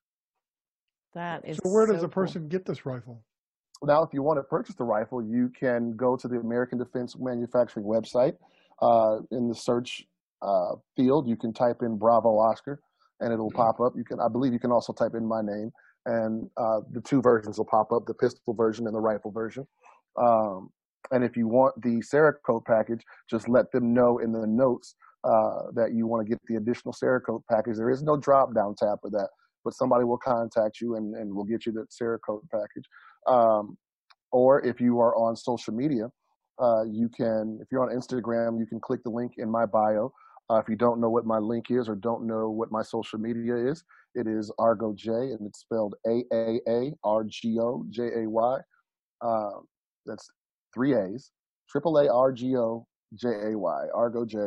That 1.14 1.48
is 1.48 1.58
So 1.64 1.70
where 1.70 1.86
does 1.86 2.00
so 2.00 2.06
a 2.06 2.08
cool. 2.08 2.24
person 2.24 2.48
get 2.48 2.66
this 2.66 2.84
rifle? 2.84 3.22
Now, 3.82 4.02
if 4.02 4.12
you 4.12 4.22
want 4.22 4.38
to 4.38 4.42
purchase 4.42 4.74
the 4.74 4.84
rifle, 4.84 5.22
you 5.22 5.50
can 5.58 5.96
go 5.96 6.16
to 6.16 6.28
the 6.28 6.36
American 6.36 6.78
Defense 6.78 7.16
Manufacturing 7.18 7.86
website. 7.86 8.34
Uh, 8.82 9.18
in 9.30 9.48
the 9.48 9.54
search 9.54 10.04
uh, 10.42 10.74
field, 10.96 11.28
you 11.28 11.36
can 11.36 11.52
type 11.52 11.82
in 11.82 11.96
Bravo 11.96 12.38
Oscar, 12.38 12.80
and 13.20 13.32
it'll 13.32 13.50
pop 13.50 13.80
up. 13.80 13.92
You 13.96 14.04
can, 14.04 14.18
I 14.20 14.28
believe, 14.28 14.52
you 14.52 14.58
can 14.58 14.72
also 14.72 14.92
type 14.92 15.12
in 15.14 15.26
my 15.26 15.40
name, 15.42 15.70
and 16.06 16.50
uh, 16.56 16.80
the 16.92 17.00
two 17.00 17.22
versions 17.22 17.58
will 17.58 17.66
pop 17.66 17.92
up: 17.92 18.04
the 18.06 18.14
pistol 18.14 18.54
version 18.54 18.86
and 18.86 18.94
the 18.94 19.00
rifle 19.00 19.30
version. 19.30 19.66
Um, 20.18 20.70
and 21.12 21.24
if 21.24 21.36
you 21.36 21.46
want 21.46 21.80
the 21.82 22.02
Cerakote 22.02 22.64
package, 22.64 23.02
just 23.30 23.48
let 23.48 23.70
them 23.72 23.94
know 23.94 24.18
in 24.18 24.32
the 24.32 24.46
notes 24.46 24.94
uh, 25.24 25.70
that 25.74 25.92
you 25.94 26.06
want 26.06 26.26
to 26.26 26.28
get 26.28 26.40
the 26.48 26.56
additional 26.56 26.94
Cerakote 26.94 27.42
package. 27.50 27.76
There 27.76 27.90
is 27.90 28.02
no 28.02 28.16
drop 28.16 28.54
down 28.54 28.74
tab 28.76 28.98
for 29.00 29.10
that, 29.10 29.28
but 29.64 29.74
somebody 29.74 30.04
will 30.04 30.18
contact 30.18 30.80
you 30.80 30.96
and, 30.96 31.14
and 31.14 31.34
we'll 31.34 31.44
get 31.44 31.66
you 31.66 31.72
the 31.72 31.86
Cerakote 31.90 32.42
package. 32.50 32.84
Um, 33.26 33.76
or 34.32 34.64
if 34.64 34.80
you 34.80 35.00
are 35.00 35.16
on 35.16 35.36
social 35.36 35.74
media, 35.74 36.10
uh, 36.60 36.84
you 36.84 37.08
can, 37.08 37.58
if 37.60 37.68
you're 37.70 37.88
on 37.88 37.96
Instagram, 37.96 38.58
you 38.58 38.66
can 38.66 38.80
click 38.80 39.02
the 39.04 39.10
link 39.10 39.32
in 39.38 39.50
my 39.50 39.66
bio. 39.66 40.12
Uh, 40.48 40.56
if 40.56 40.68
you 40.68 40.76
don't 40.76 41.00
know 41.00 41.10
what 41.10 41.26
my 41.26 41.38
link 41.38 41.70
is 41.70 41.88
or 41.88 41.96
don't 41.96 42.24
know 42.24 42.50
what 42.50 42.70
my 42.70 42.82
social 42.82 43.18
media 43.18 43.56
is, 43.56 43.82
it 44.14 44.26
is 44.26 44.50
Argo 44.58 44.94
J, 44.94 45.10
and 45.10 45.40
it's 45.46 45.60
spelled 45.60 45.94
A 46.06 46.22
A 46.32 46.60
A 46.68 46.92
R 47.04 47.24
G 47.24 47.58
O 47.60 47.84
J 47.90 48.22
A 48.22 48.30
Y. 48.30 48.58
Uh, 49.20 49.50
that's 50.06 50.30
three 50.76 50.94
A's, 50.94 51.32
triple 51.68 51.96
A 51.98 52.12
R 52.12 52.30
G 52.32 52.54
O 52.56 52.86
J 53.14 53.28
A 53.52 53.58
Y, 53.58 53.84
Argo 53.94 54.24
J. 54.24 54.38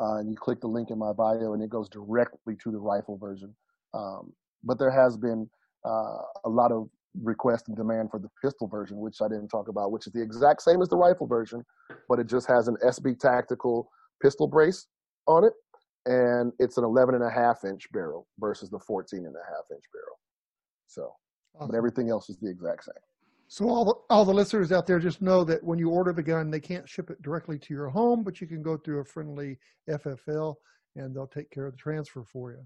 uh, 0.00 0.16
and 0.18 0.30
you 0.30 0.36
click 0.36 0.60
the 0.60 0.68
link 0.68 0.90
in 0.90 0.98
my 0.98 1.12
bio, 1.12 1.52
and 1.52 1.62
it 1.62 1.68
goes 1.68 1.88
directly 1.88 2.54
to 2.62 2.70
the 2.70 2.78
rifle 2.78 3.18
version. 3.18 3.54
Um, 3.92 4.32
but 4.62 4.78
there 4.78 4.90
has 4.90 5.16
been 5.18 5.50
uh, 5.84 6.22
a 6.44 6.48
lot 6.48 6.72
of 6.72 6.88
request 7.22 7.68
and 7.68 7.76
demand 7.76 8.10
for 8.10 8.18
the 8.18 8.28
pistol 8.42 8.66
version, 8.68 8.98
which 8.98 9.16
I 9.20 9.28
didn't 9.28 9.48
talk 9.48 9.68
about, 9.68 9.92
which 9.92 10.06
is 10.06 10.12
the 10.12 10.22
exact 10.22 10.62
same 10.62 10.80
as 10.80 10.88
the 10.88 10.96
rifle 10.96 11.26
version, 11.26 11.64
but 12.08 12.18
it 12.18 12.28
just 12.28 12.48
has 12.48 12.68
an 12.68 12.76
SB 12.84 13.18
Tactical 13.18 13.88
pistol 14.22 14.46
brace 14.48 14.86
on 15.26 15.44
it, 15.44 15.52
and 16.06 16.52
it's 16.58 16.76
an 16.78 16.84
11 16.84 17.14
and 17.16 17.24
a 17.24 17.30
half 17.30 17.64
inch 17.64 17.90
barrel 17.92 18.26
versus 18.38 18.70
the 18.70 18.78
14 18.78 19.18
and 19.26 19.34
a 19.34 19.44
half 19.48 19.64
inch 19.72 19.84
barrel. 19.92 20.18
So, 20.86 21.14
Awesome. 21.54 21.68
but 21.70 21.76
everything 21.76 22.10
else 22.10 22.28
is 22.30 22.36
the 22.38 22.48
exact 22.50 22.84
same. 22.84 22.94
So 23.48 23.68
all 23.68 23.84
the, 23.84 23.94
all 24.10 24.24
the 24.24 24.32
listeners 24.34 24.72
out 24.72 24.86
there 24.86 24.98
just 24.98 25.22
know 25.22 25.44
that 25.44 25.62
when 25.62 25.78
you 25.78 25.90
order 25.90 26.12
the 26.12 26.22
gun, 26.22 26.50
they 26.50 26.60
can't 26.60 26.88
ship 26.88 27.10
it 27.10 27.20
directly 27.22 27.58
to 27.58 27.74
your 27.74 27.88
home, 27.88 28.22
but 28.24 28.40
you 28.40 28.46
can 28.46 28.62
go 28.62 28.76
through 28.76 29.00
a 29.00 29.04
friendly 29.04 29.58
FFL 29.88 30.54
and 30.96 31.14
they'll 31.14 31.26
take 31.26 31.50
care 31.50 31.66
of 31.66 31.72
the 31.72 31.78
transfer 31.78 32.24
for 32.24 32.52
you. 32.52 32.58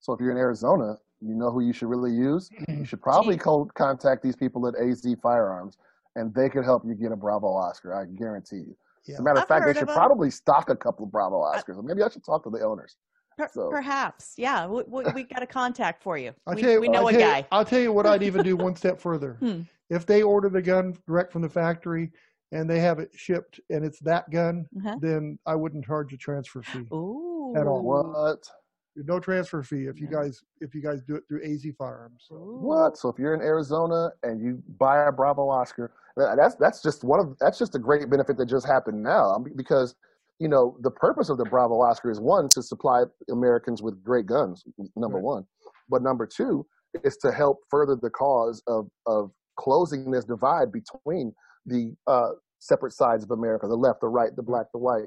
So 0.00 0.12
if 0.12 0.20
you're 0.20 0.30
in 0.30 0.36
Arizona, 0.38 0.96
you 1.20 1.34
know 1.34 1.50
who 1.50 1.60
you 1.60 1.72
should 1.72 1.88
really 1.88 2.12
use. 2.12 2.48
You 2.68 2.84
should 2.84 3.02
probably 3.02 3.36
co- 3.36 3.68
contact 3.74 4.22
these 4.22 4.36
people 4.36 4.66
at 4.68 4.74
AZ 4.76 5.04
Firearms, 5.22 5.76
and 6.14 6.32
they 6.34 6.48
could 6.48 6.64
help 6.64 6.82
you 6.86 6.94
get 6.94 7.10
a 7.12 7.16
Bravo 7.16 7.48
Oscar. 7.48 7.94
I 7.94 8.04
guarantee 8.04 8.56
you. 8.56 8.76
Yeah. 9.06 9.14
As 9.14 9.20
a 9.20 9.22
matter 9.22 9.38
of 9.38 9.42
I've 9.42 9.48
fact, 9.48 9.62
they 9.62 9.68
heard 9.70 9.76
should 9.76 9.82
of 9.84 9.88
'em. 9.90 9.94
probably 9.96 10.30
stock 10.30 10.70
a 10.70 10.76
couple 10.76 11.04
of 11.06 11.10
Bravo 11.12 11.36
Oscars. 11.42 11.82
Maybe 11.82 12.02
I 12.02 12.08
should 12.10 12.24
talk 12.24 12.44
to 12.44 12.50
the 12.50 12.60
owners. 12.64 12.96
Per- 13.38 13.48
So- 13.52 13.70
Perhaps, 13.70 14.34
yeah. 14.36 14.66
We, 14.66 14.82
we, 14.86 15.04
we 15.14 15.22
got 15.24 15.42
a 15.42 15.46
contact 15.46 16.02
for 16.02 16.16
you. 16.18 16.32
I'll 16.46 16.54
we, 16.54 16.62
tell 16.62 16.70
you, 16.72 16.80
we 16.80 16.88
know 16.88 17.00
I'll 17.00 17.08
a 17.08 17.12
tell 17.12 17.20
you- 17.20 17.26
guy. 17.26 17.46
I'll 17.50 17.64
tell 17.64 17.80
you 17.80 17.92
what 17.92 18.06
I'd 18.06 18.22
even 18.22 18.42
do 18.42 18.56
one 18.68 18.76
step 18.76 19.00
further. 19.00 19.34
Hmm. 19.40 19.62
If 19.90 20.06
they 20.06 20.22
order 20.22 20.48
the 20.48 20.62
gun 20.62 20.96
direct 21.06 21.32
from 21.32 21.42
the 21.42 21.48
factory 21.48 22.10
and 22.52 22.68
they 22.68 22.80
have 22.80 22.98
it 22.98 23.10
shipped 23.14 23.60
and 23.70 23.84
it's 23.84 24.00
that 24.00 24.28
gun, 24.30 24.66
Uh-huh. 24.78 24.96
then 25.00 25.38
I 25.46 25.54
wouldn't 25.54 25.84
charge 25.84 26.12
a 26.12 26.16
transfer 26.16 26.62
fee. 26.62 26.86
Ooh. 26.92 27.54
At 27.56 27.66
all. 27.66 27.82
What? 27.82 28.48
No 28.96 29.20
transfer 29.20 29.62
fee 29.62 29.84
if 29.86 30.00
you 30.00 30.08
guys 30.08 30.42
if 30.62 30.74
you 30.74 30.80
guys 30.82 31.02
do 31.02 31.16
it 31.16 31.24
through 31.28 31.42
AZ 31.44 31.64
Firearms. 31.76 32.24
So, 32.28 32.34
Ooh. 32.34 32.58
What? 32.62 32.96
So 32.96 33.08
if 33.10 33.18
you're 33.18 33.34
in 33.34 33.42
Arizona 33.42 34.10
and 34.22 34.40
you 34.40 34.62
buy 34.78 35.06
a 35.06 35.12
Bravo 35.12 35.48
Oscar, 35.50 35.92
that's 36.16 36.54
that's 36.56 36.82
just 36.82 37.04
one 37.04 37.20
of 37.20 37.36
that's 37.38 37.58
just 37.58 37.74
a 37.74 37.78
great 37.78 38.08
benefit 38.08 38.38
that 38.38 38.46
just 38.46 38.66
happened 38.66 39.02
now 39.02 39.44
because 39.54 39.94
you 40.38 40.48
know 40.48 40.76
the 40.80 40.90
purpose 40.90 41.28
of 41.28 41.36
the 41.36 41.44
Bravo 41.44 41.74
Oscar 41.82 42.10
is 42.10 42.20
one 42.20 42.48
to 42.50 42.62
supply 42.62 43.04
Americans 43.30 43.82
with 43.82 44.02
great 44.02 44.24
guns, 44.26 44.64
number 44.96 45.18
Right. 45.18 45.24
one, 45.24 45.46
but 45.90 46.02
number 46.02 46.26
two 46.26 46.66
is 47.04 47.18
to 47.18 47.30
help 47.30 47.58
further 47.70 47.96
the 48.00 48.10
cause 48.10 48.62
of 48.66 48.88
of 49.04 49.30
closing 49.56 50.10
this 50.10 50.24
divide 50.24 50.72
between 50.72 51.34
the 51.66 51.94
uh, 52.06 52.30
separate 52.58 52.92
sides 52.92 53.24
of 53.24 53.30
America, 53.30 53.66
the 53.66 53.74
left, 53.74 54.00
the 54.00 54.08
right, 54.08 54.34
the 54.36 54.42
black, 54.42 54.66
the 54.72 54.78
white. 54.78 55.06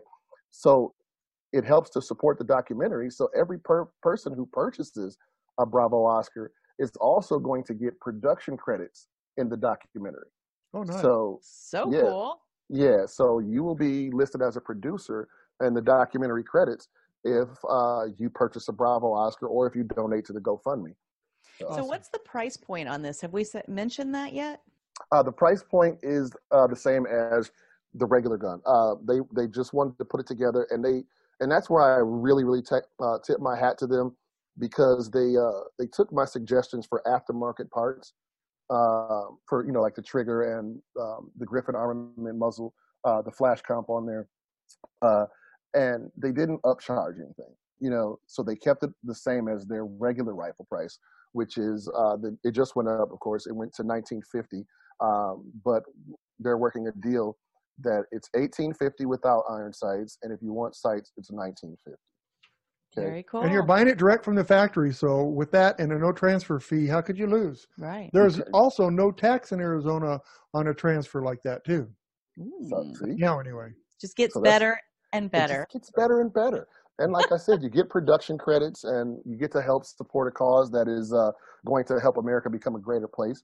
So 0.52 0.94
it 1.54 1.64
helps 1.64 1.90
to 1.92 2.02
support 2.02 2.38
the 2.38 2.44
documentary. 2.44 3.10
So 3.10 3.30
every 3.36 3.60
per- 3.60 3.90
person 4.02 4.34
who 4.34 4.46
purchases 4.52 5.18
a 5.60 5.66
Bravo 5.66 6.06
Oscar 6.06 6.52
is 6.78 6.92
also 7.00 7.40
going 7.40 7.64
to 7.66 7.74
get 7.74 8.00
production 8.00 8.56
credits 8.58 9.08
in 9.38 9.50
the 9.50 9.58
documentary. 9.58 10.30
oh 10.74 10.84
nice. 10.84 11.02
So 11.02 11.40
So 11.42 11.92
Yeah. 11.92 12.02
cool. 12.02 12.42
yeah, 12.70 13.06
so 13.06 13.40
you 13.40 13.64
will 13.64 13.76
be 13.76 14.12
listed 14.12 14.42
as 14.42 14.58
a 14.58 14.62
producer 14.62 15.28
in 15.62 15.74
the 15.74 15.82
documentary 15.82 16.44
credits 16.44 16.88
if 17.24 17.50
uh, 17.70 18.06
you 18.18 18.30
purchase 18.30 18.68
a 18.70 18.72
Bravo 18.74 19.12
Oscar 19.14 19.48
or 19.48 19.68
if 19.68 19.76
you 19.76 19.84
donate 19.84 20.26
to 20.26 20.34
the 20.34 20.40
GoFundMe. 20.40 20.94
So, 21.60 21.68
Awesome. 21.68 21.88
what's 21.88 22.08
the 22.10 22.20
price 22.20 22.56
point 22.56 22.88
on 22.88 23.02
this? 23.02 23.20
Have 23.22 23.34
we 23.34 23.46
mentioned 23.68 24.16
that 24.16 24.34
yet? 24.34 24.62
Uh, 25.12 25.24
the 25.24 25.32
price 25.32 25.62
point 25.62 25.98
is 26.02 26.32
uh, 26.52 26.68
the 26.68 26.76
same 26.76 27.06
as 27.06 27.52
the 27.96 28.06
regular 28.06 28.38
gun. 28.38 28.62
Uh, 28.66 28.96
they 29.06 29.20
they 29.36 29.48
just 29.48 29.74
wanted 29.74 29.98
to 29.98 30.06
put 30.06 30.22
it 30.22 30.28
together, 30.28 30.68
and 30.70 30.84
they 30.84 31.04
and 31.42 31.52
that's 31.52 31.70
where 31.70 31.82
I 31.82 31.98
really 32.02 32.44
really 32.46 32.62
te- 32.62 32.88
uh, 33.02 33.18
tip 33.26 33.40
my 33.42 33.58
hat 33.58 33.78
to 33.80 33.88
them 33.88 34.16
because 34.58 35.12
they 35.12 35.36
uh, 35.36 35.64
they 35.78 35.88
took 35.88 36.14
my 36.14 36.26
suggestions 36.26 36.86
for 36.86 37.02
aftermarket 37.06 37.70
parts 37.72 38.14
uh, 38.70 39.26
for 39.48 39.66
you 39.66 39.74
know 39.74 39.82
like 39.82 39.96
the 39.96 40.02
trigger 40.02 40.58
and 40.60 40.82
um, 41.00 41.32
the 41.38 41.46
Griffin 41.46 41.76
armament 41.76 42.38
muzzle, 42.38 42.74
uh, 43.04 43.22
the 43.22 43.32
flash 43.32 43.62
comp 43.62 43.90
on 43.90 44.06
there, 44.06 44.30
uh, 45.02 45.26
and 45.74 46.10
they 46.16 46.32
didn't 46.32 46.62
upcharge 46.62 47.16
anything. 47.16 47.54
You 47.82 47.90
know, 47.90 48.20
so 48.28 48.44
they 48.44 48.56
kept 48.56 48.84
it 48.84 48.92
the 49.04 49.16
same 49.16 49.48
as 49.48 49.66
their 49.66 49.86
regular 49.86 50.36
rifle 50.36 50.66
price, 50.70 51.00
which 51.34 51.58
is 51.58 51.90
uh, 51.96 52.16
the, 52.18 52.38
it 52.44 52.52
just 52.52 52.76
went 52.76 52.90
up. 52.90 53.12
Of 53.12 53.20
course, 53.20 53.48
it 53.48 53.56
went 53.56 53.74
to 53.76 53.84
1950 53.84 54.66
um, 55.02 55.52
but 55.64 55.84
they're 56.40 56.58
working 56.58 56.88
a 56.88 56.92
deal 56.92 57.38
that 57.82 58.04
it's 58.12 58.30
1850 58.34 59.06
without 59.06 59.44
iron 59.50 59.74
sights, 59.74 60.18
and 60.24 60.34
if 60.34 60.42
you 60.42 60.52
want 60.52 60.76
sights, 60.76 61.12
it's 61.18 61.32
1950. 61.32 61.98
Okay, 62.98 63.08
Very 63.08 63.24
cool. 63.24 63.44
And 63.44 63.54
you're 63.54 63.64
buying 63.64 63.88
it 63.88 63.98
direct 63.98 64.26
from 64.26 64.36
the 64.36 64.44
factory, 64.44 64.92
so 64.92 65.24
with 65.24 65.52
that 65.52 65.80
and 65.80 65.92
a 65.94 65.98
no 65.98 66.12
transfer 66.12 66.60
fee, 66.60 66.88
how 66.88 67.02
could 67.02 67.18
you 67.18 67.28
lose? 67.28 67.68
right. 67.78 68.10
There's 68.12 68.40
Okay. 68.40 68.50
also 68.54 68.90
no 68.90 69.12
tax 69.12 69.52
in 69.52 69.60
Arizona 69.62 70.20
on 70.54 70.68
a 70.68 70.74
transfer 70.74 71.22
like 71.22 71.42
that 71.44 71.64
too. 71.64 71.88
so, 72.68 72.84
Ooh. 72.84 72.96
see, 72.96 73.14
Yeah, 73.18 73.40
anyway. 73.40 73.70
Just 74.02 74.18
gets 74.18 74.34
So 74.34 74.42
better 74.42 74.80
and 75.14 75.28
it 75.28 75.32
better. 75.32 75.60
just 75.60 75.70
gets 75.70 75.92
better 75.92 76.22
and 76.22 76.34
better. 76.34 76.68
And 77.00 77.14
like 77.14 77.32
I 77.32 77.38
said, 77.38 77.64
you 77.64 77.70
get 77.70 77.90
production 77.90 78.38
credits, 78.38 78.84
and 78.84 79.20
you 79.26 79.38
get 79.38 79.52
to 79.54 79.62
help 79.62 79.86
support 79.86 80.28
a 80.28 80.32
cause 80.32 80.70
that 80.72 80.88
is 80.88 81.14
uh, 81.14 81.32
going 81.66 81.86
to 81.86 82.00
help 82.00 82.18
America 82.18 82.50
become 82.50 82.76
a 82.76 82.80
greater 82.80 83.08
place. 83.08 83.42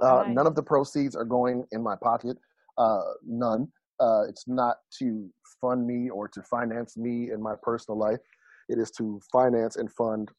Uh. 0.00 0.24
None 0.28 0.46
of 0.46 0.54
the 0.54 0.62
proceeds 0.62 1.16
are 1.16 1.24
going 1.24 1.64
in 1.72 1.82
my 1.82 1.96
pocket. 1.96 2.36
Uh, 2.78 3.00
none. 3.26 3.68
Uh, 3.98 4.22
it's 4.28 4.46
not 4.46 4.76
to 4.98 5.28
fund 5.60 5.86
me 5.86 6.08
or 6.10 6.28
to 6.28 6.42
finance 6.42 6.96
me 6.96 7.30
in 7.32 7.42
my 7.42 7.54
personal 7.62 7.98
life. 7.98 8.18
It 8.68 8.78
is 8.78 8.90
to 8.92 9.20
finance 9.32 9.76
and 9.76 9.90
fund 9.92 10.30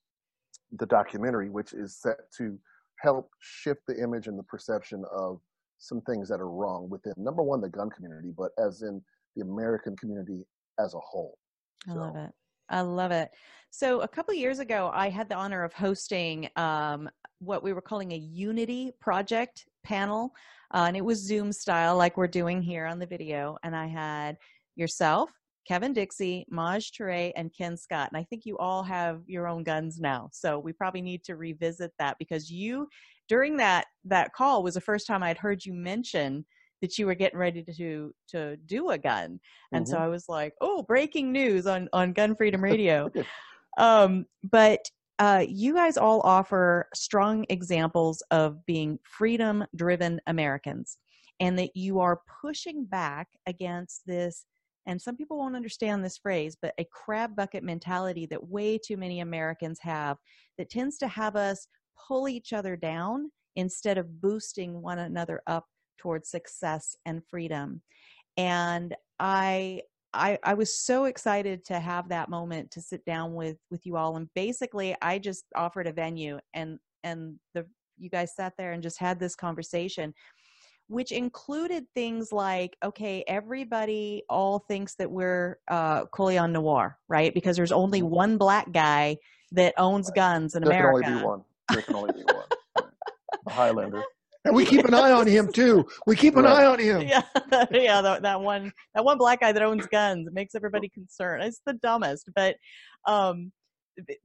the 0.80 0.86
documentary, 0.86 1.50
which 1.50 1.74
is 1.74 1.98
set 2.00 2.18
to 2.38 2.58
help 3.00 3.30
shift 3.40 3.82
the 3.88 4.02
image 4.02 4.28
and 4.28 4.38
the 4.38 4.44
perception 4.44 5.04
of 5.12 5.40
some 5.80 6.02
things 6.02 6.30
that 6.30 6.40
are 6.40 6.50
wrong 6.50 6.88
within 6.90 7.14
number 7.18 7.42
one 7.42 7.62
the 7.62 7.70
gun 7.70 7.90
community, 7.90 8.32
but 8.38 8.52
as 8.64 8.84
in 8.84 9.02
the 9.36 9.42
American 9.44 9.96
community 9.98 10.46
as 10.80 10.94
a 10.94 11.00
whole. 11.00 11.38
I 11.90 11.94
love 11.94 12.16
it. 12.16 12.32
I 12.70 12.82
love 12.82 13.12
it. 13.12 13.30
So 13.70 14.02
a 14.02 14.08
couple 14.08 14.34
years 14.34 14.60
ago, 14.60 14.92
I 14.94 15.10
had 15.10 15.30
the 15.30 15.36
honor 15.36 15.64
of 15.64 15.74
hosting 15.74 16.50
um, 16.56 17.10
what 17.40 17.64
we 17.64 17.74
were 17.74 17.82
calling 17.82 18.12
a 18.12 18.18
Unity 18.18 18.92
project 19.00 19.66
panel, 19.84 20.34
uh, 20.74 20.86
and 20.88 20.96
it 20.98 21.04
was 21.04 21.26
Zoom 21.26 21.52
style, 21.52 21.98
like 21.98 22.18
we're 22.18 22.28
doing 22.28 22.62
here 22.62 22.86
on 22.86 23.00
the 23.00 23.06
video. 23.06 23.58
And 23.64 23.76
I 23.76 23.88
had 23.88 24.38
yourself, 24.76 25.32
Kevin 25.68 25.94
Dixie, 25.94 26.46
Maj 26.50 26.92
Toure, 26.92 27.32
and 27.36 27.54
Ken 27.58 27.78
Scott. 27.78 28.10
And 28.12 28.20
I 28.20 28.26
think 28.26 28.46
you 28.46 28.58
all 28.58 28.84
have 28.84 29.22
your 29.26 29.48
own 29.48 29.64
guns 29.64 30.00
now, 30.00 30.30
so 30.32 30.60
we 30.60 30.74
probably 30.74 31.02
need 31.02 31.24
to 31.26 31.36
revisit 31.36 31.92
that 31.98 32.18
because 32.20 32.52
you, 32.52 32.88
during 33.28 33.58
that 33.58 33.86
that 34.06 34.34
call, 34.34 34.64
was 34.64 34.74
the 34.74 34.82
first 34.82 35.08
time 35.08 35.24
I'd 35.24 35.38
heard 35.38 35.66
you 35.66 35.74
mention 35.74 36.46
that 36.82 36.98
you 36.98 37.06
were 37.06 37.16
getting 37.16 37.40
ready 37.40 37.64
to 37.64 38.14
to 38.28 38.58
do 38.66 38.90
a 38.90 38.98
gun 38.98 39.40
and 39.72 39.88
so 39.88 39.98
Mhm. 39.98 40.02
i 40.02 40.08
was 40.08 40.28
like 40.28 40.54
oh 40.62 40.84
breaking 40.84 41.32
news 41.32 41.68
on 41.68 41.88
on 41.94 42.14
gun 42.14 42.36
freedom 42.36 42.64
radio 42.64 43.10
um 43.78 44.26
but 44.44 44.80
uh, 45.20 45.46
you 45.48 45.76
guys 45.76 45.98
all 45.98 46.20
offer 46.22 46.90
strong 46.96 47.46
examples 47.50 48.24
of 48.32 48.66
being 48.66 48.98
freedom 49.04 49.64
driven 49.76 50.20
americans 50.28 50.98
and 51.40 51.58
that 51.60 51.76
you 51.76 52.00
are 52.00 52.22
pushing 52.42 52.86
back 52.86 53.28
against 53.46 54.02
this 54.08 54.46
and 54.88 55.00
some 55.00 55.16
people 55.16 55.38
won't 55.38 55.56
understand 55.56 56.04
this 56.04 56.18
phrase 56.18 56.58
but 56.60 56.74
a 56.80 56.86
crab 56.92 57.36
bucket 57.36 57.64
mentality 57.64 58.26
that 58.26 58.48
way 58.50 58.80
too 58.80 58.98
many 58.98 59.20
americans 59.20 59.78
have 59.82 60.18
that 60.58 60.70
tends 60.72 60.98
to 60.98 61.08
have 61.08 61.36
us 61.36 61.68
pull 62.08 62.28
each 62.28 62.52
other 62.52 62.76
down 62.76 63.30
instead 63.56 63.98
of 64.00 64.22
boosting 64.22 64.82
one 64.82 65.00
another 65.00 65.42
up 65.46 65.66
towards 66.02 66.30
success 66.30 66.96
and 67.06 67.22
freedom 67.30 67.82
and 68.38 68.96
i 69.20 69.82
I, 70.14 70.38
I 70.44 70.56
was 70.56 70.78
so 70.78 71.06
excited 71.06 71.64
to 71.68 71.80
have 71.80 72.10
that 72.10 72.28
moment 72.28 72.72
to 72.72 72.82
sit 72.82 73.06
down 73.06 73.34
with 73.34 73.56
with 73.70 73.86
you 73.86 73.96
all 73.96 74.18
and 74.18 74.28
basically 74.36 74.94
I 75.02 75.20
just 75.20 75.46
offered 75.56 75.88
a 75.88 75.94
venue 75.94 76.38
and 76.54 76.80
and 77.06 77.36
the 77.54 77.66
you 77.98 78.10
guys 78.10 78.36
sat 78.36 78.52
there 78.58 78.74
and 78.74 78.84
just 78.84 79.00
had 79.00 79.22
this 79.22 79.38
conversation 79.38 80.14
which 80.88 81.14
included 81.14 81.86
things 81.96 82.34
like 82.34 82.76
okay 82.84 83.24
everybody 83.26 84.24
all 84.28 84.60
thinks 84.68 84.96
that 84.96 85.10
we're 85.10 85.60
uh 85.70 86.04
Colion 86.08 86.52
Noir 86.52 86.98
right 87.08 87.34
because 87.34 87.56
there's 87.56 87.72
only 87.72 88.02
one 88.02 88.38
black 88.38 88.70
guy 88.74 89.16
that 89.52 89.74
owns 89.78 90.10
guns 90.12 90.56
in 90.56 90.64
there 90.64 90.90
America 90.90 91.04
can 91.04 91.14
only 91.14 91.22
be 91.22 91.26
one. 91.26 91.44
There 91.72 91.82
can 91.82 91.96
only 91.96 92.14
be 92.14 92.24
one. 92.24 92.90
Highlander. 93.48 94.04
And 94.46 94.56
we 94.56 94.66
keep 94.66 94.86
an 94.86 94.94
eye 94.94 95.12
on 95.12 95.28
him 95.28 95.52
too. 95.52 95.88
We 96.08 96.16
keep 96.16 96.36
an 96.36 96.46
Right. 96.46 96.64
eye 96.64 96.66
on 96.66 96.80
him. 96.80 97.02
yeah, 97.02 97.22
yeah, 97.72 98.02
that, 98.02 98.24
that 98.24 98.42
one, 98.42 98.72
that 98.96 99.06
one 99.06 99.18
black 99.18 99.42
guy 99.42 99.52
that 99.52 99.62
owns 99.62 99.86
guns 99.88 100.28
it 100.28 100.34
makes 100.34 100.56
everybody 100.56 100.90
concerned. 100.90 101.44
It's 101.44 101.62
the 101.66 101.74
dumbest, 101.74 102.30
but, 102.36 102.56
um, 103.08 103.52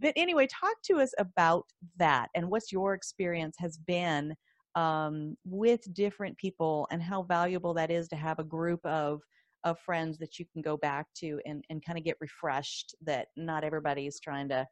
but 0.00 0.12
anyway, 0.16 0.46
talk 0.46 0.76
to 0.84 1.00
us 1.00 1.12
about 1.18 1.64
that 1.98 2.28
and 2.34 2.48
what's 2.48 2.72
your 2.72 2.94
experience 2.94 3.56
has 3.58 3.76
been 3.76 4.34
um, 4.76 5.36
with 5.44 5.92
different 5.94 6.36
people 6.38 6.86
and 6.90 7.02
how 7.02 7.22
valuable 7.22 7.74
that 7.74 7.90
is 7.90 8.08
to 8.08 8.16
have 8.16 8.38
a 8.38 8.44
group 8.44 8.84
of 8.84 9.20
of 9.64 9.78
friends 9.80 10.16
that 10.18 10.38
you 10.38 10.44
can 10.52 10.62
go 10.62 10.76
back 10.76 11.06
to 11.16 11.40
and, 11.44 11.64
and 11.70 11.84
kind 11.84 11.98
of 11.98 12.04
get 12.04 12.16
refreshed 12.20 12.94
that 13.04 13.28
not 13.36 13.64
everybody 13.64 14.06
is 14.06 14.20
trying 14.20 14.48
to 14.48 14.64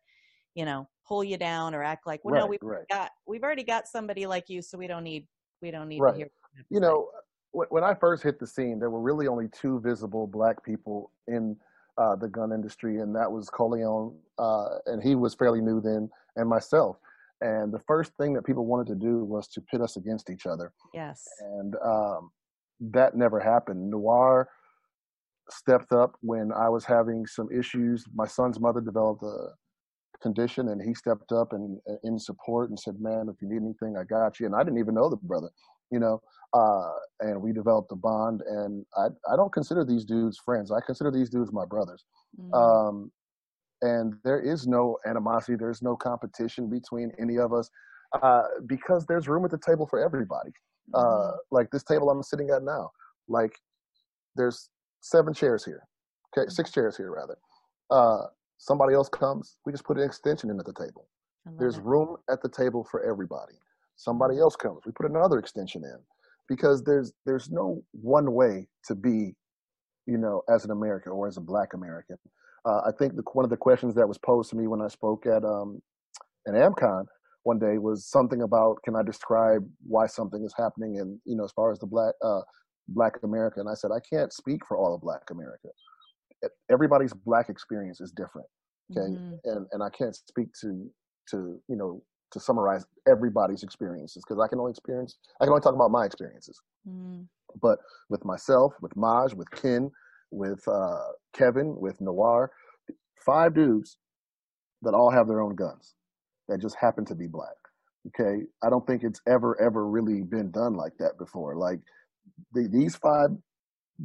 you 0.55 0.65
know 0.65 0.87
pull 1.09 1.25
you 1.25 1.37
down 1.37 1.75
or 1.75 1.83
act 1.83 2.07
like 2.07 2.21
well 2.23 2.35
right, 2.35 2.41
no 2.41 2.47
we've 2.47 2.63
right. 2.63 2.85
got 2.91 3.11
we've 3.27 3.43
already 3.43 3.65
got 3.65 3.89
somebody 3.89 4.25
like 4.27 4.45
you 4.49 4.63
so 4.63 4.79
we 4.79 4.87
don't 4.87 5.03
need 5.03 5.27
we 5.65 5.71
don't 5.71 5.89
need 5.89 6.01
Right. 6.01 6.13
to 6.13 6.17
hear 6.19 6.31
you 6.71 6.79
know, 6.79 7.09
when 7.51 7.67
when 7.71 7.85
I 7.85 7.95
first 7.95 8.23
hit 8.23 8.39
the 8.39 8.47
scene, 8.47 8.79
there 8.79 8.91
were 8.91 9.01
really 9.01 9.27
only 9.27 9.49
two 9.49 9.81
visible 9.81 10.27
black 10.27 10.63
people 10.63 11.11
in 11.27 11.57
uh, 11.99 12.15
the 12.17 12.29
gun 12.29 12.53
industry, 12.53 13.01
and 13.01 13.15
that 13.17 13.31
was 13.31 13.49
Colion, 13.51 14.15
uh, 14.39 14.79
and 14.87 15.03
he 15.03 15.15
was 15.15 15.35
fairly 15.35 15.61
new 15.61 15.81
then, 15.81 16.11
and 16.37 16.49
myself. 16.49 16.97
And 17.41 17.73
the 17.73 17.81
first 17.81 18.13
thing 18.17 18.35
that 18.35 18.43
people 18.45 18.67
wanted 18.67 18.87
to 18.89 18.95
do 18.95 19.25
was 19.25 19.49
to 19.49 19.61
pit 19.61 19.81
us 19.81 19.97
against 19.97 20.31
each 20.31 20.47
other, 20.47 20.73
yes 20.93 21.27
and 21.41 21.75
um, 21.85 22.31
that 22.81 23.17
never 23.17 23.41
happened. 23.41 23.91
Noir 23.91 24.49
stepped 25.51 25.93
up 25.93 26.17
when 26.21 26.53
I 26.53 26.69
was 26.69 26.85
having 26.85 27.27
some 27.27 27.49
issues. 27.51 28.05
My 28.15 28.27
son's 28.27 28.61
mother 28.61 28.81
developed 28.81 29.23
a 29.23 29.49
condition, 30.21 30.69
and 30.69 30.81
he 30.81 30.95
stepped 30.95 31.33
up 31.33 31.53
and 31.53 31.81
uh, 31.89 31.95
in 32.05 32.19
support 32.19 32.71
and 32.71 32.79
said, 32.79 33.01
"Man, 33.01 33.29
if 33.29 33.41
you 33.41 33.49
need 33.49 33.63
anything, 33.63 33.97
I 33.97 34.05
got 34.05 34.41
you." 34.41 34.47
And 34.47 34.55
I 34.55 34.63
didn't 34.63 34.79
even 34.79 34.95
know 34.95 35.09
the 35.09 35.17
brother, 35.17 35.51
you 35.91 35.99
know. 35.99 36.21
Uh, 36.53 36.93
and 37.21 37.41
we 37.43 37.53
developed 37.53 37.91
a 37.93 37.97
bond. 37.97 38.43
And 38.47 38.85
I 38.97 39.07
I 39.31 39.37
don't 39.37 39.53
consider 39.53 39.85
these 39.85 40.05
dudes 40.05 40.39
friends. 40.39 40.71
I 40.71 40.81
consider 40.81 41.11
these 41.11 41.31
dudes 41.31 41.53
my 41.53 41.65
brothers. 41.65 42.05
Mhm. 42.41 42.55
Um, 42.55 43.13
and 43.83 44.15
there 44.25 44.41
is 44.41 44.67
no 44.67 44.99
animosity. 45.05 45.57
There's 45.57 45.83
no 45.83 45.97
competition 45.97 46.69
between 46.71 47.13
any 47.19 47.39
of 47.39 47.53
us 47.53 47.69
uh, 48.13 48.45
because 48.67 49.05
there's 49.07 49.29
room 49.29 49.45
at 49.45 49.51
the 49.51 49.59
table 49.59 49.87
for 49.87 49.99
everybody. 49.99 50.53
Uh, 50.95 51.01
Mhm. 51.33 51.37
like 51.51 51.71
this 51.71 51.83
table 51.83 52.09
I'm 52.11 52.23
sitting 52.23 52.51
at 52.51 52.63
now, 52.63 52.91
like 53.29 53.59
there's 54.37 54.71
seven 55.01 55.33
chairs 55.35 55.65
here. 55.65 55.87
Okay, 56.37 56.49
six 56.49 56.71
chairs 56.71 56.97
here 56.97 57.11
rather. 57.13 57.37
Somebody 58.65 58.95
else 58.95 59.11
comes, 59.11 59.59
we 59.67 59.73
just 59.73 59.85
put 59.85 59.99
an 59.99 60.05
extension 60.05 60.49
in 60.49 60.59
at 60.59 60.65
the 60.65 60.73
table. 60.73 61.07
There's 61.59 61.79
room 61.79 62.17
at 62.31 62.41
the 62.41 62.49
table 62.49 62.83
for 62.91 63.05
everybody. 63.05 63.53
Somebody 63.97 64.39
else 64.39 64.57
comes, 64.57 64.81
we 64.87 64.93
put 64.93 65.05
another 65.05 65.39
extension 65.39 65.85
in 65.85 65.99
because 66.49 66.83
there's 66.83 67.13
there's 67.27 67.51
no 67.51 67.83
one 67.93 68.33
way 68.33 68.67
to 68.87 68.95
be, 68.95 69.35
you 70.07 70.17
know, 70.17 70.41
as 70.49 70.65
an 70.65 70.71
American 70.71 71.13
or 71.13 71.29
as 71.29 71.37
a 71.37 71.43
Black 71.43 71.75
American. 71.75 72.17
Uh, 72.65 72.81
I 72.87 72.91
think 72.99 73.17
the, 73.17 73.23
one 73.35 73.45
of 73.45 73.51
the 73.51 73.59
questions 73.59 73.95
that 73.97 74.09
was 74.09 74.17
posed 74.17 74.49
to 74.51 74.57
me 74.57 74.67
when 74.67 74.81
I 74.81 74.89
spoke 74.89 75.27
at 75.27 75.45
um, 75.45 75.83
an 76.47 76.55
AmCon 76.55 77.05
one 77.43 77.59
day 77.59 77.77
was 77.77 78.07
something 78.07 78.41
about 78.41 78.79
can 78.83 78.97
I 78.97 79.03
describe 79.03 79.69
why 79.87 80.07
something 80.07 80.43
is 80.43 80.55
happening 80.57 81.01
and 81.01 81.21
you 81.27 81.37
know 81.37 81.45
as 81.45 81.53
far 81.53 81.71
as 81.71 81.79
the 81.81 81.87
black 81.87 82.15
uh, 82.25 82.41
Black 82.89 83.13
America 83.23 83.61
and 83.61 83.69
I 83.69 83.75
said 83.75 83.91
I 83.91 84.01
can't 84.01 84.33
speak 84.33 84.65
for 84.67 84.79
all 84.79 84.95
of 84.95 85.03
Black 85.03 85.31
America. 85.31 85.69
Everybody's 86.71 87.13
Black 87.13 87.49
experience 87.49 88.01
is 88.01 88.13
different 88.13 88.47
okay 88.91 89.09
Mhm. 89.09 89.41
and 89.45 89.67
and 89.73 89.83
i 89.83 89.89
can't 89.91 90.15
speak 90.15 90.49
to 90.61 90.91
to 91.31 91.61
you 91.69 91.77
know 91.77 92.03
to 92.31 92.41
summarize 92.41 92.85
everybody's 93.09 93.63
experiences 93.63 94.23
because 94.27 94.43
i 94.45 94.49
can 94.49 94.59
only 94.59 94.71
experience 94.71 95.19
i 95.41 95.45
can 95.45 95.51
only 95.53 95.63
talk 95.63 95.75
about 95.75 95.91
my 95.91 96.05
experiences 96.05 96.61
Mhm. 96.87 97.27
but 97.63 97.79
with 98.11 98.25
myself 98.25 98.75
with 98.83 98.95
maj 98.97 99.35
with 99.35 99.51
ken 99.53 99.91
with 100.31 100.67
uh 100.69 101.13
kevin 101.33 101.77
with 101.81 102.01
noir 102.01 102.51
five 103.17 103.55
dudes 103.55 103.99
that 104.83 104.95
all 104.95 105.11
have 105.11 105.29
their 105.29 105.41
own 105.41 105.55
guns 105.55 105.95
that 106.49 106.61
just 106.61 106.77
happen 106.77 107.05
to 107.07 107.15
be 107.15 107.27
black 107.27 107.57
okay 108.09 108.43
i 108.63 108.69
don't 108.69 108.87
think 108.87 109.03
it's 109.03 109.21
ever 109.27 109.59
ever 109.61 109.89
really 109.89 110.23
been 110.23 110.51
done 110.51 110.75
like 110.75 110.93
that 110.99 111.17
before 111.19 111.57
like 111.57 111.81
the, 112.53 112.69
these 112.69 112.97
five 112.97 113.31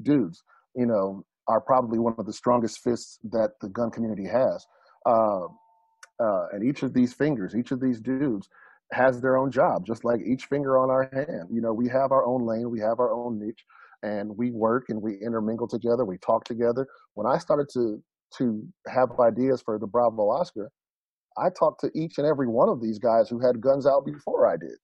dudes, 0.03 0.43
you 0.75 0.85
know, 0.85 1.25
are 1.49 1.59
probably 1.59 1.99
one 1.99 2.15
of 2.17 2.25
the 2.25 2.33
strongest 2.33 2.79
fists 2.79 3.19
that 3.31 3.59
the 3.59 3.67
gun 3.69 3.89
community 3.89 4.25
has. 4.25 4.65
Uh, 5.05 5.45
uh, 6.21 6.45
and 6.53 6.63
each 6.63 6.83
of 6.83 6.93
these 6.93 7.11
fingers, 7.11 7.55
each 7.55 7.71
of 7.71 7.81
these 7.81 7.99
dudes 7.99 8.47
has 8.91 9.19
their 9.19 9.35
own 9.35 9.51
job, 9.51 9.85
just 9.85 10.05
like 10.05 10.21
each 10.21 10.45
finger 10.45 10.77
on 10.77 10.89
our 10.89 11.09
hand. 11.11 11.49
You 11.51 11.61
know, 11.61 11.73
we 11.73 11.89
have 11.89 12.11
our 12.11 12.25
own 12.25 12.45
lane, 12.45 12.69
we 12.69 12.79
have 12.79 12.99
our 12.99 13.11
own 13.11 13.39
niche, 13.39 13.65
and 14.03 14.37
we 14.37 14.51
work 14.51 14.85
and 14.89 15.01
we 15.01 15.15
intermingle 15.15 15.67
together, 15.67 16.05
we 16.05 16.17
talk 16.19 16.43
together. 16.43 16.87
When 17.15 17.27
I 17.27 17.37
started 17.37 17.67
to 17.73 18.01
to 18.37 18.63
have 18.87 19.19
ideas 19.19 19.59
for 19.59 19.79
the 19.79 19.87
Bravo 19.87 20.29
Oscar, 20.29 20.69
I 21.35 21.49
talked 21.49 21.81
to 21.81 21.91
each 21.95 22.19
and 22.19 22.27
every 22.27 22.47
one 22.47 22.69
of 22.69 22.79
these 22.79 22.99
guys 22.99 23.27
who 23.27 23.39
had 23.39 23.59
guns 23.59 23.87
out 23.87 24.05
before 24.05 24.45
I 24.45 24.55
did. 24.55 24.77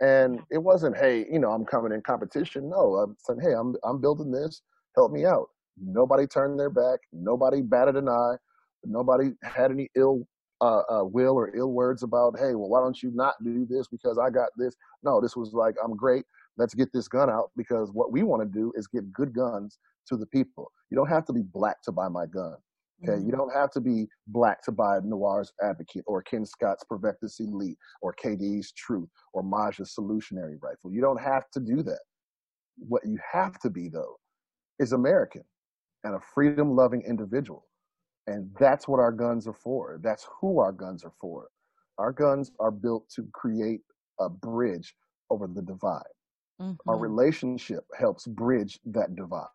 And 0.00 0.40
it 0.50 0.58
wasn't, 0.58 0.96
hey, 0.96 1.26
you 1.30 1.38
know, 1.38 1.52
I'm 1.52 1.64
coming 1.64 1.92
in 1.92 2.00
competition. 2.02 2.68
No, 2.68 2.96
I'm 2.96 3.16
saying, 3.20 3.40
hey, 3.40 3.52
I'm 3.52 3.76
I'm 3.84 4.00
building 4.00 4.32
this. 4.32 4.62
Help 4.96 5.12
me 5.12 5.24
out. 5.24 5.46
Nobody 5.80 6.26
turned 6.26 6.58
their 6.58 6.70
back. 6.70 7.00
Nobody 7.12 7.62
batted 7.62 7.96
an 7.96 8.08
eye. 8.08 8.36
Nobody 8.84 9.32
had 9.42 9.70
any 9.70 9.88
ill 9.96 10.26
uh, 10.60 10.82
uh, 10.90 11.04
will 11.04 11.34
or 11.34 11.54
ill 11.54 11.72
words 11.72 12.02
about, 12.02 12.38
hey, 12.38 12.54
well, 12.54 12.68
why 12.68 12.80
don't 12.80 13.02
you 13.02 13.10
not 13.14 13.34
do 13.44 13.66
this 13.68 13.88
because 13.88 14.18
I 14.18 14.30
got 14.30 14.50
this? 14.56 14.74
No, 15.02 15.20
this 15.20 15.36
was 15.36 15.52
like, 15.52 15.74
I'm 15.84 15.96
great. 15.96 16.24
Let's 16.56 16.74
get 16.74 16.92
this 16.94 17.08
gun 17.08 17.28
out 17.28 17.50
because 17.56 17.90
what 17.92 18.10
we 18.12 18.22
want 18.22 18.42
to 18.42 18.58
do 18.58 18.72
is 18.76 18.86
get 18.86 19.12
good 19.12 19.34
guns 19.34 19.78
to 20.08 20.16
the 20.16 20.26
people. 20.26 20.70
You 20.90 20.96
don't 20.96 21.08
have 21.08 21.26
to 21.26 21.32
be 21.32 21.42
black 21.42 21.82
to 21.82 21.92
buy 21.92 22.08
my 22.08 22.26
gun. 22.26 22.56
Okay, 23.02 23.20
you 23.20 23.30
Mhm. 23.30 23.36
don't 23.36 23.52
have 23.52 23.70
to 23.72 23.80
be 23.80 24.08
black 24.28 24.62
to 24.62 24.72
buy 24.72 25.00
Noir's 25.00 25.52
Advocate 25.60 26.04
or 26.06 26.22
Ken 26.22 26.46
Scott's 26.46 26.82
Provectus 26.90 27.38
Elite 27.40 27.76
or 28.00 28.14
KD's 28.14 28.72
Truth 28.72 29.10
or 29.34 29.42
Maj's 29.42 29.94
Solutionary 29.94 30.56
Rifle. 30.62 30.90
You 30.90 31.02
don't 31.02 31.20
have 31.20 31.50
to 31.50 31.60
do 31.60 31.82
that. 31.82 32.00
What 32.78 33.04
you 33.04 33.18
have 33.30 33.58
to 33.58 33.68
be 33.68 33.90
though 33.90 34.18
is 34.78 34.92
American 34.92 35.44
and 36.04 36.14
a 36.14 36.20
freedom-loving 36.20 37.02
individual, 37.02 37.66
and 38.26 38.50
that's 38.58 38.88
what 38.88 39.00
our 39.00 39.12
guns 39.12 39.46
are 39.46 39.54
for. 39.54 39.98
That's 40.02 40.26
who 40.40 40.58
our 40.60 40.72
guns 40.72 41.04
are 41.04 41.12
for. 41.20 41.48
Our 41.98 42.12
guns 42.12 42.52
are 42.60 42.70
built 42.70 43.08
to 43.10 43.28
create 43.32 43.80
a 44.20 44.28
bridge 44.28 44.94
over 45.30 45.46
the 45.46 45.62
divide. 45.62 46.02
Our 46.88 46.96
Mhm. 46.96 47.00
relationship 47.00 47.84
helps 47.98 48.26
bridge 48.26 48.78
that 48.86 49.14
divide. 49.16 49.48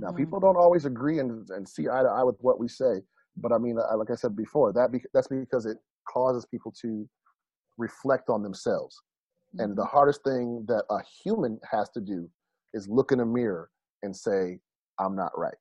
Now, 0.00 0.08
Mhm. 0.08 0.16
people 0.16 0.40
don't 0.40 0.56
always 0.56 0.84
agree 0.86 1.18
and, 1.18 1.48
and 1.50 1.68
see 1.68 1.88
eye 1.88 2.02
to 2.02 2.08
eye 2.08 2.24
with 2.24 2.36
what 2.40 2.58
we 2.58 2.68
say, 2.68 3.02
but 3.36 3.52
I 3.52 3.58
mean, 3.58 3.78
I, 3.78 3.94
like 3.94 4.10
I 4.10 4.14
said 4.14 4.36
before, 4.36 4.72
that 4.72 4.92
be, 4.92 5.02
that's 5.14 5.28
because 5.28 5.66
it 5.66 5.78
causes 6.08 6.46
people 6.46 6.72
to 6.82 7.08
reflect 7.78 8.28
on 8.30 8.42
themselves. 8.42 9.02
And 9.58 9.76
the 9.76 9.84
hardest 9.84 10.24
thing 10.24 10.64
that 10.68 10.84
a 10.90 10.98
human 11.22 11.60
has 11.70 11.90
to 11.90 12.00
do 12.00 12.30
is 12.74 12.88
look 12.88 13.12
in 13.12 13.20
a 13.20 13.26
mirror 13.26 13.70
and 14.02 14.16
say, 14.16 14.60
"I'm 14.98 15.14
not 15.14 15.36
right." 15.38 15.56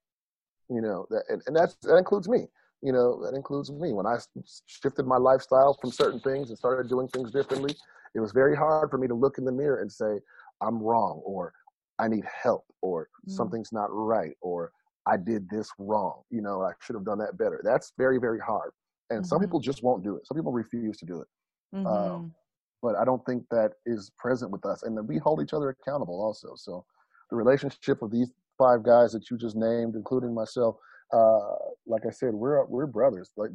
You 0.72 0.82
know, 0.82 1.06
that, 1.10 1.24
and, 1.30 1.42
and 1.48 1.56
that's 1.56 1.76
that 1.84 1.98
includes 1.98 2.30
me. 2.30 2.48
You 2.82 2.94
know, 2.94 3.24
that 3.24 3.36
includes 3.36 3.72
me. 3.72 3.94
when 3.94 4.08
i 4.08 4.18
shifted 4.66 5.06
my 5.06 5.18
lifestyle 5.18 5.78
from 5.80 5.92
certain 5.92 6.20
things 6.22 6.50
and 6.50 6.58
started 6.58 6.90
doing 6.90 7.08
things 7.10 7.32
differently, 7.32 7.76
it 8.16 8.20
was 8.20 8.32
very 8.32 8.56
hard 8.56 8.90
for 8.90 8.98
me 8.98 9.08
to 9.08 9.14
look 9.14 9.38
in 9.38 9.46
the 9.46 9.52
mirror 9.52 9.82
and 9.82 9.92
say, 9.92 10.20
"I'm 10.62 10.82
wrong," 10.82 11.22
or 11.26 11.54
"I 12.00 12.08
need 12.08 12.26
help," 12.26 12.66
or 12.82 13.10
Mm. 13.28 13.32
"Something's 13.32 13.72
not 13.74 13.90
right," 13.92 14.36
or 14.42 14.72
"I 15.06 15.18
did 15.18 15.50
this 15.50 15.70
wrong." 15.78 16.24
You 16.30 16.42
know, 16.42 16.62
I 16.64 16.72
should 16.80 16.96
have 16.96 17.06
done 17.06 17.20
that 17.20 17.38
better. 17.38 17.62
That's 17.64 17.92
very, 17.98 18.18
very 18.20 18.40
hard. 18.40 18.72
And 19.10 19.26
some 19.26 19.40
Mhm. 19.40 19.44
people 19.44 19.60
just 19.60 19.84
won't 19.84 20.04
do 20.04 20.16
it. 20.16 20.26
Some 20.26 20.38
people 20.38 20.54
refuse 20.54 20.98
to 21.00 21.06
do 21.06 21.22
it 21.22 21.28
Mhm. 21.76 21.86
um, 21.88 22.36
but 22.82 22.96
I 22.96 23.06
don't 23.06 23.24
think 23.26 23.46
that 23.52 23.74
is 23.86 24.12
present 24.18 24.52
with 24.52 24.66
us. 24.66 24.84
And 24.84 24.98
then 24.98 25.06
we 25.08 25.18
hold 25.18 25.42
each 25.42 25.54
other 25.54 25.70
accountable 25.70 26.22
also. 26.22 26.56
So 26.56 26.86
the 27.30 27.36
relationship 27.36 28.02
of 28.02 28.12
these 28.12 28.32
five 28.62 28.84
guys 28.84 29.12
that 29.14 29.30
you 29.32 29.38
just 29.38 29.56
named, 29.56 29.96
including 29.96 30.36
myself, 30.36 30.76
uh, 31.12 31.56
like 31.88 32.04
I 32.08 32.12
said, 32.12 32.34
we're 32.34 32.64
we're 32.66 32.86
brothers. 32.86 33.32
Like 33.36 33.52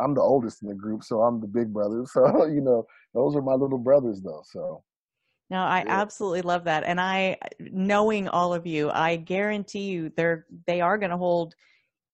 I'm 0.00 0.14
the 0.14 0.20
oldest 0.20 0.62
in 0.62 0.68
the 0.68 0.74
group, 0.74 1.02
so 1.02 1.22
I'm 1.22 1.40
the 1.40 1.48
big 1.48 1.72
brother. 1.72 2.04
So 2.14 2.46
you 2.46 2.60
know, 2.60 2.86
those 3.14 3.34
are 3.36 3.42
my 3.42 3.54
little 3.54 3.78
brothers, 3.78 4.20
though. 4.22 4.42
So 4.44 4.84
No, 5.50 5.58
I 5.58 5.80
Yeah. 5.80 6.00
absolutely 6.00 6.42
love 6.42 6.64
that. 6.64 6.84
And 6.84 7.00
I 7.00 7.36
knowing 7.58 8.28
all 8.28 8.54
of 8.54 8.66
you, 8.66 8.90
I 8.90 9.16
guarantee 9.16 9.86
you 9.90 10.12
they're 10.16 10.46
they 10.66 10.80
are 10.80 10.98
going 10.98 11.10
to 11.10 11.16
hold 11.16 11.54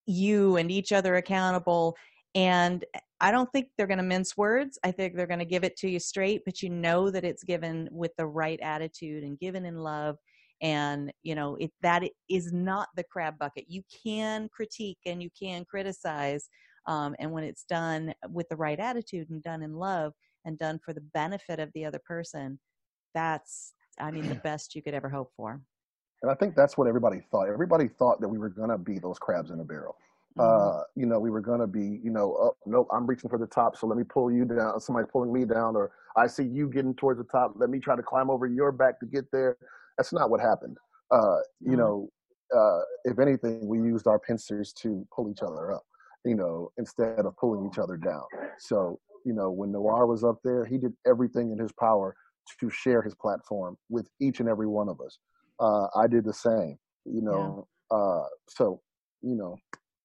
you 0.06 0.56
and 0.56 0.70
each 0.70 0.92
other 0.92 1.16
accountable 1.16 1.96
and 2.34 2.84
I 3.20 3.30
don't 3.30 3.50
think 3.52 3.68
they're 3.76 3.86
going 3.86 3.98
to 3.98 4.14
mince 4.14 4.36
words. 4.36 4.78
I 4.82 4.92
think 4.92 5.14
they're 5.14 5.26
going 5.26 5.40
to 5.40 5.44
give 5.44 5.62
it 5.62 5.76
to 5.78 5.90
you 5.90 5.98
straight, 6.00 6.40
but 6.46 6.62
you 6.62 6.70
know 6.70 7.10
that 7.10 7.24
it's 7.24 7.44
given 7.44 7.86
with 7.92 8.12
the 8.16 8.26
right 8.26 8.58
attitude 8.62 9.24
and 9.24 9.38
given 9.38 9.66
in 9.66 9.76
love 9.76 10.16
and 10.62 11.12
you 11.22 11.34
know 11.34 11.56
it 11.56 11.72
that 11.82 12.02
is 12.28 12.52
not 12.52 12.88
the 12.96 13.04
crab 13.04 13.38
bucket. 13.38 13.64
You 13.68 13.82
can 14.04 14.48
critique 14.48 14.98
and 15.06 15.22
you 15.22 15.30
can 15.38 15.64
criticize 15.64 16.48
um, 16.86 17.14
and 17.18 17.30
when 17.30 17.44
it's 17.44 17.64
done 17.64 18.14
with 18.30 18.48
the 18.48 18.56
right 18.56 18.78
attitude 18.78 19.30
and 19.30 19.42
done 19.42 19.62
in 19.62 19.74
love 19.74 20.12
and 20.44 20.58
done 20.58 20.78
for 20.84 20.92
the 20.92 21.00
benefit 21.00 21.60
of 21.60 21.70
the 21.74 21.84
other 21.84 22.00
person, 22.06 22.58
that's 23.14 23.74
I 23.98 24.10
mean 24.10 24.28
the 24.28 24.34
best 24.44 24.74
you 24.74 24.82
could 24.82 24.94
ever 24.94 25.08
hope 25.08 25.30
for. 25.36 25.60
and 26.22 26.30
I 26.30 26.34
think 26.34 26.54
that's 26.54 26.76
what 26.76 26.86
everybody 26.88 27.20
thought. 27.30 27.48
Everybody 27.48 27.88
thought 27.88 28.20
that 28.20 28.28
we 28.28 28.38
were 28.38 28.48
gonna 28.50 28.78
be 28.78 28.98
those 28.98 29.18
crabs 29.18 29.50
in 29.50 29.60
a 29.60 29.64
barrel. 29.64 29.96
Mhm. 30.38 30.80
uh, 30.80 30.84
you 30.94 31.06
know, 31.06 31.18
we 31.18 31.28
were 31.30 31.40
gonna 31.40 31.66
be, 31.66 32.00
you 32.04 32.10
know, 32.10 32.36
oh, 32.40 32.56
nope, 32.64 32.88
I'm 32.92 33.04
reaching 33.06 33.28
for 33.28 33.38
the 33.38 33.48
top, 33.48 33.76
so 33.76 33.86
let 33.88 33.98
me 33.98 34.04
pull 34.04 34.30
you 34.30 34.44
down. 34.44 34.78
Somebody's 34.80 35.10
pulling 35.10 35.32
me 35.32 35.44
down, 35.44 35.74
or 35.76 35.90
I 36.16 36.28
see 36.28 36.44
you 36.44 36.68
getting 36.68 36.94
towards 36.94 37.18
the 37.18 37.24
top. 37.24 37.54
Let 37.56 37.68
me 37.68 37.80
try 37.80 37.96
to 37.96 38.02
climb 38.02 38.30
over 38.30 38.46
your 38.46 38.70
back 38.72 39.00
to 39.00 39.06
get 39.06 39.30
there. 39.32 39.56
That's 39.98 40.12
not 40.12 40.30
what 40.30 40.40
happened. 40.40 40.76
Uh, 41.10 41.38
you 41.60 41.76
No. 41.76 41.76
know, 41.76 42.08
uh, 42.56 42.80
if 43.04 43.18
anything, 43.18 43.66
we 43.66 43.78
used 43.78 44.06
our 44.06 44.18
pincers 44.18 44.72
to 44.74 45.06
pull 45.14 45.30
each 45.30 45.42
other 45.42 45.72
up, 45.72 45.84
you 46.24 46.34
know, 46.34 46.70
instead 46.78 47.20
of 47.20 47.36
pulling 47.36 47.68
each 47.70 47.78
other 47.78 47.96
down. 47.96 48.24
So, 48.58 48.98
you 49.24 49.32
know, 49.32 49.50
when 49.50 49.70
Noir 49.72 50.06
was 50.06 50.24
up 50.24 50.38
there, 50.42 50.64
he 50.64 50.78
did 50.78 50.92
everything 51.06 51.52
in 51.52 51.58
his 51.58 51.72
power 51.72 52.14
to 52.58 52.70
share 52.70 53.02
his 53.02 53.14
platform 53.14 53.76
with 53.88 54.08
each 54.20 54.40
and 54.40 54.48
every 54.48 54.66
one 54.66 54.88
of 54.88 55.00
us. 55.00 55.18
Uh, 55.60 55.86
I 55.94 56.06
did 56.06 56.24
the 56.24 56.32
same, 56.32 56.78
you 57.04 57.22
know. 57.22 57.66
Yeah. 57.90 57.96
Uh, 57.96 58.26
so, 58.48 58.80
you 59.22 59.36
know, 59.36 59.56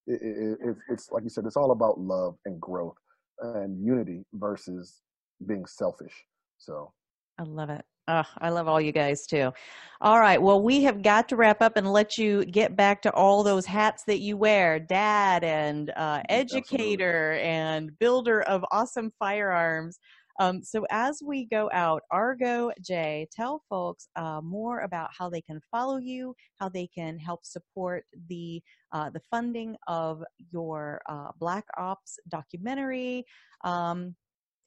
it, 0.05 0.21
it, 0.21 0.59
it, 0.69 0.75
it's 0.89 1.09
like 1.11 1.23
you 1.23 1.29
said, 1.29 1.45
it's 1.45 1.55
all 1.57 1.71
about 1.71 1.99
love 1.99 2.36
and 2.45 2.59
growth 2.59 2.97
and 3.39 3.83
unity 3.83 4.25
versus 4.33 5.01
being 5.47 5.65
selfish. 5.65 6.13
So, 6.57 6.93
I 7.39 7.43
love 7.43 7.69
it. 7.69 7.86
Oh, 8.08 8.24
I 8.38 8.49
love 8.49 8.68
all 8.68 8.80
you 8.80 8.91
guys 8.91 9.26
too. 9.26 9.51
All 9.99 10.20
right. 10.20 10.39
Well, 10.39 10.62
we 10.62 10.84
have 10.84 11.01
got 11.01 11.28
to 11.30 11.36
wrap 11.36 11.62
up 11.62 11.76
and 11.76 11.91
let 11.91 12.20
you 12.20 12.45
get 12.45 12.76
back 12.76 13.01
to 13.03 13.14
all 13.14 13.41
those 13.41 13.66
hats 13.66 14.03
that 14.03 14.20
you 14.20 14.38
wear 14.38 14.80
dad 14.80 15.43
and 15.43 15.91
uh, 15.95 16.22
educator 16.30 17.32
Absolutely. 17.32 17.49
and 17.49 17.99
builder 17.99 18.41
of 18.41 18.64
awesome 18.72 19.12
firearms. 19.18 19.97
Um, 20.39 20.62
so, 20.62 20.86
as 20.91 21.22
we 21.26 21.45
go 21.45 21.70
out, 21.74 22.03
Argo 22.12 22.72
J, 22.82 23.28
tell 23.32 23.64
folks 23.70 24.10
uh, 24.18 24.41
more 24.41 24.82
about 24.82 25.10
how 25.18 25.30
they 25.30 25.41
can 25.41 25.62
follow 25.72 25.97
you, 25.97 26.36
how 26.60 26.68
they 26.68 26.88
can 26.88 27.18
help 27.18 27.45
support 27.45 28.06
the 28.28 28.62
uh, 28.91 29.10
the 29.10 29.22
funding 29.32 29.78
of 29.88 30.24
your 30.51 31.01
uh, 31.08 31.30
Black 31.39 31.66
Ops 31.78 32.20
documentary. 32.28 33.26
Um, 33.64 34.14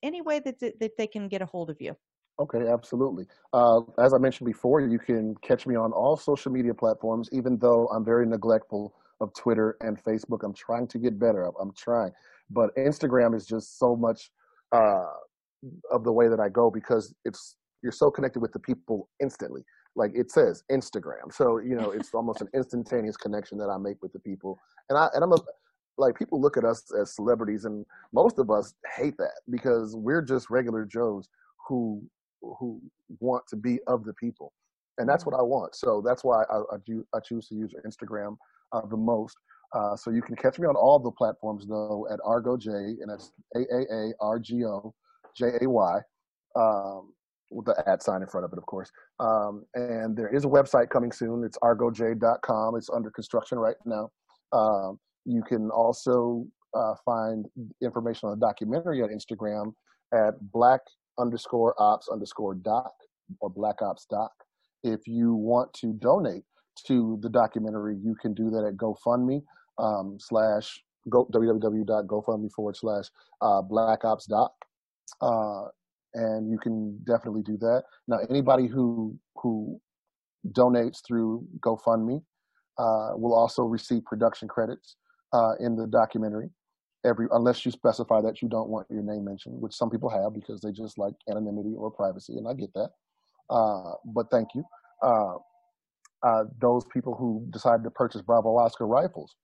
any 0.02 0.22
way 0.22 0.40
that, 0.40 0.58
that 0.60 0.92
they 0.96 1.06
can 1.06 1.28
get 1.28 1.42
a 1.42 1.46
hold 1.46 1.70
of 1.70 1.76
you. 1.80 1.94
Okay, 2.40 2.68
absolutely. 2.68 3.26
Uh, 3.52 3.80
as 3.98 4.14
I 4.14 4.18
mentioned 4.18 4.46
before, 4.46 4.80
you 4.80 4.98
can 4.98 5.34
catch 5.42 5.66
me 5.66 5.74
on 5.74 5.92
all 5.92 6.16
social 6.16 6.52
media 6.52 6.72
platforms, 6.72 7.28
even 7.32 7.58
though 7.58 7.88
I'm 7.88 8.04
very 8.04 8.26
neglectful 8.26 8.94
of 9.20 9.34
Twitter 9.34 9.76
and 9.80 10.02
Facebook. 10.02 10.44
I'm 10.44 10.54
trying 10.54 10.86
to 10.88 10.98
get 10.98 11.18
better. 11.18 11.50
I'm 11.60 11.72
trying. 11.76 12.12
But 12.50 12.74
Instagram 12.76 13.34
is 13.34 13.44
just 13.44 13.78
so 13.78 13.96
much 13.96 14.30
uh, 14.72 15.06
of 15.90 16.04
the 16.04 16.12
way 16.12 16.28
that 16.28 16.38
I 16.38 16.48
go 16.48 16.70
because 16.70 17.12
it's 17.24 17.56
you're 17.82 17.92
so 17.92 18.10
connected 18.10 18.40
with 18.40 18.52
the 18.52 18.60
people 18.60 19.08
instantly. 19.20 19.64
Like 19.96 20.12
it 20.14 20.30
says 20.30 20.62
Instagram. 20.70 21.32
So, 21.32 21.58
you 21.58 21.74
know, 21.74 21.90
it's 21.90 22.10
almost 22.14 22.40
an 22.40 22.48
instantaneous 22.54 23.16
connection 23.16 23.58
that 23.58 23.68
I 23.68 23.78
make 23.78 24.00
with 24.00 24.12
the 24.12 24.20
people. 24.20 24.60
And 24.88 24.96
I 24.96 25.08
and 25.14 25.24
I'm 25.24 25.32
a 25.32 25.38
like 25.96 26.16
people 26.16 26.40
look 26.40 26.56
at 26.56 26.64
us 26.64 26.84
as 27.00 27.16
celebrities 27.16 27.64
and 27.64 27.84
most 28.12 28.38
of 28.38 28.50
us 28.52 28.74
hate 28.96 29.16
that 29.18 29.40
because 29.50 29.96
we're 29.96 30.22
just 30.22 30.48
regular 30.48 30.84
Joes 30.84 31.28
who 31.66 32.00
who 32.40 32.80
want 33.20 33.46
to 33.48 33.56
be 33.56 33.78
of 33.86 34.04
the 34.04 34.12
people, 34.14 34.52
and 34.98 35.08
that's 35.08 35.26
what 35.26 35.34
I 35.34 35.42
want. 35.42 35.74
So 35.74 36.02
that's 36.04 36.24
why 36.24 36.44
I, 36.44 36.58
I, 36.58 36.76
do, 36.86 37.06
I 37.14 37.20
choose 37.20 37.48
to 37.48 37.54
use 37.54 37.74
Instagram 37.86 38.36
uh, 38.72 38.82
the 38.86 38.96
most. 38.96 39.36
Uh, 39.74 39.94
so 39.96 40.10
you 40.10 40.22
can 40.22 40.34
catch 40.34 40.58
me 40.58 40.66
on 40.66 40.76
all 40.76 40.98
the 40.98 41.10
platforms 41.10 41.66
though 41.66 42.06
at 42.10 42.18
Argo 42.24 42.56
J, 42.56 42.70
and 42.70 43.10
that's 43.10 43.32
A 43.54 43.60
A 43.60 43.94
A 43.94 44.12
R 44.20 44.38
G 44.38 44.64
O 44.64 44.94
J 45.36 45.46
A 45.62 45.68
Y, 45.68 45.98
um, 46.56 47.12
with 47.50 47.66
the 47.66 47.82
at 47.86 48.02
sign 48.02 48.22
in 48.22 48.28
front 48.28 48.44
of 48.44 48.52
it, 48.52 48.58
of 48.58 48.66
course. 48.66 48.90
Um, 49.20 49.64
and 49.74 50.16
there 50.16 50.34
is 50.34 50.44
a 50.44 50.48
website 50.48 50.88
coming 50.90 51.12
soon. 51.12 51.44
It's 51.44 51.58
argoj.com. 51.58 52.76
It's 52.76 52.90
under 52.90 53.10
construction 53.10 53.58
right 53.58 53.76
now. 53.84 54.10
Um, 54.52 54.98
you 55.26 55.42
can 55.42 55.70
also 55.70 56.46
uh, 56.74 56.94
find 57.04 57.46
information 57.82 58.28
on 58.28 58.38
the 58.38 58.46
documentary 58.46 59.02
on 59.02 59.10
Instagram 59.10 59.72
at 60.14 60.34
Black 60.52 60.80
underscore 61.18 61.74
ops 61.80 62.08
underscore 62.08 62.54
doc 62.54 62.92
or 63.40 63.50
black 63.50 63.82
ops 63.82 64.06
doc. 64.06 64.32
If 64.82 65.06
you 65.06 65.34
want 65.34 65.72
to 65.74 65.92
donate 65.92 66.44
to 66.86 67.18
the 67.22 67.28
documentary, 67.28 67.96
you 67.96 68.14
can 68.14 68.34
do 68.34 68.50
that 68.50 68.64
at 68.64 68.76
GoFundMe 68.76 69.42
um, 69.78 70.18
slash 70.20 70.80
go, 71.10 71.26
www.gofundme 71.26 72.52
forward 72.52 72.76
slash 72.76 73.06
uh, 73.40 73.62
black 73.62 74.04
ops 74.04 74.26
doc. 74.26 74.52
Uh, 75.20 75.64
and 76.14 76.50
you 76.50 76.58
can 76.58 76.98
definitely 77.06 77.42
do 77.42 77.56
that. 77.58 77.82
Now, 78.06 78.18
anybody 78.30 78.66
who 78.66 79.18
who 79.36 79.80
donates 80.52 80.98
through 81.06 81.46
GoFundMe 81.60 82.22
uh, 82.78 83.10
will 83.16 83.34
also 83.34 83.62
receive 83.64 84.04
production 84.04 84.48
credits 84.48 84.96
uh, 85.32 85.52
in 85.60 85.76
the 85.76 85.86
documentary 85.86 86.50
every 87.04 87.26
unless 87.32 87.64
you 87.64 87.72
specify 87.72 88.20
that 88.20 88.42
you 88.42 88.48
don't 88.48 88.68
want 88.68 88.86
your 88.90 89.02
name 89.02 89.24
mentioned, 89.24 89.60
which 89.60 89.74
some 89.74 89.90
people 89.90 90.08
have 90.08 90.34
because 90.34 90.60
they 90.60 90.72
just 90.72 90.98
like 90.98 91.14
anonymity 91.28 91.74
or 91.76 91.90
privacy, 91.90 92.34
and 92.36 92.48
I 92.48 92.54
get 92.54 92.72
that. 92.74 92.90
Uh, 93.50 93.92
but 94.04 94.26
thank 94.30 94.48
you. 94.54 94.64
Uh, 95.02 95.36
uh, 96.22 96.44
those 96.60 96.84
people 96.92 97.14
who 97.14 97.46
decide 97.50 97.84
to 97.84 97.90
purchase 97.90 98.22
Bravo 98.22 98.56
Oscar 98.56 98.86
rifles, 98.86 99.36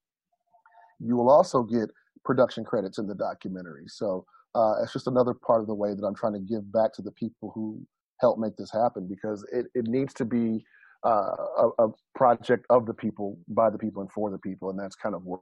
you 0.98 1.16
will 1.16 1.30
also 1.30 1.62
get 1.62 1.88
production 2.24 2.64
credits 2.64 2.98
in 2.98 3.06
the 3.06 3.14
documentary. 3.14 3.84
So 3.86 4.24
uh, 4.54 4.74
it's 4.82 4.92
just 4.92 5.06
another 5.06 5.34
part 5.34 5.60
of 5.60 5.66
the 5.66 5.74
way 5.74 5.94
that 5.94 6.04
I'm 6.04 6.14
trying 6.14 6.32
to 6.34 6.40
give 6.40 6.70
back 6.72 6.92
to 6.94 7.02
the 7.02 7.12
people 7.12 7.52
who 7.54 7.80
help 8.20 8.38
make 8.38 8.56
this 8.56 8.72
happen 8.72 9.06
because 9.08 9.46
it, 9.52 9.66
it 9.74 9.86
needs 9.86 10.14
to 10.14 10.24
be 10.24 10.64
uh, 11.04 11.36
a, 11.58 11.84
a 11.86 11.88
project 12.14 12.66
of 12.70 12.86
the 12.86 12.94
people, 12.94 13.38
by 13.48 13.70
the 13.70 13.78
people, 13.78 14.02
and 14.02 14.10
for 14.10 14.30
the 14.30 14.38
people, 14.38 14.70
and 14.70 14.78
that's 14.78 14.96
kind 14.96 15.14
of 15.14 15.24
what 15.24 15.40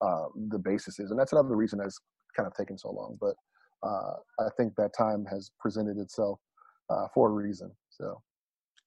uh, 0.00 0.26
the 0.50 0.58
basis 0.58 0.98
is, 0.98 1.10
and 1.10 1.18
that's 1.18 1.32
another 1.32 1.56
reason 1.56 1.80
it's 1.84 1.98
kind 2.36 2.46
of 2.46 2.54
taken 2.54 2.78
so 2.78 2.90
long. 2.90 3.16
But 3.20 3.34
uh, 3.82 4.14
I 4.40 4.48
think 4.56 4.74
that 4.76 4.92
time 4.96 5.24
has 5.26 5.50
presented 5.58 5.98
itself 5.98 6.38
uh, 6.90 7.06
for 7.14 7.28
a 7.30 7.32
reason. 7.32 7.70
So. 7.90 8.20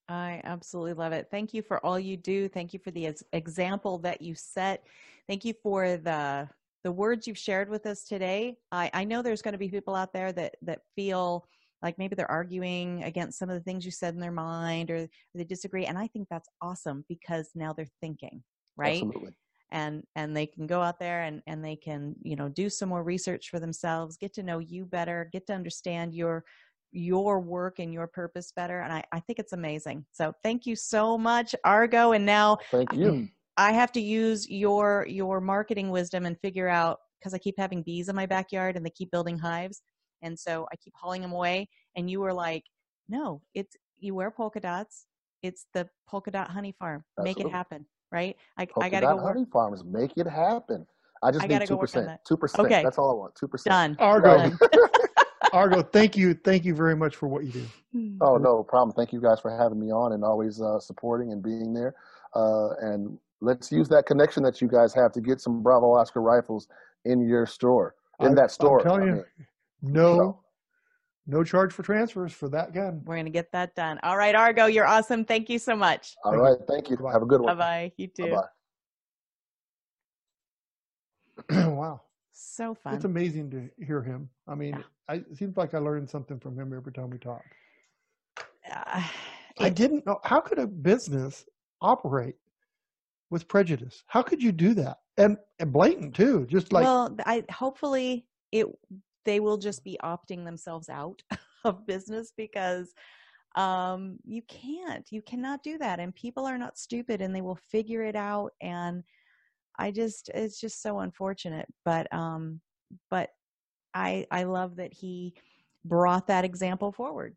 I 0.10 0.42
absolutely 0.44 0.94
love 0.94 1.14
it. 1.14 1.28
Thank 1.32 1.54
you 1.54 1.62
for 1.62 1.86
all 1.86 1.98
you 1.98 2.18
do. 2.18 2.50
Thank 2.50 2.74
you 2.74 2.80
for 2.80 2.92
the 2.92 3.16
example 3.32 3.98
that 4.00 4.22
you 4.22 4.36
set. 4.36 4.84
Thank 5.28 5.46
you 5.46 5.54
for 5.64 5.98
the 5.98 6.50
the 6.84 6.92
words 6.92 7.28
you've 7.28 7.38
shared 7.38 7.70
with 7.70 7.86
us 7.86 8.04
today. 8.04 8.58
I, 8.72 8.90
I 8.92 9.04
know 9.04 9.22
there's 9.22 9.44
going 9.44 9.52
to 9.52 9.60
be 9.60 9.70
people 9.70 9.96
out 9.96 10.12
there 10.12 10.34
that 10.34 10.56
that 10.64 10.80
feel 10.96 11.46
like 11.82 11.98
maybe 11.98 12.16
they're 12.16 12.30
arguing 12.30 13.04
against 13.04 13.40
some 13.40 13.50
of 13.50 13.56
the 13.56 13.64
things 13.64 13.86
you 13.86 13.92
said 13.92 14.14
in 14.14 14.20
their 14.20 14.32
mind 14.32 14.92
or 14.92 15.08
they 15.34 15.44
disagree 15.44 15.86
and 15.86 15.98
i 15.98 16.08
think 16.08 16.28
that's 16.30 16.50
awesome 16.62 17.04
because 17.10 17.50
now 17.56 17.74
they're 17.74 17.88
thinking 18.02 18.44
right 18.78 19.02
Absolutely 19.04 19.32
and 19.72 20.04
and 20.16 20.36
they 20.36 20.46
can 20.46 20.68
go 20.68 20.82
out 20.82 21.00
there 21.00 21.24
and 21.24 21.42
and 21.48 21.64
they 21.64 21.76
can 21.76 22.16
you 22.22 22.36
know 22.36 22.50
do 22.50 22.70
some 22.70 22.90
more 22.90 23.04
research 23.04 23.50
for 23.50 23.60
themselves 23.60 24.18
get 24.18 24.34
to 24.34 24.44
know 24.44 24.60
you 24.60 24.86
better 24.86 25.30
get 25.32 25.48
to 25.48 25.54
understand 25.54 26.14
your 26.14 26.44
your 26.92 27.40
work 27.40 27.80
and 27.80 27.94
your 27.94 28.08
purpose 28.08 28.52
better 28.54 28.82
and 28.82 28.92
i, 28.92 29.04
I 29.12 29.20
think 29.22 29.40
it's 29.40 29.54
amazing. 29.54 30.06
So 30.12 30.34
thank 30.44 30.66
you 30.66 30.76
so 30.76 31.18
much 31.18 31.56
argo 31.64 32.12
and 32.12 32.26
now 32.26 32.58
thank 32.70 32.94
you. 32.94 33.30
I 33.58 33.74
have 33.74 33.92
to 33.94 34.02
use 34.02 34.50
your 34.50 35.06
your 35.10 35.40
marketing 35.42 35.90
wisdom 35.90 36.26
and 36.26 36.38
figure 36.40 36.68
out 36.68 37.00
because 37.20 37.34
i 37.34 37.38
keep 37.38 37.56
having 37.58 37.84
bees 37.84 38.10
in 38.10 38.16
my 38.16 38.26
backyard 38.26 38.76
and 38.76 38.86
they 38.86 38.90
keep 38.90 39.12
building 39.12 39.38
hives 39.38 39.82
and 40.22 40.38
so 40.38 40.68
i 40.72 40.76
keep 40.78 40.94
hauling 40.96 41.22
them 41.22 41.32
away 41.32 41.70
and 41.96 42.10
you 42.10 42.20
were 42.20 42.34
like 42.34 42.64
no 43.08 43.42
it's 43.54 43.76
you 44.00 44.16
wear 44.16 44.32
polka 44.32 44.60
dots 44.60 45.06
it's 45.44 45.66
the 45.74 45.88
polka 46.08 46.32
dot 46.32 46.50
honey 46.50 46.74
farm. 46.78 47.04
Absolutely. 47.20 47.44
make 47.44 47.52
it 47.52 47.56
happen 47.56 47.86
right? 48.12 48.36
I, 48.58 48.68
I 48.80 48.90
got 48.90 49.00
to 49.02 49.08
go 49.08 49.16
work. 49.16 49.36
honey 49.36 49.46
farms, 49.52 49.84
make 49.84 50.18
it 50.18 50.28
happen. 50.28 50.86
I 51.24 51.32
just 51.32 51.44
I 51.44 51.48
need 51.48 51.66
two 51.68 51.78
percent. 51.78 52.10
Two 52.28 52.38
percent. 52.38 52.66
Okay, 52.66 52.84
that's 52.84 52.98
all 52.98 53.12
I 53.12 53.14
want. 53.14 53.36
Two 53.36 53.48
percent. 53.48 53.72
Done. 53.72 53.96
Argo. 54.00 54.38
Done. 54.38 54.60
Argo, 55.54 55.82
thank 55.82 56.16
you, 56.16 56.34
thank 56.34 56.64
you 56.64 56.74
very 56.74 56.96
much 56.96 57.16
for 57.16 57.28
what 57.28 57.44
you 57.44 57.52
do. 57.52 57.66
Hmm. 57.92 58.18
Oh 58.22 58.38
no 58.38 58.64
problem. 58.64 58.96
Thank 58.96 59.12
you 59.12 59.22
guys 59.22 59.40
for 59.40 59.56
having 59.56 59.80
me 59.80 59.92
on 59.92 60.14
and 60.14 60.24
always 60.24 60.62
uh, 60.62 60.80
supporting 60.80 61.32
and 61.32 61.44
being 61.44 61.74
there. 61.74 61.94
Uh, 62.34 62.70
and 62.82 63.18
let's 63.42 63.72
use 63.72 63.90
that 63.90 64.06
connection 64.06 64.44
that 64.44 64.62
you 64.62 64.68
guys 64.68 64.94
have 64.94 65.12
to 65.14 65.22
get 65.22 65.42
some 65.42 65.62
Bravo 65.62 65.94
Oscar 65.94 66.22
rifles 66.22 66.68
in 67.06 67.28
your 67.28 67.46
store. 67.46 67.96
In 68.22 68.30
I, 68.30 68.36
that 68.36 68.52
store. 68.52 68.80
I'm 68.80 68.86
telling 68.86 69.02
I 69.02 69.06
you, 69.08 69.26
no, 69.82 70.16
no 70.16 70.40
charge 71.44 71.74
for 71.74 71.84
transfers 71.84 72.34
for 72.34 72.50
that 72.50 72.74
gun. 72.74 73.02
We're 73.06 73.16
going 73.16 73.26
to 73.26 73.32
get 73.32 73.52
that 73.54 73.76
done. 73.76 74.00
All 74.04 74.18
right, 74.18 74.36
Argo, 74.36 74.66
you're 74.66 74.88
awesome. 74.88 75.24
Thank 75.24 75.50
you 75.50 75.58
so 75.58 75.76
much. 75.76 76.16
All 76.26 76.38
right, 76.38 76.58
thank 76.68 76.90
you. 76.90 76.98
Have 77.12 77.22
a 77.22 77.26
good 77.26 77.42
one. 77.42 77.58
Bye 77.58 77.64
bye. 77.64 77.92
You 77.98 78.08
too. 78.08 78.36
Bye 78.36 78.48
wow. 81.68 82.02
So 82.32 82.74
fun. 82.74 82.96
It's 82.96 83.06
amazing 83.06 83.50
to 83.52 83.70
hear 83.86 84.02
him. 84.02 84.30
I 84.48 84.56
mean, 84.56 84.74
yeah. 84.74 84.84
I, 85.08 85.14
it 85.16 85.38
seems 85.38 85.58
like 85.58 85.74
I 85.74 85.78
learned 85.78 86.10
something 86.10 86.40
from 86.40 86.60
him 86.60 86.74
every 86.76 86.92
time 86.92 87.10
we 87.10 87.18
talk. 87.18 87.44
Uh, 88.70 89.04
I 89.60 89.70
didn't 89.70 90.06
know. 90.06 90.20
How 90.24 90.40
could 90.40 90.60
a 90.60 90.68
business 90.68 91.46
operate 91.82 92.36
with 93.30 93.48
prejudice? 93.48 94.04
How 94.08 94.22
could 94.22 94.42
you 94.42 94.52
do 94.52 94.74
that? 94.76 94.98
And, 95.18 95.38
and 95.60 95.72
blatant 95.72 96.16
too, 96.16 96.46
just 96.50 96.74
like. 96.74 96.84
Well, 96.84 97.16
I 97.26 97.44
hopefully 97.52 98.26
it 98.52 98.68
they 99.26 99.40
will 99.40 99.58
just 99.58 99.84
be 99.84 99.98
opting 100.04 100.46
themselves 100.46 100.90
out 100.90 101.22
of 101.66 101.86
business 101.86 102.34
because 102.36 102.94
um, 103.56 104.18
you 104.26 104.42
can't 104.44 105.06
you 105.12 105.22
cannot 105.22 105.62
do 105.64 105.78
that 105.78 106.00
and 106.00 106.16
people 106.16 106.46
are 106.46 106.58
not 106.58 106.78
stupid 106.78 107.22
and 107.22 107.36
they 107.36 107.42
will 107.42 107.60
figure 107.70 108.04
it 108.04 108.16
out 108.16 108.52
and 108.62 109.04
i 109.78 109.92
just 109.92 110.30
it's 110.34 110.60
just 110.60 110.82
so 110.82 111.00
unfortunate 111.00 111.66
but 111.84 112.12
um 112.14 112.62
but 113.10 113.30
i 113.94 114.26
i 114.32 114.44
love 114.44 114.76
that 114.78 114.94
he 114.94 115.34
brought 115.86 116.28
that 116.28 116.46
example 116.46 116.92
forward 116.92 117.36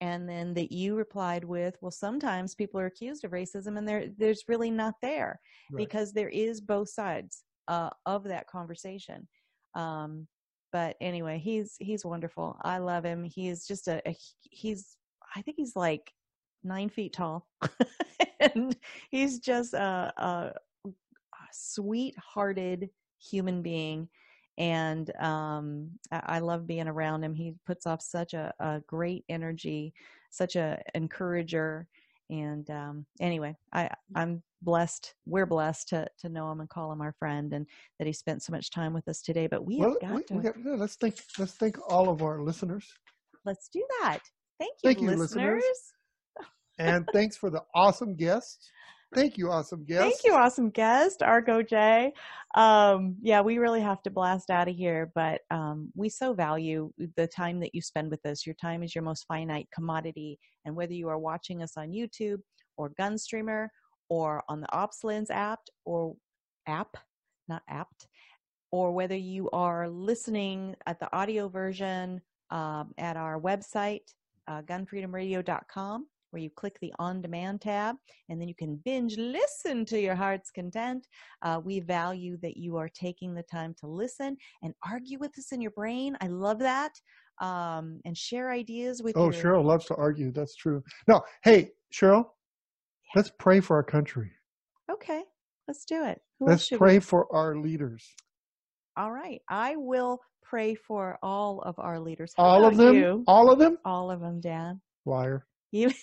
and 0.00 0.28
then 0.28 0.54
that 0.54 0.70
you 0.70 0.94
replied 0.94 1.44
with, 1.44 1.76
"Well, 1.80 1.90
sometimes 1.90 2.54
people 2.54 2.78
are 2.80 2.86
accused 2.86 3.24
of 3.24 3.32
racism, 3.32 3.76
and 3.78 3.88
there 3.88 4.08
there's 4.16 4.44
really 4.48 4.70
not 4.70 4.94
there 5.02 5.40
Right. 5.72 5.84
because 5.84 6.12
there 6.12 6.28
is 6.28 6.60
both 6.60 6.88
sides 6.88 7.44
uh, 7.66 7.90
of 8.06 8.24
that 8.24 8.46
conversation." 8.46 9.26
Um, 9.74 10.28
but 10.72 10.96
anyway, 11.00 11.38
he's 11.38 11.76
he's 11.80 12.04
wonderful. 12.04 12.56
I 12.62 12.78
love 12.78 13.04
him. 13.04 13.24
He's 13.24 13.66
just 13.66 13.88
a, 13.88 14.02
a 14.08 14.16
he's 14.42 14.96
I 15.34 15.42
think 15.42 15.56
he's 15.56 15.76
like 15.76 16.12
nine 16.64 16.88
feet 16.88 17.12
tall, 17.12 17.46
and 18.40 18.76
he's 19.10 19.38
just 19.40 19.74
a, 19.74 20.12
a, 20.16 20.52
a 20.84 20.90
sweet-hearted 21.52 22.90
human 23.18 23.62
being 23.62 24.08
and 24.56 25.14
um, 25.20 25.90
I, 26.10 26.22
I 26.26 26.38
love 26.40 26.66
being 26.66 26.88
around 26.88 27.22
him. 27.22 27.34
He 27.34 27.54
puts 27.64 27.86
off 27.86 28.02
such 28.02 28.34
a, 28.34 28.52
a 28.58 28.80
great 28.86 29.24
energy, 29.28 29.94
such 30.30 30.56
a 30.56 30.82
encourager. 30.94 31.86
And 32.28 32.68
um, 32.70 33.06
anyway, 33.20 33.56
I, 33.72 33.90
I'm 34.16 34.42
blessed. 34.62 35.14
We're 35.26 35.46
blessed 35.46 35.88
to 35.90 36.06
to 36.20 36.28
know 36.28 36.50
him 36.50 36.60
and 36.60 36.68
call 36.68 36.92
him 36.92 37.00
our 37.00 37.14
friend, 37.18 37.52
and 37.52 37.66
that 37.98 38.06
he 38.06 38.12
spent 38.12 38.42
so 38.42 38.52
much 38.52 38.70
time 38.70 38.92
with 38.92 39.08
us 39.08 39.22
today. 39.22 39.46
But 39.46 39.64
we 39.64 39.78
Well, 39.78 39.90
have 39.90 40.00
got 40.00 40.16
we, 40.16 40.22
to 40.24 40.34
we 40.34 40.42
got, 40.42 40.54
yeah, 40.64 40.74
let's 40.74 40.96
thank 40.96 41.16
let's 41.38 41.52
thank 41.52 41.76
all 41.90 42.08
of 42.08 42.22
our 42.22 42.42
listeners, 42.42 42.86
let's 43.44 43.68
do 43.68 43.84
that. 44.02 44.18
Thank 44.58 44.72
you, 44.82 44.88
Thank 44.88 45.02
you, 45.02 45.10
listeners. 45.10 45.62
listeners. 45.62 45.92
and 46.78 47.06
thanks 47.12 47.36
for 47.36 47.50
the 47.50 47.62
awesome 47.74 48.16
guests. 48.16 48.70
Thank 49.14 49.38
you, 49.38 49.50
awesome 49.50 49.84
guests. 49.86 50.02
Thank 50.02 50.24
you, 50.24 50.34
awesome 50.38 50.68
guest, 50.68 51.22
Argo 51.22 51.62
J. 51.62 52.12
Um, 52.54 53.16
yeah, 53.22 53.40
we 53.40 53.56
really 53.56 53.80
have 53.80 54.02
to 54.02 54.10
blast 54.10 54.50
out 54.50 54.68
of 54.68 54.76
here, 54.76 55.10
but 55.14 55.40
um, 55.50 55.90
we 55.96 56.10
so 56.10 56.34
value 56.34 56.92
the 57.16 57.26
time 57.26 57.58
that 57.60 57.74
you 57.74 57.80
spend 57.80 58.10
with 58.10 58.24
us. 58.26 58.44
Your 58.44 58.54
time 58.60 58.82
is 58.82 58.94
your 58.94 59.02
most 59.02 59.24
finite 59.26 59.66
commodity, 59.74 60.38
and 60.66 60.76
whether 60.76 60.92
you 60.92 61.08
are 61.08 61.18
watching 61.18 61.62
us 61.62 61.72
on 61.78 61.88
YouTube 61.88 62.40
or 62.76 62.92
Gunstreamer 63.00 63.68
or 64.08 64.42
on 64.48 64.60
the 64.60 64.66
OpsLens 64.68 65.30
app 65.30 65.60
or 65.84 66.14
app, 66.66 66.96
not 67.48 67.62
apt, 67.68 68.06
or 68.70 68.92
whether 68.92 69.16
you 69.16 69.48
are 69.50 69.88
listening 69.88 70.74
at 70.86 71.00
the 71.00 71.14
audio 71.16 71.48
version 71.48 72.20
um, 72.50 72.92
at 72.98 73.16
our 73.16 73.40
website, 73.40 74.02
uh, 74.46 74.62
gunfreedomradio.com, 74.62 76.06
where 76.30 76.42
you 76.42 76.50
click 76.50 76.78
the 76.80 76.92
on 76.98 77.22
demand 77.22 77.60
tab 77.62 77.96
and 78.28 78.40
then 78.40 78.48
you 78.48 78.54
can 78.54 78.76
binge 78.84 79.16
listen 79.16 79.84
to 79.86 79.98
your 79.98 80.14
heart's 80.14 80.50
content. 80.50 81.06
Uh, 81.42 81.60
we 81.62 81.80
value 81.80 82.36
that 82.42 82.56
you 82.56 82.76
are 82.76 82.88
taking 82.90 83.34
the 83.34 83.42
time 83.44 83.74
to 83.80 83.86
listen 83.86 84.36
and 84.62 84.74
argue 84.88 85.18
with 85.18 85.38
us 85.38 85.52
in 85.52 85.60
your 85.60 85.70
brain. 85.70 86.16
I 86.20 86.26
love 86.26 86.58
that. 86.58 86.92
Um, 87.40 88.00
and 88.04 88.16
share 88.16 88.50
ideas 88.50 89.00
with 89.00 89.16
Oh, 89.16 89.30
your. 89.30 89.32
Cheryl 89.32 89.64
loves 89.64 89.86
to 89.86 89.94
argue. 89.94 90.32
That's 90.32 90.56
true. 90.56 90.82
No, 91.06 91.22
hey, 91.44 91.70
Cheryl, 91.94 92.26
let's 93.14 93.30
pray 93.38 93.60
for 93.60 93.76
our 93.76 93.82
country. 93.82 94.30
Okay, 94.90 95.22
let's 95.66 95.84
do 95.84 96.04
it. 96.04 96.20
Who 96.38 96.46
Let's 96.46 96.68
pray 96.68 96.94
we- 96.94 97.00
for 97.00 97.26
our 97.34 97.56
leaders. 97.56 98.06
All 98.96 99.12
right. 99.12 99.40
I 99.48 99.76
will 99.76 100.20
pray 100.42 100.74
for 100.74 101.18
all 101.22 101.60
of 101.62 101.78
our 101.78 102.00
leaders. 102.00 102.32
How 102.36 102.42
All 102.44 102.64
of 102.64 102.76
them? 102.76 102.94
you? 102.96 103.24
All 103.28 103.50
of 103.50 103.58
them? 103.58 103.78
All 103.84 104.10
of 104.10 104.20
them, 104.20 104.40
Dan. 104.40 104.80
Liar. 105.06 105.46
Even, 105.72 105.94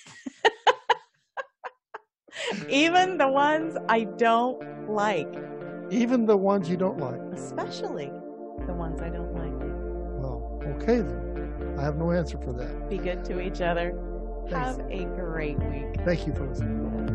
even 2.70 3.18
the 3.18 3.28
ones 3.28 3.76
I 3.89 4.03
don't 4.03 4.89
like, 4.89 5.28
Even 5.89 6.26
the 6.26 6.38
ones 6.38 6.70
you 6.70 6.78
don't 6.78 6.97
like. 6.99 7.20
especially 7.34 8.12
the 8.66 8.74
ones 8.74 9.01
I 9.01 9.10
don't 9.10 9.34
like. 9.34 9.53
Well, 10.22 10.62
okay 10.78 11.01
then. 11.01 11.76
I 11.78 11.82
have 11.84 11.97
no 11.97 12.12
answer 12.12 12.38
for 12.38 12.53
that. 12.53 12.89
Be 12.89 12.97
good 12.97 13.24
to 13.26 13.41
each 13.41 13.62
other. 13.62 13.93
Have 14.49 14.79
a 14.91 15.05
great 15.05 15.57
week 15.59 15.95
Thank 16.05 16.27
you 16.27 16.33
for 16.33 16.45
listening. 16.47 17.14